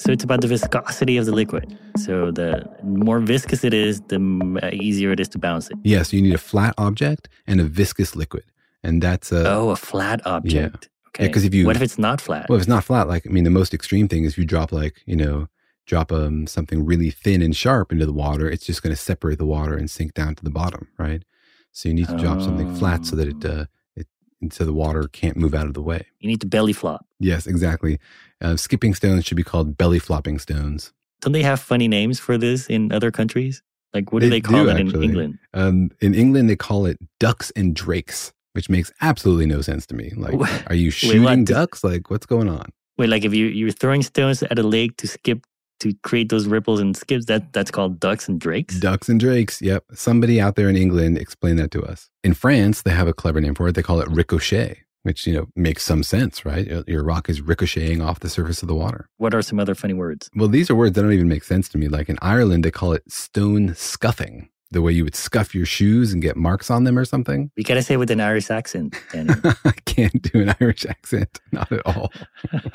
So 0.00 0.12
it's 0.12 0.24
about 0.24 0.40
the 0.40 0.46
viscosity 0.46 1.18
of 1.18 1.26
the 1.26 1.32
liquid. 1.32 1.78
So 1.98 2.30
the 2.30 2.66
more 2.82 3.20
viscous 3.20 3.64
it 3.64 3.74
is, 3.74 4.00
the 4.08 4.16
uh, 4.62 4.70
easier 4.72 5.12
it 5.12 5.20
is 5.20 5.28
to 5.28 5.38
bounce 5.38 5.68
it. 5.68 5.76
Yeah. 5.84 6.02
So 6.04 6.16
you 6.16 6.22
need 6.22 6.34
a 6.34 6.38
flat 6.38 6.72
object 6.78 7.28
and 7.46 7.60
a 7.60 7.64
viscous 7.64 8.16
liquid. 8.16 8.44
And 8.82 9.02
that's 9.02 9.30
a. 9.30 9.46
Oh, 9.46 9.68
a 9.68 9.76
flat 9.76 10.26
object. 10.26 10.88
Yeah. 10.90 11.08
Okay. 11.08 11.26
Because 11.26 11.44
if 11.44 11.52
you. 11.52 11.66
What 11.66 11.76
if 11.76 11.82
it's 11.82 11.98
not 11.98 12.18
flat? 12.18 12.48
Well, 12.48 12.56
if 12.56 12.62
it's 12.62 12.68
not 12.68 12.82
flat, 12.82 13.08
like, 13.08 13.26
I 13.26 13.30
mean, 13.30 13.44
the 13.44 13.50
most 13.50 13.74
extreme 13.74 14.08
thing 14.08 14.24
is 14.24 14.32
if 14.32 14.38
you 14.38 14.46
drop, 14.46 14.72
like, 14.72 15.02
you 15.04 15.16
know, 15.16 15.48
drop 15.84 16.10
um, 16.12 16.46
something 16.46 16.86
really 16.86 17.10
thin 17.10 17.42
and 17.42 17.54
sharp 17.54 17.92
into 17.92 18.06
the 18.06 18.14
water, 18.14 18.48
it's 18.48 18.64
just 18.64 18.82
going 18.82 18.94
to 18.94 19.00
separate 19.00 19.36
the 19.36 19.44
water 19.44 19.76
and 19.76 19.90
sink 19.90 20.14
down 20.14 20.34
to 20.34 20.42
the 20.42 20.50
bottom, 20.50 20.88
right? 20.96 21.24
So 21.72 21.90
you 21.90 21.94
need 21.94 22.08
to 22.08 22.16
drop 22.16 22.40
something 22.40 22.74
flat 22.76 23.04
so 23.04 23.16
that 23.16 23.28
it, 23.28 23.44
uh, 23.44 23.66
it, 23.96 24.06
so 24.50 24.64
the 24.64 24.72
water 24.72 25.08
can't 25.08 25.36
move 25.36 25.52
out 25.54 25.66
of 25.66 25.74
the 25.74 25.82
way. 25.82 26.06
You 26.20 26.28
need 26.28 26.40
to 26.40 26.46
belly 26.46 26.72
flop. 26.72 27.04
Yes, 27.18 27.46
exactly. 27.46 28.00
Uh, 28.40 28.56
skipping 28.56 28.94
stones 28.94 29.24
should 29.24 29.36
be 29.36 29.42
called 29.42 29.76
belly 29.76 29.98
flopping 29.98 30.38
stones. 30.38 30.92
Don't 31.20 31.32
they 31.32 31.42
have 31.42 31.60
funny 31.60 31.88
names 31.88 32.18
for 32.18 32.38
this 32.38 32.66
in 32.66 32.92
other 32.92 33.10
countries? 33.10 33.62
Like, 33.92 34.12
what 34.12 34.20
do 34.20 34.30
they, 34.30 34.40
call 34.40 34.68
it 34.68 34.80
in. 34.80 35.02
England? 35.02 35.38
Um, 35.52 35.90
in 36.00 36.14
England, 36.14 36.48
they 36.48 36.56
call 36.56 36.86
it 36.86 36.96
ducks 37.18 37.50
and 37.56 37.74
drakes, 37.74 38.32
which 38.52 38.70
makes 38.70 38.92
absolutely 39.00 39.46
no 39.46 39.60
sense 39.60 39.84
to 39.86 39.94
me. 39.94 40.12
Like, 40.16 40.70
are 40.70 40.74
you 40.74 40.90
shooting 40.90 41.24
what? 41.24 41.44
ducks? 41.44 41.82
Like, 41.84 42.10
what's 42.10 42.26
going 42.26 42.48
on? 42.48 42.70
Wait, 42.98 43.08
like 43.08 43.24
if 43.24 43.32
you 43.32 43.46
you're 43.46 43.70
throwing 43.70 44.02
stones 44.02 44.42
at 44.42 44.58
a 44.58 44.62
lake 44.62 44.96
to 44.98 45.08
skip 45.08 45.46
to 45.80 45.94
create 46.02 46.28
those 46.28 46.46
ripples 46.46 46.80
and 46.80 46.94
skips, 46.94 47.24
that 47.26 47.52
that's 47.52 47.70
called 47.70 47.98
ducks 47.98 48.28
and 48.28 48.38
drakes. 48.38 48.78
Ducks 48.78 49.08
and 49.08 49.18
drakes. 49.18 49.62
Yep. 49.62 49.84
Somebody 49.94 50.40
out 50.40 50.54
there 50.54 50.68
in 50.68 50.76
England 50.76 51.16
explained 51.16 51.58
that 51.58 51.70
to 51.72 51.82
us. 51.82 52.10
In 52.22 52.34
France, 52.34 52.82
they 52.82 52.90
have 52.90 53.08
a 53.08 53.14
clever 53.14 53.40
name 53.40 53.54
for 53.54 53.68
it. 53.68 53.74
They 53.74 53.82
call 53.82 54.00
it 54.00 54.08
ricochet, 54.10 54.82
which, 55.02 55.26
you 55.26 55.32
know, 55.34 55.46
makes 55.56 55.84
some 55.84 56.02
sense, 56.02 56.44
right? 56.44 56.66
Your- 56.66 56.84
Your 56.86 57.04
rock 57.04 57.28
is 57.30 57.40
ricocheting 57.40 58.00
off 58.00 58.20
the 58.20 58.28
surface 58.28 58.62
of 58.62 58.68
the 58.68 58.74
water. 58.74 59.08
What 59.16 59.34
are 59.34 59.42
some 59.42 59.58
other 59.60 59.74
funny 59.74 59.94
words? 59.94 60.28
Well, 60.36 60.48
these 60.48 60.70
are 60.70 60.74
words 60.74 60.94
that 60.94 61.02
don't 61.02 61.12
even 61.12 61.28
make 61.28 61.44
sense 61.44 61.68
to 61.70 61.78
me. 61.78 61.88
Like 61.88 62.08
in 62.08 62.18
Ireland, 62.22 62.64
they 62.64 62.70
call 62.70 62.92
it 62.92 63.10
stone 63.10 63.74
scuffing, 63.74 64.48
the 64.72 64.82
way 64.82 64.92
you 64.92 65.02
would 65.04 65.14
scuff 65.16 65.54
your 65.54 65.66
shoes 65.66 66.12
and 66.12 66.22
get 66.22 66.36
marks 66.36 66.70
on 66.70 66.84
them 66.84 66.98
or 66.98 67.04
something. 67.04 67.50
You 67.56 67.64
gotta 67.64 67.82
say 67.82 67.94
it 67.94 67.96
with 67.96 68.10
an 68.10 68.20
Irish 68.20 68.50
accent, 68.50 68.94
I 69.14 69.72
can't 69.84 70.20
do 70.22 70.42
an 70.42 70.54
Irish 70.60 70.86
accent, 70.86 71.40
not 71.52 71.72
at 71.72 71.84
all. 71.86 72.12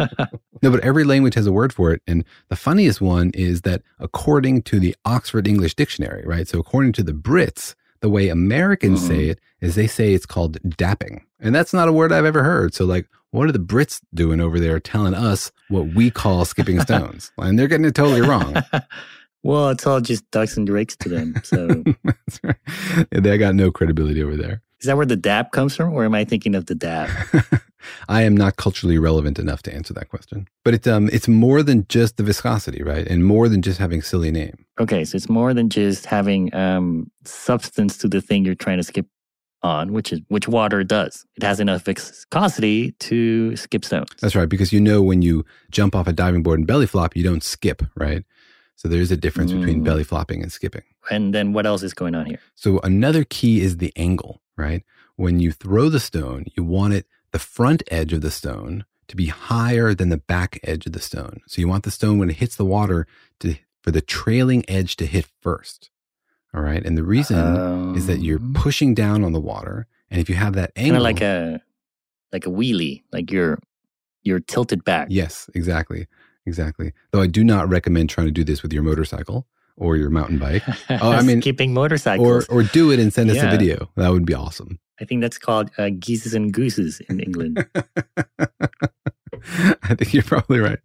no, 0.61 0.71
but 0.71 0.79
every 0.81 1.03
language 1.03 1.35
has 1.35 1.47
a 1.47 1.51
word 1.51 1.71
for 1.73 1.91
it. 1.91 2.01
And 2.07 2.25
the 2.49 2.55
funniest 2.55 3.01
one 3.01 3.31
is 3.33 3.61
that 3.61 3.81
according 3.99 4.63
to 4.63 4.79
the 4.79 4.95
Oxford 5.05 5.47
English 5.47 5.75
Dictionary, 5.75 6.23
right? 6.25 6.47
So 6.47 6.59
according 6.59 6.93
to 6.93 7.03
the 7.03 7.13
Brits, 7.13 7.75
the 8.01 8.09
way 8.09 8.29
Americans 8.29 9.05
say 9.05 9.29
it 9.29 9.39
is 9.61 9.75
they 9.75 9.87
say 9.87 10.13
it's 10.13 10.25
called 10.25 10.59
dapping. 10.63 11.21
And 11.39 11.53
that's 11.53 11.73
not 11.73 11.87
a 11.87 11.93
word 11.93 12.11
I've 12.11 12.25
ever 12.25 12.43
heard. 12.43 12.73
So 12.73 12.85
like, 12.85 13.07
what 13.31 13.49
are 13.49 13.51
the 13.51 13.59
Brits 13.59 14.01
doing 14.13 14.39
over 14.39 14.59
there 14.59 14.79
telling 14.79 15.13
us 15.13 15.51
what 15.69 15.93
we 15.93 16.09
call 16.09 16.45
skipping 16.45 16.79
stones? 16.81 17.31
and 17.37 17.57
they're 17.57 17.67
getting 17.67 17.85
it 17.85 17.95
totally 17.95 18.21
wrong. 18.21 18.55
well, 19.43 19.69
it's 19.69 19.85
all 19.85 20.01
just 20.01 20.29
ducks 20.31 20.57
and 20.57 20.65
drakes 20.65 20.95
to 20.97 21.09
them. 21.09 21.35
So 21.43 21.67
That's 22.03 22.39
right. 22.43 23.07
They 23.11 23.37
got 23.37 23.55
no 23.55 23.71
credibility 23.71 24.23
over 24.23 24.37
there. 24.37 24.61
Is 24.79 24.87
that 24.87 24.97
where 24.97 25.05
the 25.05 25.15
dap 25.15 25.51
comes 25.51 25.75
from, 25.75 25.93
or 25.93 26.03
am 26.05 26.13
I 26.15 26.25
thinking 26.25 26.55
of 26.55 26.65
the 26.65 26.75
dab? 26.75 27.09
I 28.09 28.23
am 28.23 28.35
not 28.35 28.55
culturally 28.57 28.97
relevant 28.97 29.37
enough 29.39 29.61
to 29.63 29.73
answer 29.73 29.93
that 29.93 30.09
question. 30.09 30.47
But 30.63 30.73
it's 30.73 30.87
um 30.87 31.09
it's 31.13 31.27
more 31.27 31.61
than 31.63 31.85
just 31.87 32.17
the 32.17 32.23
viscosity, 32.23 32.83
right? 32.83 33.07
And 33.07 33.25
more 33.25 33.47
than 33.47 33.61
just 33.61 33.79
having 33.79 34.01
silly 34.01 34.31
name. 34.31 34.65
Okay, 34.79 35.05
so 35.05 35.15
it's 35.15 35.29
more 35.29 35.53
than 35.53 35.69
just 35.69 36.05
having 36.07 36.53
um, 36.55 37.09
substance 37.23 37.97
to 37.99 38.07
the 38.07 38.21
thing 38.21 38.43
you're 38.45 38.55
trying 38.55 38.77
to 38.77 38.83
skip 38.83 39.05
on, 39.63 39.93
which 39.93 40.11
is 40.11 40.21
which 40.27 40.47
water 40.47 40.83
does. 40.83 41.25
It 41.35 41.43
has 41.43 41.59
enough 41.59 41.83
viscosity 41.85 42.91
to 42.99 43.55
skip 43.55 43.85
stones. 43.85 44.09
That's 44.21 44.35
right, 44.35 44.49
because 44.49 44.73
you 44.73 44.81
know 44.81 45.01
when 45.01 45.21
you 45.21 45.45
jump 45.71 45.95
off 45.95 46.07
a 46.07 46.13
diving 46.13 46.43
board 46.43 46.59
and 46.59 46.67
belly 46.67 46.87
flop, 46.87 47.15
you 47.15 47.23
don't 47.23 47.43
skip, 47.43 47.81
right? 47.95 48.23
So 48.75 48.87
there 48.89 48.99
is 48.99 49.11
a 49.11 49.17
difference 49.17 49.53
between 49.53 49.81
Mm. 49.81 49.85
belly 49.85 50.03
flopping 50.03 50.43
and 50.43 50.51
skipping. 50.51 50.83
And 51.09 51.33
then 51.33 51.53
what 51.53 51.65
else 51.65 51.81
is 51.81 51.93
going 51.93 52.13
on 52.13 52.25
here? 52.25 52.39
So 52.55 52.79
another 52.83 53.23
key 53.23 53.61
is 53.61 53.77
the 53.77 53.93
angle, 53.95 54.41
right? 54.57 54.83
When 55.15 55.39
you 55.39 55.51
throw 55.51 55.89
the 55.89 55.99
stone, 55.99 56.45
you 56.55 56.63
want 56.63 56.93
it 56.93 57.07
the 57.31 57.39
front 57.39 57.83
edge 57.89 58.13
of 58.13 58.21
the 58.21 58.31
stone 58.31 58.85
to 59.07 59.15
be 59.15 59.27
higher 59.27 59.93
than 59.93 60.09
the 60.09 60.17
back 60.17 60.59
edge 60.63 60.85
of 60.85 60.93
the 60.93 61.01
stone. 61.01 61.41
So 61.47 61.61
you 61.61 61.67
want 61.67 61.83
the 61.83 61.91
stone 61.91 62.17
when 62.17 62.29
it 62.29 62.37
hits 62.37 62.55
the 62.55 62.65
water 62.65 63.07
to 63.39 63.55
for 63.81 63.91
the 63.91 64.01
trailing 64.01 64.63
edge 64.67 64.95
to 64.97 65.05
hit 65.05 65.27
first. 65.41 65.89
All 66.53 66.61
right? 66.61 66.83
And 66.83 66.97
the 66.97 67.03
reason 67.03 67.95
is 67.95 68.07
that 68.07 68.21
you're 68.21 68.39
um. 68.39 68.53
pushing 68.53 68.93
down 68.93 69.23
on 69.23 69.33
the 69.33 69.39
water, 69.39 69.87
and 70.09 70.21
if 70.21 70.29
you 70.29 70.35
have 70.35 70.53
that 70.53 70.71
angle 70.75 71.01
like 71.01 71.21
a 71.21 71.61
like 72.31 72.45
a 72.45 72.49
wheelie, 72.49 73.03
like 73.11 73.31
you're 73.31 73.59
you're 74.23 74.39
tilted 74.39 74.83
back. 74.83 75.07
Yes, 75.11 75.49
exactly. 75.53 76.07
Exactly. 76.45 76.93
Though 77.11 77.21
I 77.21 77.27
do 77.27 77.43
not 77.43 77.69
recommend 77.69 78.09
trying 78.09 78.27
to 78.27 78.31
do 78.31 78.43
this 78.43 78.61
with 78.61 78.71
your 78.71 78.83
motorcycle 78.83 79.47
or 79.77 79.97
your 79.97 80.09
mountain 80.09 80.37
bike. 80.37 80.63
Oh, 80.89 81.11
I 81.11 81.21
mean, 81.21 81.41
skipping 81.41 81.73
motorcycles. 81.73 82.47
or 82.49 82.59
or 82.59 82.63
do 82.63 82.91
it 82.91 82.99
and 82.99 83.13
send 83.13 83.29
us 83.29 83.37
a 83.37 83.49
video. 83.49 83.89
That 83.95 84.09
would 84.11 84.25
be 84.25 84.33
awesome. 84.33 84.79
I 84.99 85.05
think 85.05 85.21
that's 85.21 85.37
called 85.37 85.71
uh, 85.77 85.89
geeses 85.89 86.33
and 86.33 86.53
gooses 86.53 87.01
in 87.09 87.19
England. 87.19 87.65
I 89.83 89.95
think 89.95 90.13
you're 90.13 90.23
probably 90.23 90.59
right. 90.59 90.79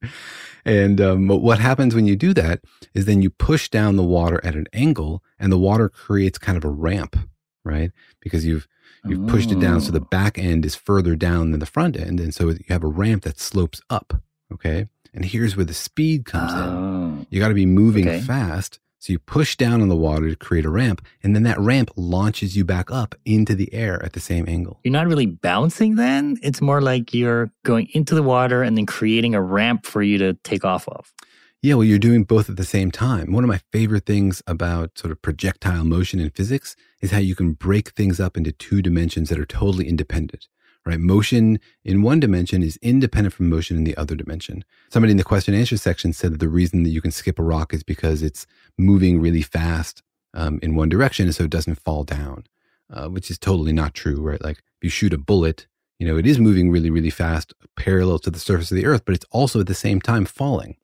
And 0.65 1.01
um, 1.01 1.27
but 1.27 1.39
what 1.39 1.59
happens 1.59 1.95
when 1.95 2.07
you 2.07 2.17
do 2.17 2.35
that 2.35 2.61
is 2.95 3.07
then 3.07 3.23
you 3.23 3.31
push 3.31 3.69
down 3.69 3.97
the 3.97 4.03
water 4.03 4.41
at 4.45 4.55
an 4.55 4.67
angle, 4.73 5.23
and 5.39 5.51
the 5.53 5.59
water 5.59 5.89
creates 5.89 6.39
kind 6.39 6.59
of 6.59 6.65
a 6.65 6.71
ramp, 6.71 7.17
right? 7.65 7.93
Because 8.21 8.45
you've 8.45 8.67
you've 9.07 9.27
pushed 9.29 9.51
it 9.51 9.61
down, 9.61 9.81
so 9.81 9.93
the 9.93 10.01
back 10.01 10.39
end 10.39 10.67
is 10.67 10.75
further 10.75 11.17
down 11.17 11.53
than 11.53 11.61
the 11.61 11.67
front 11.67 11.97
end, 11.97 12.21
and 12.21 12.35
so 12.35 12.49
you 12.49 12.59
have 12.69 12.85
a 12.85 12.89
ramp 12.89 13.23
that 13.23 13.39
slopes 13.39 13.81
up. 13.89 14.21
Okay, 14.53 14.87
and 15.15 15.25
here's 15.25 15.57
where 15.57 15.65
the 15.65 15.75
speed 15.75 16.25
comes 16.25 16.53
in. 16.53 16.59
Oh, 16.59 17.27
you 17.31 17.41
got 17.41 17.49
to 17.49 17.55
be 17.55 17.67
moving 17.67 18.09
Okay. 18.09 18.21
fast, 18.21 18.79
so 18.99 19.13
you 19.13 19.19
push 19.19 19.57
down 19.57 19.81
on 19.81 19.89
the 19.89 19.97
water 19.97 20.29
to 20.29 20.37
create 20.37 20.65
a 20.65 20.71
ramp, 20.71 21.05
and 21.23 21.35
then 21.35 21.43
that 21.45 21.59
ramp 21.61 21.91
launches 21.97 22.57
you 22.57 22.65
back 22.65 22.91
up 22.91 23.15
into 23.25 23.55
the 23.55 23.73
air 23.73 24.03
at 24.05 24.13
the 24.13 24.21
same 24.21 24.47
angle. 24.49 24.81
You're 24.85 24.93
not 24.93 25.07
really 25.07 25.27
bouncing 25.27 25.95
then. 25.97 26.37
It's 26.43 26.61
more 26.61 26.81
like 26.83 27.15
you're 27.15 27.51
going 27.65 27.89
into 27.95 28.15
the 28.15 28.23
water 28.23 28.63
and 28.63 28.77
then 28.77 28.87
creating 28.87 29.35
a 29.35 29.41
ramp 29.43 29.87
for 29.87 30.03
you 30.03 30.19
to 30.19 30.35
take 30.45 30.65
off 30.65 30.87
of. 30.89 31.13
Yeah, 31.63 31.75
well, 31.75 31.85
you're 31.85 31.99
doing 31.99 32.25
both 32.25 32.49
at 32.49 32.57
the 32.57 32.65
same 32.65 32.91
time. 32.91 33.33
One 33.33 33.45
of 33.45 33.49
my 33.49 33.61
favorite 33.71 34.07
things 34.07 34.43
about 34.47 34.99
sort 34.99 35.13
of 35.13 35.21
projectile 35.21 35.85
motion 35.85 36.19
in 36.19 36.31
physics 36.31 36.75
is 37.03 37.11
how 37.11 37.19
you 37.19 37.35
can 37.35 37.53
break 37.53 37.91
things 37.91 38.19
up 38.19 38.37
into 38.39 38.51
two 38.51 38.81
dimensions 38.81 39.29
that 39.29 39.39
are 39.39 39.45
totally 39.45 39.87
independent, 39.87 40.49
right? 40.87 40.99
Motion 40.99 41.61
in 41.85 42.03
one 42.03 42.21
dimension 42.21 42.63
is 42.63 42.79
independent 42.83 43.35
from 43.35 43.49
motion 43.49 43.77
in 43.77 43.85
the 43.85 43.97
other 43.97 44.15
dimension. 44.15 44.65
Somebody 44.91 45.13
in 45.13 45.17
the 45.17 45.25
question 45.25 45.55
and 45.55 45.61
answer 45.61 45.77
section 45.77 46.13
said 46.13 46.33
that 46.33 46.41
the 46.41 46.49
reason 46.49 46.83
that 46.83 46.91
you 46.91 47.01
can 47.01 47.11
skip 47.11 47.39
a 47.39 47.43
rock 47.43 47.75
is 47.75 47.83
because 47.83 48.23
it's 48.23 48.47
moving 48.79 49.21
really 49.21 49.43
fast 49.43 50.03
um, 50.35 50.59
in 50.63 50.75
one 50.75 50.89
direction, 50.89 51.27
and 51.27 51.35
so 51.35 51.45
it 51.45 51.51
doesn't 51.51 51.81
fall 51.81 52.05
down, 52.05 52.45
uh, 52.93 53.09
which 53.09 53.31
is 53.31 53.39
totally 53.39 53.73
not 53.73 53.95
true, 53.95 54.21
right? 54.21 54.43
Like 54.43 54.59
if 54.59 54.83
you 54.83 54.91
shoot 54.91 55.13
a 55.13 55.19
bullet, 55.19 55.67
you 55.99 56.07
know, 56.07 56.17
it 56.17 56.27
is 56.27 56.39
moving 56.39 56.71
really, 56.71 56.91
really 56.91 57.11
fast 57.11 57.53
parallel 57.77 58.19
to 58.21 58.31
the 58.31 58.39
surface 58.39 58.71
of 58.71 58.77
the 58.77 58.87
earth, 58.87 59.05
but 59.05 59.15
it's 59.15 59.27
also 59.31 59.61
at 59.61 59.67
the 59.67 59.75
same 59.75 60.01
time 60.01 60.25
falling 60.25 60.77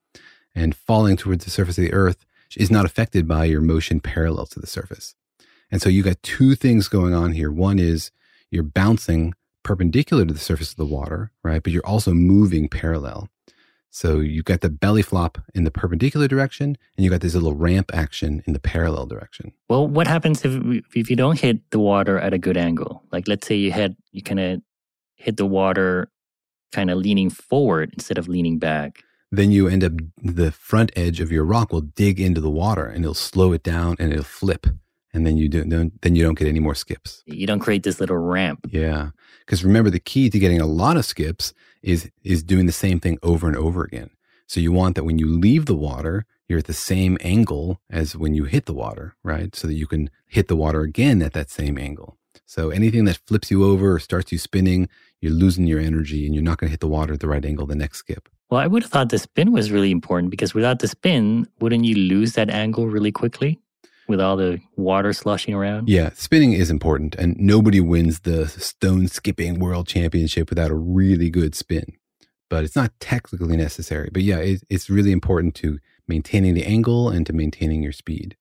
and 0.55 0.75
falling 0.75 1.17
towards 1.17 1.45
the 1.45 1.51
surface 1.51 1.79
of 1.79 1.85
the 1.85 1.93
earth 1.93 2.25
is 2.57 2.71
not 2.71 2.85
affected 2.85 3.27
by 3.29 3.45
your 3.45 3.61
motion 3.61 4.01
parallel 4.01 4.47
to 4.47 4.61
the 4.61 4.67
surface. 4.67 5.15
And 5.71 5.83
so 5.83 5.89
you 5.89 6.03
got 6.03 6.23
two 6.23 6.55
things 6.55 6.89
going 6.89 7.15
on 7.15 7.33
here. 7.33 7.51
One 7.51 7.79
is 7.79 8.11
you're 8.51 8.63
bouncing 8.63 9.35
perpendicular 9.67 10.25
to 10.25 10.33
the 10.33 10.39
surface 10.39 10.71
of 10.71 10.77
the 10.77 10.87
water, 10.87 11.33
right? 11.43 11.61
But 11.61 11.73
you're 11.73 11.85
also 11.85 12.15
moving 12.15 12.69
parallel. 12.69 13.29
So 13.91 14.21
you've 14.21 14.45
got 14.45 14.61
the 14.61 14.69
belly 14.69 15.03
flop 15.03 15.39
in 15.55 15.65
the 15.65 15.73
perpendicular 15.73 16.29
direction 16.29 16.77
and 16.97 17.05
you've 17.05 17.11
got 17.11 17.21
this 17.21 17.35
little 17.35 17.55
ramp 17.55 17.91
action 17.93 18.45
in 18.47 18.53
the 18.53 18.61
parallel 18.61 19.07
direction. 19.07 19.53
Well, 19.69 19.89
what 19.89 20.07
happens 20.07 20.45
if 20.45 20.55
if 20.95 21.11
you 21.11 21.17
don't 21.17 21.41
hit 21.41 21.69
the 21.71 21.81
water 21.81 22.17
at 22.17 22.33
a 22.33 22.39
good 22.39 22.57
angle? 22.57 23.03
Like 23.11 23.27
let's 23.27 23.47
say 23.49 23.57
you 23.57 23.73
had 23.73 23.97
you 24.13 24.23
kind 24.23 24.39
of 24.39 24.61
hit 25.17 25.37
the 25.37 25.47
water 25.47 26.13
kind 26.73 26.89
of 26.89 26.99
leaning 26.99 27.31
forward 27.31 27.91
instead 27.95 28.19
of 28.19 28.29
leaning 28.29 28.59
back. 28.59 29.03
Then 29.33 29.51
you 29.51 29.67
end 29.67 29.83
up, 29.83 29.93
the 30.23 30.53
front 30.53 30.93
edge 30.95 31.21
of 31.21 31.33
your 31.33 31.45
rock 31.45 31.73
will 31.73 31.81
dig 31.81 32.21
into 32.21 32.41
the 32.41 32.51
water 32.51 32.87
and 32.87 33.05
it'll 33.05 33.15
slow 33.15 33.53
it 33.53 33.65
down 33.65 33.97
and 33.99 34.13
it'll 34.13 34.25
flip. 34.25 34.67
And 35.17 35.27
then 35.27 35.39
you 35.39 35.49
do, 35.49 35.65
don't, 35.65 36.03
then 36.03 36.15
you 36.15 36.23
don't 36.23 36.39
get 36.39 36.47
any 36.47 36.61
more 36.61 36.75
skips. 36.75 37.23
You 37.25 37.47
don't 37.47 37.59
create 37.59 37.85
this 37.85 38.01
little 38.01 38.19
ramp. 38.19 38.67
Yeah. 38.71 39.13
Because 39.41 39.65
remember, 39.65 39.89
the 39.89 39.99
key 39.99 40.29
to 40.29 40.39
getting 40.39 40.61
a 40.61 40.67
lot 40.67 40.99
of 40.99 41.07
skips 41.07 41.55
is 41.83 42.11
is 42.23 42.43
doing 42.43 42.67
the 42.67 42.73
same 42.73 43.01
thing 43.01 43.17
over 43.23 43.47
and 43.47 43.57
over 43.57 43.83
again. 43.83 44.11
So 44.47 44.61
you 44.61 44.73
want 44.73 44.95
that 44.95 45.05
when 45.05 45.19
you 45.19 45.27
leave 45.27 45.65
the 45.65 45.75
water, 45.75 46.27
you're 46.49 46.59
at 46.59 46.67
the 46.67 46.75
same 46.75 47.17
angle 47.23 47.81
as 47.89 48.15
when 48.15 48.35
you 48.35 48.45
hit 48.45 48.67
the 48.67 48.75
water, 48.75 49.17
right? 49.23 49.57
So 49.57 49.67
that 49.69 49.75
you 49.75 49.87
can 49.87 50.11
hit 50.27 50.49
the 50.49 50.57
water 50.57 50.83
again 50.83 51.23
at 51.23 51.33
that 51.33 51.49
same 51.49 51.79
angle. 51.79 52.19
So 52.45 52.69
anything 52.69 53.07
that 53.07 53.21
flips 53.27 53.51
you 53.51 53.65
over 53.65 53.95
or 53.95 53.99
starts 53.99 54.33
you 54.33 54.39
spinning, 54.39 54.87
you're 55.23 55.33
losing 55.33 55.67
your 55.67 55.81
energy 55.81 56.27
and 56.27 56.35
you're 56.35 56.45
not 56.45 56.59
going 56.59 56.69
to 56.69 56.73
hit 56.73 56.81
the 56.81 56.89
water 56.89 57.15
at 57.15 57.21
the 57.21 57.29
right 57.29 57.45
angle 57.45 57.67
the 57.67 57.75
next 57.75 57.99
skip. 57.99 58.29
Well, 58.51 58.61
I 58.61 58.67
would 58.67 58.83
have 58.83 58.93
thought 58.93 59.09
the 59.09 59.19
spin 59.19 59.51
was 59.51 59.73
really 59.73 59.91
important 59.91 60.31
because 60.31 60.53
without 60.53 60.81
the 60.81 60.89
spin, 60.89 61.49
wouldn't 61.61 61.87
you 61.87 61.97
lose 61.97 62.35
that 62.35 62.51
angle 62.51 62.87
really 62.87 63.11
quickly 63.11 63.59
with 64.09 64.21
all 64.21 64.37
the 64.37 64.61
water 64.77 65.13
sloshing 65.13 65.55
around? 65.55 65.89
Yeah, 65.89 66.11
spinning 66.15 66.53
is 66.53 66.71
important, 66.71 67.15
and 67.17 67.37
nobody 67.39 67.81
wins 67.81 68.21
the 68.21 68.49
stone 68.49 69.09
skipping 69.09 69.59
world 69.59 69.87
championship 69.87 70.51
without 70.51 70.71
a 70.71 70.75
really 70.75 71.31
good 71.31 71.55
spin. 71.55 71.85
But 72.49 72.63
it's 72.65 72.77
not 72.77 72.93
technically 73.01 73.57
necessary. 73.57 74.09
But 74.13 74.23
yeah, 74.23 74.39
it, 74.39 74.63
it's 74.71 74.89
really 74.89 75.11
important 75.13 75.55
to 75.57 75.79
maintaining 76.07 76.55
the 76.55 76.65
angle 76.65 77.09
and 77.09 77.27
to 77.27 77.33
maintaining 77.33 77.83
your 77.83 77.93
speed. 77.93 78.37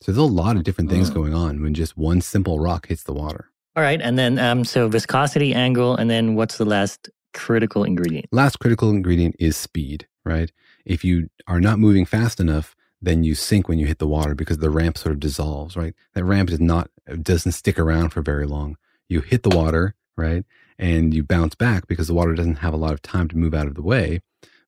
So 0.00 0.12
there's 0.12 0.18
a 0.18 0.32
lot 0.32 0.56
of 0.56 0.64
different 0.64 0.88
things 0.88 1.10
Mm. 1.10 1.14
going 1.14 1.34
on 1.34 1.62
when 1.62 1.74
just 1.74 1.94
one 1.96 2.22
simple 2.22 2.58
rock 2.58 2.88
hits 2.88 3.02
the 3.02 3.12
water. 3.12 3.50
All 3.76 3.82
right, 3.82 4.00
and 4.00 4.18
then 4.18 4.38
um, 4.38 4.64
so 4.64 4.88
viscosity, 4.88 5.52
angle, 5.54 5.94
and 5.94 6.08
then 6.10 6.34
what's 6.34 6.56
the 6.56 6.64
last 6.64 7.10
critical 7.34 7.84
ingredient? 7.84 8.26
Last 8.32 8.58
critical 8.58 8.88
ingredient 8.90 9.36
is 9.38 9.56
speed, 9.56 10.08
right? 10.24 10.50
If 10.86 11.04
you 11.04 11.28
are 11.46 11.60
not 11.60 11.78
moving 11.78 12.06
fast 12.06 12.40
enough, 12.40 12.74
then 13.02 13.24
you 13.24 13.34
sink 13.34 13.68
when 13.68 13.78
you 13.78 13.86
hit 13.86 13.98
the 13.98 14.06
water 14.06 14.34
because 14.34 14.58
the 14.58 14.70
ramp 14.70 14.98
sort 14.98 15.12
of 15.12 15.20
dissolves, 15.20 15.76
right? 15.76 15.94
That 16.14 16.24
ramp 16.24 16.50
does 16.50 16.60
not 16.60 16.90
doesn't 17.22 17.52
stick 17.52 17.78
around 17.78 18.10
for 18.10 18.22
very 18.22 18.46
long. 18.46 18.76
You 19.08 19.20
hit 19.20 19.42
the 19.42 19.56
water, 19.56 19.94
right? 20.16 20.44
And 20.78 21.12
you 21.12 21.22
bounce 21.22 21.54
back 21.54 21.86
because 21.86 22.08
the 22.08 22.14
water 22.14 22.34
doesn't 22.34 22.56
have 22.56 22.74
a 22.74 22.78
lot 22.78 22.92
of 22.92 23.02
time 23.02 23.28
to 23.28 23.36
move 23.36 23.54
out 23.54 23.66
of 23.66 23.74
the 23.74 23.82
way. 23.82 24.20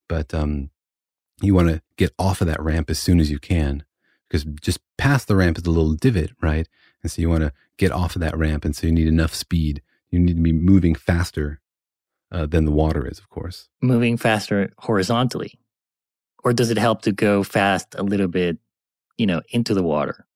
But 0.09 0.35
um, 0.35 0.71
you 1.41 1.55
want 1.55 1.69
to 1.69 1.83
get 1.97 2.13
off 2.19 2.41
of 2.41 2.47
that 2.47 2.61
ramp 2.61 2.91
as 2.91 2.99
soon 2.99 3.21
as 3.21 3.31
you 3.31 3.39
can 3.39 3.85
because 4.29 4.45
just 4.61 4.81
past 4.97 5.29
the 5.29 5.37
ramp 5.37 5.59
is 5.59 5.67
a 5.67 5.71
little 5.71 5.93
divot, 5.93 6.31
right? 6.41 6.67
And 7.03 7.13
so 7.13 7.21
you 7.21 7.29
want 7.29 7.43
to 7.43 7.53
get 7.77 7.93
off 7.93 8.17
of 8.17 8.21
that 8.21 8.37
ramp. 8.37 8.65
And 8.65 8.75
so 8.75 8.87
you 8.87 8.93
need 8.93 9.07
enough 9.07 9.35
speed. 9.35 9.83
You 10.11 10.19
need 10.19 10.37
to 10.37 10.43
be 10.43 10.53
moving 10.53 10.95
faster 10.95 11.61
uh, 12.31 12.47
than 12.47 12.65
the 12.65 12.73
water 12.73 13.07
is, 13.07 13.19
of 13.19 13.29
course. 13.29 13.69
Moving 13.83 14.17
faster 14.17 14.73
horizontally, 14.79 15.59
or 16.45 16.53
does 16.53 16.71
it 16.71 16.79
help 16.79 17.03
to 17.03 17.13
go 17.13 17.43
fast 17.43 17.95
a 17.97 18.03
little 18.03 18.29
bit, 18.29 18.59
you 19.19 19.27
know, 19.27 19.43
into 19.51 19.75
the 19.75 19.83
water, 19.83 20.27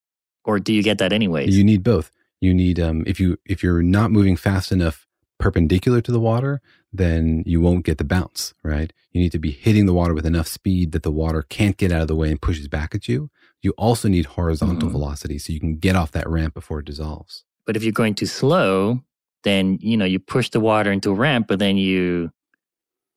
or 0.45 0.59
do 0.59 0.73
you 0.73 0.83
get 0.83 0.99
that 0.99 1.13
anyways? 1.13 1.57
You 1.57 1.65
need 1.65 1.83
both. 1.83 2.11
You 2.41 2.53
need 2.55 2.79
um, 2.79 3.03
if 3.07 3.19
you 3.21 3.39
if 3.47 3.63
you're 3.63 3.83
not 3.83 4.11
moving 4.11 4.37
fast 4.37 4.71
enough 4.73 5.07
perpendicular 5.39 6.01
to 6.01 6.13
the 6.13 6.21
water, 6.21 6.61
then 6.93 7.43
you 7.47 7.61
won't 7.61 7.85
get 7.85 7.99
the 7.99 8.05
bounce, 8.05 8.55
right? 8.63 8.93
You 9.13 9.21
need 9.21 9.33
to 9.33 9.39
be 9.39 9.51
hitting 9.51 9.85
the 9.87 9.93
water 9.93 10.15
with 10.15 10.25
enough 10.27 10.47
speed 10.47 10.93
that 10.93 11.03
the 11.03 11.11
water 11.11 11.43
can't 11.43 11.77
get 11.77 11.93
out 11.93 12.01
of 12.03 12.09
the 12.09 12.17
way 12.17 12.31
and 12.31 12.41
pushes 12.41 12.69
back 12.69 12.95
at 12.95 13.07
you. 13.09 13.31
You 13.63 13.73
also 13.73 14.09
need 14.09 14.27
horizontal 14.27 14.89
Mhm. 14.89 14.93
velocity 14.93 15.39
so 15.39 15.53
you 15.53 15.61
can 15.61 15.77
get 15.77 15.95
off 15.97 16.13
that 16.13 16.29
ramp 16.29 16.55
before 16.55 16.81
it 16.81 16.87
dissolves. 16.87 17.45
But 17.67 17.77
if 17.77 17.83
you're 17.83 17.93
going 17.93 18.15
too 18.15 18.27
slow, 18.27 19.03
then 19.45 19.79
you 19.81 19.97
know 19.97 20.05
you 20.07 20.19
push 20.19 20.49
the 20.51 20.61
water 20.61 20.91
into 20.91 21.11
a 21.11 21.15
ramp, 21.15 21.49
but 21.49 21.59
then 21.59 21.77
you 21.77 22.31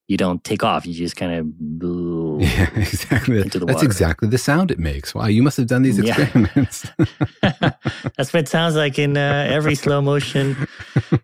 you 0.09 0.17
don't 0.17 0.43
take 0.43 0.63
off. 0.63 0.85
You 0.85 0.93
just 0.93 1.15
kind 1.15 1.31
of 1.33 2.41
Yeah, 2.41 2.69
exactly. 2.75 3.39
into 3.39 3.59
the 3.59 3.65
That's 3.65 3.75
water. 3.77 3.85
exactly 3.85 4.27
the 4.27 4.37
sound 4.37 4.71
it 4.71 4.79
makes. 4.79 5.13
Wow, 5.15 5.27
you 5.27 5.41
must 5.43 5.55
have 5.57 5.67
done 5.67 5.83
these 5.83 5.97
Yeah. 5.99 6.19
experiments. 6.19 6.87
That's 7.41 8.33
what 8.33 8.41
it 8.41 8.47
sounds 8.49 8.75
like 8.75 8.97
in 8.99 9.15
uh, 9.17 9.47
every 9.49 9.75
slow 9.75 10.01
motion 10.01 10.55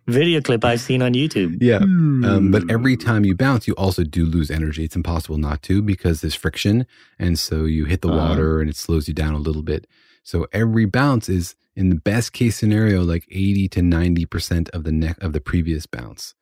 video 0.06 0.40
clip 0.40 0.64
I've 0.64 0.80
seen 0.80 1.02
on 1.02 1.12
YouTube. 1.14 1.58
Yeah. 1.60 1.76
Um, 1.78 2.50
but 2.52 2.62
every 2.70 2.96
time 2.96 3.24
you 3.24 3.34
bounce, 3.34 3.66
you 3.68 3.74
also 3.74 4.04
do 4.04 4.24
lose 4.24 4.50
energy. 4.50 4.84
It's 4.84 4.96
impossible 4.96 5.38
not 5.38 5.62
to 5.64 5.82
because 5.82 6.20
there's 6.20 6.34
friction. 6.34 6.86
And 7.18 7.38
so 7.38 7.64
you 7.64 7.84
hit 7.86 8.00
the 8.02 8.08
Uh-huh. 8.08 8.28
water 8.28 8.60
and 8.60 8.70
it 8.70 8.76
slows 8.76 9.08
you 9.08 9.14
down 9.14 9.34
a 9.34 9.38
little 9.38 9.62
bit. 9.62 9.86
So 10.22 10.46
every 10.52 10.86
bounce 10.86 11.28
is 11.28 11.54
in 11.74 11.88
the 11.90 11.96
best 11.96 12.32
case 12.32 12.56
scenario, 12.56 13.02
like 13.02 13.26
80 13.30 13.68
to 13.70 13.80
90% 13.80 14.70
of 14.70 14.84
the 14.84 14.92
neck 14.92 15.16
of 15.22 15.32
the 15.32 15.40
previous 15.40 15.86
bounce. 15.86 16.34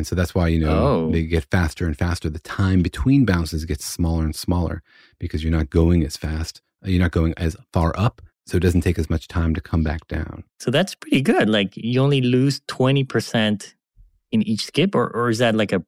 And 0.00 0.06
so 0.06 0.14
that's 0.16 0.34
why, 0.34 0.48
you 0.48 0.60
know, 0.60 0.78
Oh. 0.86 1.10
they 1.12 1.22
get 1.24 1.44
faster 1.50 1.84
and 1.86 1.94
faster. 1.96 2.28
The 2.30 2.38
time 2.40 2.80
between 2.82 3.24
bounces 3.26 3.64
gets 3.66 3.84
smaller 3.84 4.24
and 4.24 4.34
smaller 4.34 4.82
because 5.18 5.42
you're 5.44 5.52
not 5.60 5.68
going 5.68 6.00
as 6.04 6.16
fast. 6.16 6.62
You're 6.82 7.02
not 7.06 7.10
going 7.12 7.34
as 7.36 7.54
far 7.74 7.92
up. 7.96 8.22
So 8.46 8.56
it 8.56 8.60
doesn't 8.60 8.80
take 8.80 8.98
as 8.98 9.10
much 9.10 9.28
time 9.28 9.54
to 9.54 9.60
come 9.60 9.82
back 9.82 10.08
down. 10.08 10.44
So 10.58 10.70
that's 10.70 10.94
pretty 10.94 11.20
good. 11.20 11.48
Like 11.50 11.76
you 11.76 12.00
only 12.00 12.22
lose 12.22 12.60
twenty 12.66 13.04
percent 13.04 13.74
in 14.32 14.40
each 14.42 14.64
skip, 14.64 14.94
or 14.94 15.06
or 15.14 15.28
is 15.28 15.38
that 15.38 15.54
like 15.54 15.72
a, 15.72 15.84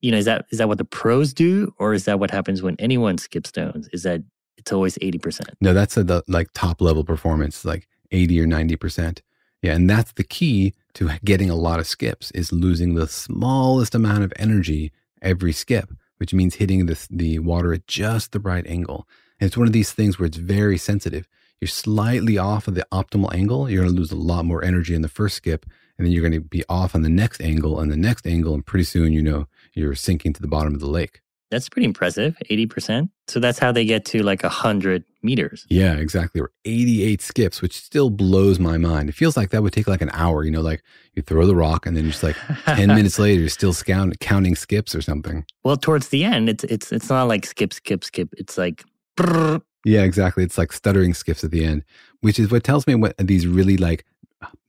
you 0.00 0.10
know, 0.12 0.18
is 0.18 0.24
that 0.26 0.46
is 0.52 0.58
that 0.58 0.68
what 0.68 0.78
the 0.78 0.84
pros 0.86 1.34
do, 1.34 1.74
or 1.78 1.92
is 1.92 2.04
that 2.04 2.18
what 2.20 2.30
happens 2.30 2.62
when 2.62 2.76
anyone 2.78 3.18
skips 3.18 3.48
stones? 3.48 3.88
Is 3.92 4.04
that 4.04 4.22
it's 4.58 4.72
always 4.72 4.96
80%. 4.98 5.40
No, 5.60 5.74
that's 5.74 5.96
a, 5.96 6.04
the 6.04 6.22
like 6.28 6.48
top 6.54 6.80
level 6.80 7.02
performance, 7.04 7.64
like 7.64 7.88
80 8.12 8.40
or 8.40 8.46
90%. 8.46 9.18
Yeah, 9.62 9.74
and 9.74 9.88
that's 9.88 10.12
the 10.12 10.24
key 10.24 10.74
to 10.94 11.10
getting 11.24 11.48
a 11.48 11.54
lot 11.54 11.78
of 11.78 11.86
skips 11.86 12.30
is 12.32 12.52
losing 12.52 12.94
the 12.94 13.06
smallest 13.06 13.94
amount 13.94 14.24
of 14.24 14.32
energy 14.36 14.92
every 15.22 15.52
skip, 15.52 15.90
which 16.18 16.34
means 16.34 16.56
hitting 16.56 16.86
the, 16.86 17.06
the 17.10 17.38
water 17.38 17.72
at 17.72 17.86
just 17.86 18.32
the 18.32 18.40
right 18.40 18.66
angle. 18.66 19.06
And 19.40 19.46
it's 19.46 19.56
one 19.56 19.68
of 19.68 19.72
these 19.72 19.92
things 19.92 20.18
where 20.18 20.26
it's 20.26 20.36
very 20.36 20.76
sensitive. 20.76 21.28
You're 21.60 21.68
slightly 21.68 22.38
off 22.38 22.66
of 22.66 22.74
the 22.74 22.86
optimal 22.92 23.32
angle, 23.32 23.70
you're 23.70 23.84
going 23.84 23.94
to 23.94 23.98
lose 23.98 24.10
a 24.10 24.16
lot 24.16 24.44
more 24.44 24.64
energy 24.64 24.96
in 24.96 25.02
the 25.02 25.08
first 25.08 25.36
skip, 25.36 25.64
and 25.96 26.04
then 26.04 26.12
you're 26.12 26.28
going 26.28 26.32
to 26.32 26.40
be 26.40 26.64
off 26.68 26.96
on 26.96 27.02
the 27.02 27.08
next 27.08 27.40
angle 27.40 27.78
and 27.78 27.90
the 27.90 27.96
next 27.96 28.26
angle, 28.26 28.54
and 28.54 28.66
pretty 28.66 28.84
soon 28.84 29.12
you 29.12 29.22
know 29.22 29.46
you're 29.74 29.94
sinking 29.94 30.32
to 30.32 30.42
the 30.42 30.48
bottom 30.48 30.74
of 30.74 30.80
the 30.80 30.90
lake. 30.90 31.20
That's 31.52 31.68
pretty 31.68 31.84
impressive, 31.84 32.34
80%. 32.50 33.10
So 33.28 33.38
that's 33.38 33.58
how 33.58 33.72
they 33.72 33.84
get 33.84 34.06
to 34.06 34.22
like 34.22 34.42
100 34.42 35.04
meters. 35.22 35.66
Yeah, 35.68 35.92
exactly. 35.96 36.40
Or 36.40 36.50
88 36.64 37.20
skips, 37.20 37.60
which 37.60 37.76
still 37.76 38.08
blows 38.08 38.58
my 38.58 38.78
mind. 38.78 39.10
It 39.10 39.14
feels 39.14 39.36
like 39.36 39.50
that 39.50 39.62
would 39.62 39.74
take 39.74 39.86
like 39.86 40.00
an 40.00 40.08
hour, 40.14 40.44
you 40.44 40.50
know, 40.50 40.62
like 40.62 40.82
you 41.12 41.20
throw 41.20 41.46
the 41.46 41.54
rock 41.54 41.84
and 41.84 41.94
then 41.94 42.06
just 42.06 42.22
like 42.22 42.36
10 42.64 42.88
minutes 42.88 43.18
later, 43.18 43.40
you're 43.40 43.50
still 43.50 43.74
counting 43.74 44.56
skips 44.56 44.94
or 44.94 45.02
something. 45.02 45.44
Well, 45.62 45.76
towards 45.76 46.08
the 46.08 46.24
end, 46.24 46.48
it's 46.48 46.64
it's 46.64 46.90
it's 46.90 47.10
not 47.10 47.24
like 47.28 47.44
skip, 47.44 47.74
skip, 47.74 48.02
skip. 48.02 48.30
It's 48.38 48.56
like 48.56 48.82
brrr. 49.18 49.60
Yeah, 49.84 50.04
exactly. 50.04 50.44
It's 50.44 50.56
like 50.56 50.72
stuttering 50.72 51.12
skips 51.12 51.44
at 51.44 51.50
the 51.50 51.66
end, 51.66 51.84
which 52.22 52.38
is 52.38 52.50
what 52.50 52.64
tells 52.64 52.86
me 52.86 52.94
what 52.94 53.14
these 53.18 53.46
really 53.46 53.76
like 53.76 54.06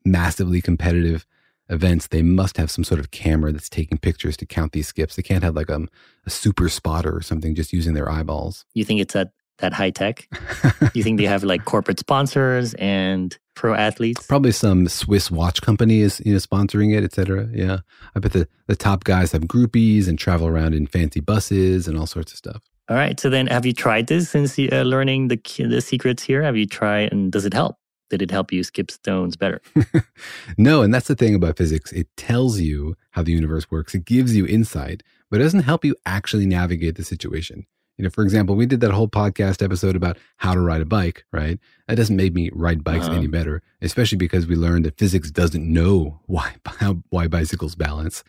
massively 0.04 0.62
competitive 0.62 1.26
events, 1.70 2.08
they 2.08 2.22
must 2.22 2.58
have 2.58 2.70
some 2.72 2.84
sort 2.84 3.00
of 3.00 3.12
camera 3.12 3.52
that's 3.52 3.70
taking 3.70 3.98
pictures 3.98 4.38
to 4.38 4.46
count 4.46 4.72
these 4.72 4.88
skips. 4.88 5.16
They 5.16 5.24
can't 5.24 5.44
have 5.44 5.56
like 5.56 5.70
um, 5.70 5.90
a 6.26 6.30
super 6.30 6.70
spotter 6.70 7.16
or 7.16 7.22
something 7.22 7.56
just 7.56 7.74
using 7.74 7.94
their 7.94 8.10
eyeballs. 8.10 8.66
You 8.74 8.86
think 8.86 9.02
it's 9.02 9.14
that 9.14 9.32
that 9.60 9.74
high 9.74 9.92
tech? 9.92 10.28
you 10.94 11.04
think 11.04 11.18
they 11.20 11.26
have 11.26 11.44
like 11.44 11.66
corporate 11.66 12.00
sponsors 12.00 12.74
and 12.76 13.38
pro 13.56 13.74
athletes? 13.74 14.26
Probably 14.26 14.52
some 14.52 14.88
Swiss 14.88 15.30
watch 15.32 15.62
company 15.62 16.02
is 16.02 16.22
you 16.26 16.34
know 16.34 16.40
sponsoring 16.40 16.96
it, 16.96 17.04
etc. 17.04 17.48
Yeah, 17.54 17.80
I 18.16 18.20
bet 18.20 18.34
the 18.34 18.48
the 18.68 18.76
top 18.76 19.04
guys 19.04 19.32
have 19.32 19.44
groupies 19.44 20.08
and 20.08 20.18
travel 20.18 20.48
around 20.48 20.74
in 20.74 20.88
fancy 20.88 21.20
buses 21.20 21.88
and 21.88 21.98
all 21.98 22.08
sorts 22.08 22.32
of 22.32 22.38
stuff. 22.38 22.62
All 22.90 22.98
right. 22.98 23.18
So 23.18 23.30
then, 23.30 23.48
have 23.48 23.66
you 23.66 23.74
tried 23.74 24.08
this 24.08 24.30
since 24.30 24.60
uh, 24.60 24.84
learning 24.84 25.30
the 25.30 25.40
the 25.58 25.82
secrets 25.82 26.24
here? 26.24 26.44
Have 26.44 26.58
you 26.58 26.66
tried, 26.66 27.12
and 27.12 27.32
does 27.32 27.46
it 27.46 27.54
help? 27.54 27.78
Did 28.10 28.22
it 28.22 28.32
help 28.32 28.52
you 28.52 28.64
skip 28.64 28.92
stones 28.92 29.36
better? 29.36 29.62
no, 30.58 30.82
and 30.82 30.94
that's 30.94 31.08
the 31.08 31.16
thing 31.16 31.36
about 31.36 31.58
physics. 31.58 31.92
It 31.92 32.08
tells 32.16 32.60
you 32.60 32.96
how 33.12 33.24
the 33.24 33.32
universe 33.32 33.72
works. 33.72 33.96
It 33.96 34.06
gives 34.06 34.36
you 34.36 34.46
insight, 34.46 35.02
but 35.32 35.40
it 35.40 35.44
doesn't 35.44 35.64
help 35.64 35.84
you 35.84 35.96
actually 36.06 36.46
navigate 36.46 36.96
the 36.96 37.04
situation. 37.04 37.66
You 37.98 38.04
know, 38.04 38.10
for 38.10 38.24
example, 38.24 38.56
we 38.56 38.66
did 38.66 38.82
that 38.82 38.92
whole 38.92 39.08
podcast 39.08 39.64
episode 39.64 39.96
about 39.96 40.18
how 40.38 40.54
to 40.54 40.60
ride 40.60 40.82
a 40.82 40.86
bike, 40.86 41.26
right? 41.32 41.60
That 41.88 41.96
doesn't 41.96 42.16
make 42.16 42.34
me 42.34 42.50
ride 42.54 42.84
bikes 42.84 43.06
uh-huh. 43.06 43.16
any 43.16 43.28
better, 43.28 43.62
especially 43.82 44.18
because 44.18 44.48
we 44.48 44.56
learned 44.56 44.86
that 44.86 44.98
physics 44.98 45.30
doesn't 45.30 45.72
know 45.72 46.20
why 46.26 46.56
how, 46.66 47.04
why 47.10 47.28
bicycles 47.28 47.76
balance, 47.76 48.24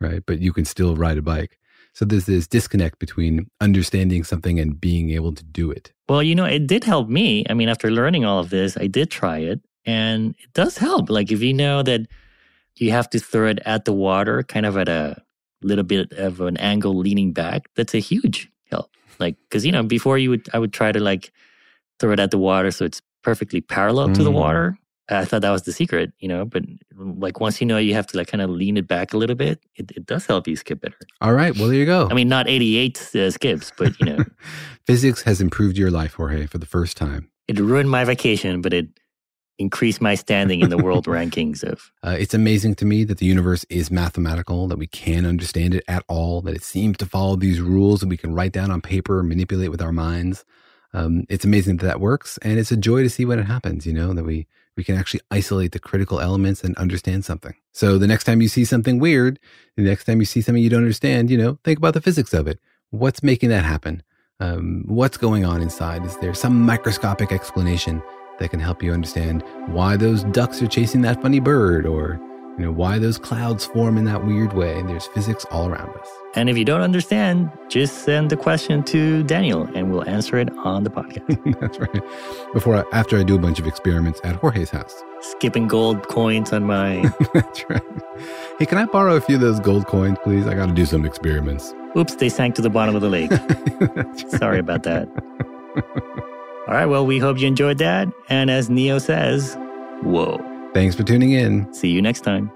right? 0.00 0.22
But 0.24 0.40
you 0.40 0.52
can 0.52 0.64
still 0.64 0.96
ride 0.96 1.18
a 1.18 1.22
bike. 1.22 1.58
So 1.96 2.04
there's 2.04 2.26
this 2.26 2.46
disconnect 2.46 2.98
between 2.98 3.48
understanding 3.62 4.22
something 4.22 4.60
and 4.60 4.78
being 4.78 5.12
able 5.12 5.32
to 5.32 5.42
do 5.42 5.70
it. 5.70 5.94
Well, 6.10 6.22
you 6.22 6.34
know, 6.34 6.44
it 6.44 6.66
did 6.66 6.84
help 6.84 7.08
me. 7.08 7.46
I 7.48 7.54
mean, 7.54 7.70
after 7.70 7.90
learning 7.90 8.26
all 8.26 8.38
of 8.38 8.50
this, 8.50 8.76
I 8.76 8.86
did 8.86 9.10
try 9.10 9.38
it 9.38 9.62
and 9.86 10.34
it 10.38 10.52
does 10.52 10.76
help. 10.76 11.08
Like 11.08 11.32
if 11.32 11.40
you 11.40 11.54
know 11.54 11.82
that 11.84 12.02
you 12.74 12.90
have 12.90 13.08
to 13.10 13.18
throw 13.18 13.48
it 13.48 13.60
at 13.64 13.86
the 13.86 13.94
water, 13.94 14.42
kind 14.42 14.66
of 14.66 14.76
at 14.76 14.90
a 14.90 15.22
little 15.62 15.84
bit 15.84 16.12
of 16.12 16.42
an 16.42 16.58
angle 16.58 16.94
leaning 16.94 17.32
back, 17.32 17.70
that's 17.76 17.94
a 17.94 17.98
huge 17.98 18.50
help. 18.70 18.90
Like, 19.18 19.36
cause 19.50 19.64
you 19.64 19.72
know, 19.72 19.82
before 19.82 20.18
you 20.18 20.28
would, 20.28 20.50
I 20.52 20.58
would 20.58 20.74
try 20.74 20.92
to 20.92 21.00
like 21.00 21.32
throw 21.98 22.12
it 22.12 22.20
at 22.20 22.30
the 22.30 22.36
water 22.36 22.70
so 22.72 22.84
it's 22.84 23.00
perfectly 23.22 23.62
parallel 23.62 24.08
mm. 24.08 24.14
to 24.16 24.22
the 24.22 24.30
mm. 24.30 24.34
water. 24.34 24.78
I 25.08 25.24
thought 25.24 25.42
that 25.42 25.50
was 25.50 25.62
the 25.62 25.72
secret, 25.72 26.12
you 26.18 26.28
know, 26.28 26.44
but 26.44 26.64
like 26.96 27.40
once 27.40 27.60
you 27.60 27.66
know 27.66 27.78
you 27.78 27.94
have 27.94 28.06
to 28.08 28.16
like 28.16 28.26
kind 28.26 28.42
of 28.42 28.50
lean 28.50 28.76
it 28.76 28.88
back 28.88 29.12
a 29.12 29.16
little 29.16 29.36
bit, 29.36 29.60
it, 29.76 29.92
it 29.92 30.06
does 30.06 30.26
help 30.26 30.48
you 30.48 30.56
skip 30.56 30.80
better. 30.80 30.98
All 31.20 31.32
right. 31.32 31.56
Well, 31.56 31.68
there 31.68 31.76
you 31.76 31.86
go. 31.86 32.08
I 32.10 32.14
mean, 32.14 32.28
not 32.28 32.48
88 32.48 33.14
uh, 33.14 33.30
skips, 33.30 33.72
but 33.76 33.98
you 34.00 34.06
know. 34.06 34.24
Physics 34.86 35.22
has 35.22 35.40
improved 35.40 35.78
your 35.78 35.90
life, 35.90 36.14
Jorge, 36.14 36.46
for 36.46 36.58
the 36.58 36.66
first 36.66 36.96
time. 36.96 37.30
It 37.46 37.58
ruined 37.58 37.90
my 37.90 38.04
vacation, 38.04 38.60
but 38.60 38.72
it 38.72 38.88
increased 39.58 40.00
my 40.00 40.14
standing 40.14 40.60
in 40.60 40.70
the 40.70 40.76
world 40.76 41.06
rankings 41.06 41.62
of. 41.62 41.92
Uh, 42.02 42.16
it's 42.18 42.34
amazing 42.34 42.74
to 42.76 42.84
me 42.84 43.04
that 43.04 43.18
the 43.18 43.26
universe 43.26 43.64
is 43.70 43.90
mathematical, 43.90 44.66
that 44.68 44.78
we 44.78 44.86
can 44.86 45.24
understand 45.24 45.74
it 45.74 45.84
at 45.88 46.04
all, 46.08 46.42
that 46.42 46.54
it 46.54 46.62
seems 46.62 46.96
to 46.98 47.06
follow 47.06 47.36
these 47.36 47.60
rules 47.60 48.00
that 48.00 48.08
we 48.08 48.16
can 48.16 48.34
write 48.34 48.52
down 48.52 48.70
on 48.70 48.80
paper 48.80 49.22
manipulate 49.22 49.70
with 49.70 49.82
our 49.82 49.92
minds. 49.92 50.44
Um, 50.92 51.24
it's 51.28 51.44
amazing 51.44 51.78
that 51.78 51.86
that 51.86 52.00
works, 52.00 52.38
and 52.42 52.58
it's 52.58 52.72
a 52.72 52.76
joy 52.76 53.02
to 53.02 53.10
see 53.10 53.24
when 53.24 53.38
it 53.38 53.44
happens. 53.44 53.86
You 53.86 53.92
know 53.92 54.14
that 54.14 54.24
we 54.24 54.46
we 54.76 54.84
can 54.84 54.96
actually 54.96 55.20
isolate 55.30 55.72
the 55.72 55.78
critical 55.78 56.20
elements 56.20 56.62
and 56.62 56.76
understand 56.76 57.24
something. 57.24 57.54
So 57.72 57.98
the 57.98 58.06
next 58.06 58.24
time 58.24 58.42
you 58.42 58.48
see 58.48 58.64
something 58.64 58.98
weird, 58.98 59.38
the 59.76 59.82
next 59.82 60.04
time 60.04 60.20
you 60.20 60.26
see 60.26 60.40
something 60.40 60.62
you 60.62 60.70
don't 60.70 60.82
understand, 60.82 61.30
you 61.30 61.38
know, 61.38 61.58
think 61.64 61.78
about 61.78 61.94
the 61.94 62.00
physics 62.00 62.32
of 62.32 62.46
it. 62.46 62.60
What's 62.90 63.22
making 63.22 63.48
that 63.50 63.64
happen? 63.64 64.02
Um, 64.38 64.84
what's 64.86 65.16
going 65.16 65.44
on 65.44 65.62
inside? 65.62 66.04
Is 66.04 66.16
there 66.18 66.34
some 66.34 66.62
microscopic 66.62 67.32
explanation 67.32 68.02
that 68.38 68.50
can 68.50 68.60
help 68.60 68.82
you 68.82 68.92
understand 68.92 69.42
why 69.68 69.96
those 69.96 70.24
ducks 70.24 70.60
are 70.60 70.66
chasing 70.66 71.00
that 71.02 71.22
funny 71.22 71.40
bird 71.40 71.86
or 71.86 72.20
you 72.58 72.64
know 72.64 72.72
why 72.72 72.98
those 72.98 73.18
clouds 73.18 73.66
form 73.66 73.98
in 73.98 74.04
that 74.06 74.24
weird 74.24 74.54
way 74.54 74.80
there's 74.82 75.06
physics 75.08 75.44
all 75.50 75.68
around 75.68 75.90
us. 75.98 76.08
And 76.34 76.48
if 76.48 76.56
you 76.56 76.64
don't 76.64 76.80
understand 76.80 77.50
just 77.68 78.04
send 78.04 78.30
the 78.30 78.36
question 78.36 78.82
to 78.84 79.22
daniel 79.24 79.68
and 79.74 79.90
we'll 79.90 80.08
answer 80.08 80.38
it 80.38 80.50
on 80.58 80.84
the 80.84 80.90
podcast. 80.90 81.60
That's 81.60 81.78
right. 81.78 82.02
Before 82.54 82.76
I, 82.76 82.84
after 82.92 83.18
i 83.18 83.22
do 83.22 83.34
a 83.34 83.38
bunch 83.38 83.58
of 83.58 83.66
experiments 83.66 84.20
at 84.24 84.36
jorge's 84.36 84.70
house. 84.70 85.02
Skipping 85.20 85.68
gold 85.68 86.08
coins 86.08 86.52
on 86.52 86.64
my 86.64 87.10
that's 87.34 87.68
right. 87.68 87.82
Hey 88.58 88.66
can 88.66 88.78
i 88.78 88.86
borrow 88.86 89.16
a 89.16 89.20
few 89.20 89.34
of 89.34 89.42
those 89.42 89.60
gold 89.60 89.86
coins 89.86 90.18
please? 90.24 90.46
I 90.46 90.54
gotta 90.54 90.72
do 90.72 90.86
some 90.86 91.04
experiments. 91.04 91.74
Oops 91.96 92.14
they 92.14 92.30
sank 92.30 92.54
to 92.54 92.62
the 92.62 92.70
bottom 92.70 92.96
of 92.96 93.02
the 93.02 93.10
lake. 93.10 93.32
Sorry 94.38 94.58
about 94.58 94.82
that. 94.84 95.08
All 96.66 96.74
right 96.74 96.86
well 96.86 97.04
we 97.04 97.18
hope 97.18 97.38
you 97.38 97.46
enjoyed 97.46 97.78
that. 97.78 98.08
And 98.30 98.50
as 98.50 98.70
neo 98.70 98.98
says 98.98 99.56
whoa 100.02 100.55
Thanks 100.76 100.94
for 100.94 101.04
tuning 101.04 101.30
in. 101.30 101.72
See 101.72 101.88
you 101.88 102.02
next 102.02 102.20
time. 102.20 102.52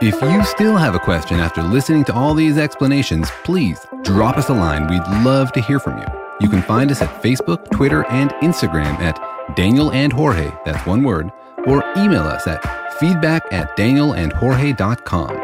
If 0.00 0.22
you 0.22 0.44
still 0.44 0.76
have 0.76 0.94
a 0.94 1.00
question 1.00 1.40
after 1.40 1.64
listening 1.64 2.04
to 2.04 2.14
all 2.14 2.32
these 2.32 2.58
explanations, 2.58 3.28
please 3.42 3.84
drop 4.04 4.38
us 4.38 4.48
a 4.50 4.54
line. 4.54 4.86
We'd 4.86 5.02
love 5.24 5.50
to 5.50 5.60
hear 5.60 5.80
from 5.80 5.98
you. 5.98 6.06
You 6.40 6.48
can 6.48 6.62
find 6.62 6.92
us 6.92 7.02
at 7.02 7.20
Facebook, 7.20 7.68
Twitter, 7.72 8.06
and 8.08 8.30
Instagram 8.34 8.96
at 9.00 9.18
Daniel 9.56 9.90
and 9.90 10.12
Jorge, 10.12 10.52
that's 10.64 10.86
one 10.86 11.02
word, 11.02 11.32
or 11.66 11.82
email 11.96 12.22
us 12.22 12.46
at 12.46 12.62
feedback 13.00 13.52
at 13.52 13.76
danielandjorge.com. 13.76 15.43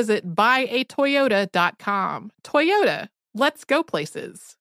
visit 0.00 0.34
buyatoyota.com. 0.34 2.30
Toyota, 2.42 3.08
let's 3.34 3.64
go 3.64 3.82
places. 3.82 4.56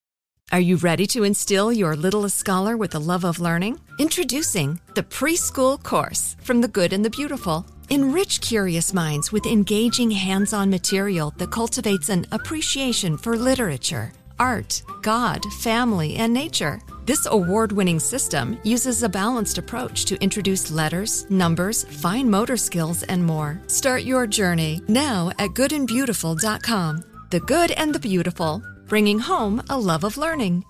Are 0.51 0.65
you 0.69 0.77
ready 0.77 1.05
to 1.07 1.23
instill 1.23 1.71
your 1.71 1.95
littlest 1.95 2.37
scholar 2.37 2.75
with 2.75 2.91
the 2.91 2.99
love 2.99 3.23
of 3.23 3.39
learning? 3.39 3.79
Introducing 3.99 4.79
the 4.95 5.03
Preschool 5.03 5.81
Course 5.91 6.35
from 6.41 6.61
the 6.61 6.67
Good 6.67 6.91
and 6.91 7.05
the 7.05 7.15
Beautiful. 7.19 7.65
Enrich 7.89 8.41
curious 8.41 8.93
minds 8.93 9.31
with 9.31 9.45
engaging 9.45 10.11
hands 10.11 10.51
on 10.53 10.69
material 10.69 11.33
that 11.37 11.51
cultivates 11.51 12.09
an 12.09 12.25
appreciation 12.31 13.17
for 13.17 13.37
literature, 13.37 14.11
art, 14.39 14.81
God, 15.01 15.45
family, 15.59 16.15
and 16.15 16.33
nature. 16.33 16.81
This 17.05 17.25
award 17.25 17.71
winning 17.71 17.99
system 17.99 18.59
uses 18.63 19.01
a 19.03 19.09
balanced 19.09 19.57
approach 19.57 20.05
to 20.05 20.21
introduce 20.21 20.71
letters, 20.71 21.29
numbers, 21.29 21.83
fine 21.83 22.29
motor 22.29 22.57
skills, 22.57 23.03
and 23.03 23.25
more. 23.25 23.59
Start 23.67 24.03
your 24.03 24.27
journey 24.27 24.81
now 24.87 25.31
at 25.39 25.51
goodandbeautiful.com. 25.51 27.03
The 27.31 27.39
Good 27.39 27.71
and 27.71 27.93
the 27.93 27.99
Beautiful, 27.99 28.63
bringing 28.87 29.19
home 29.19 29.61
a 29.69 29.77
love 29.77 30.03
of 30.03 30.17
learning. 30.17 30.65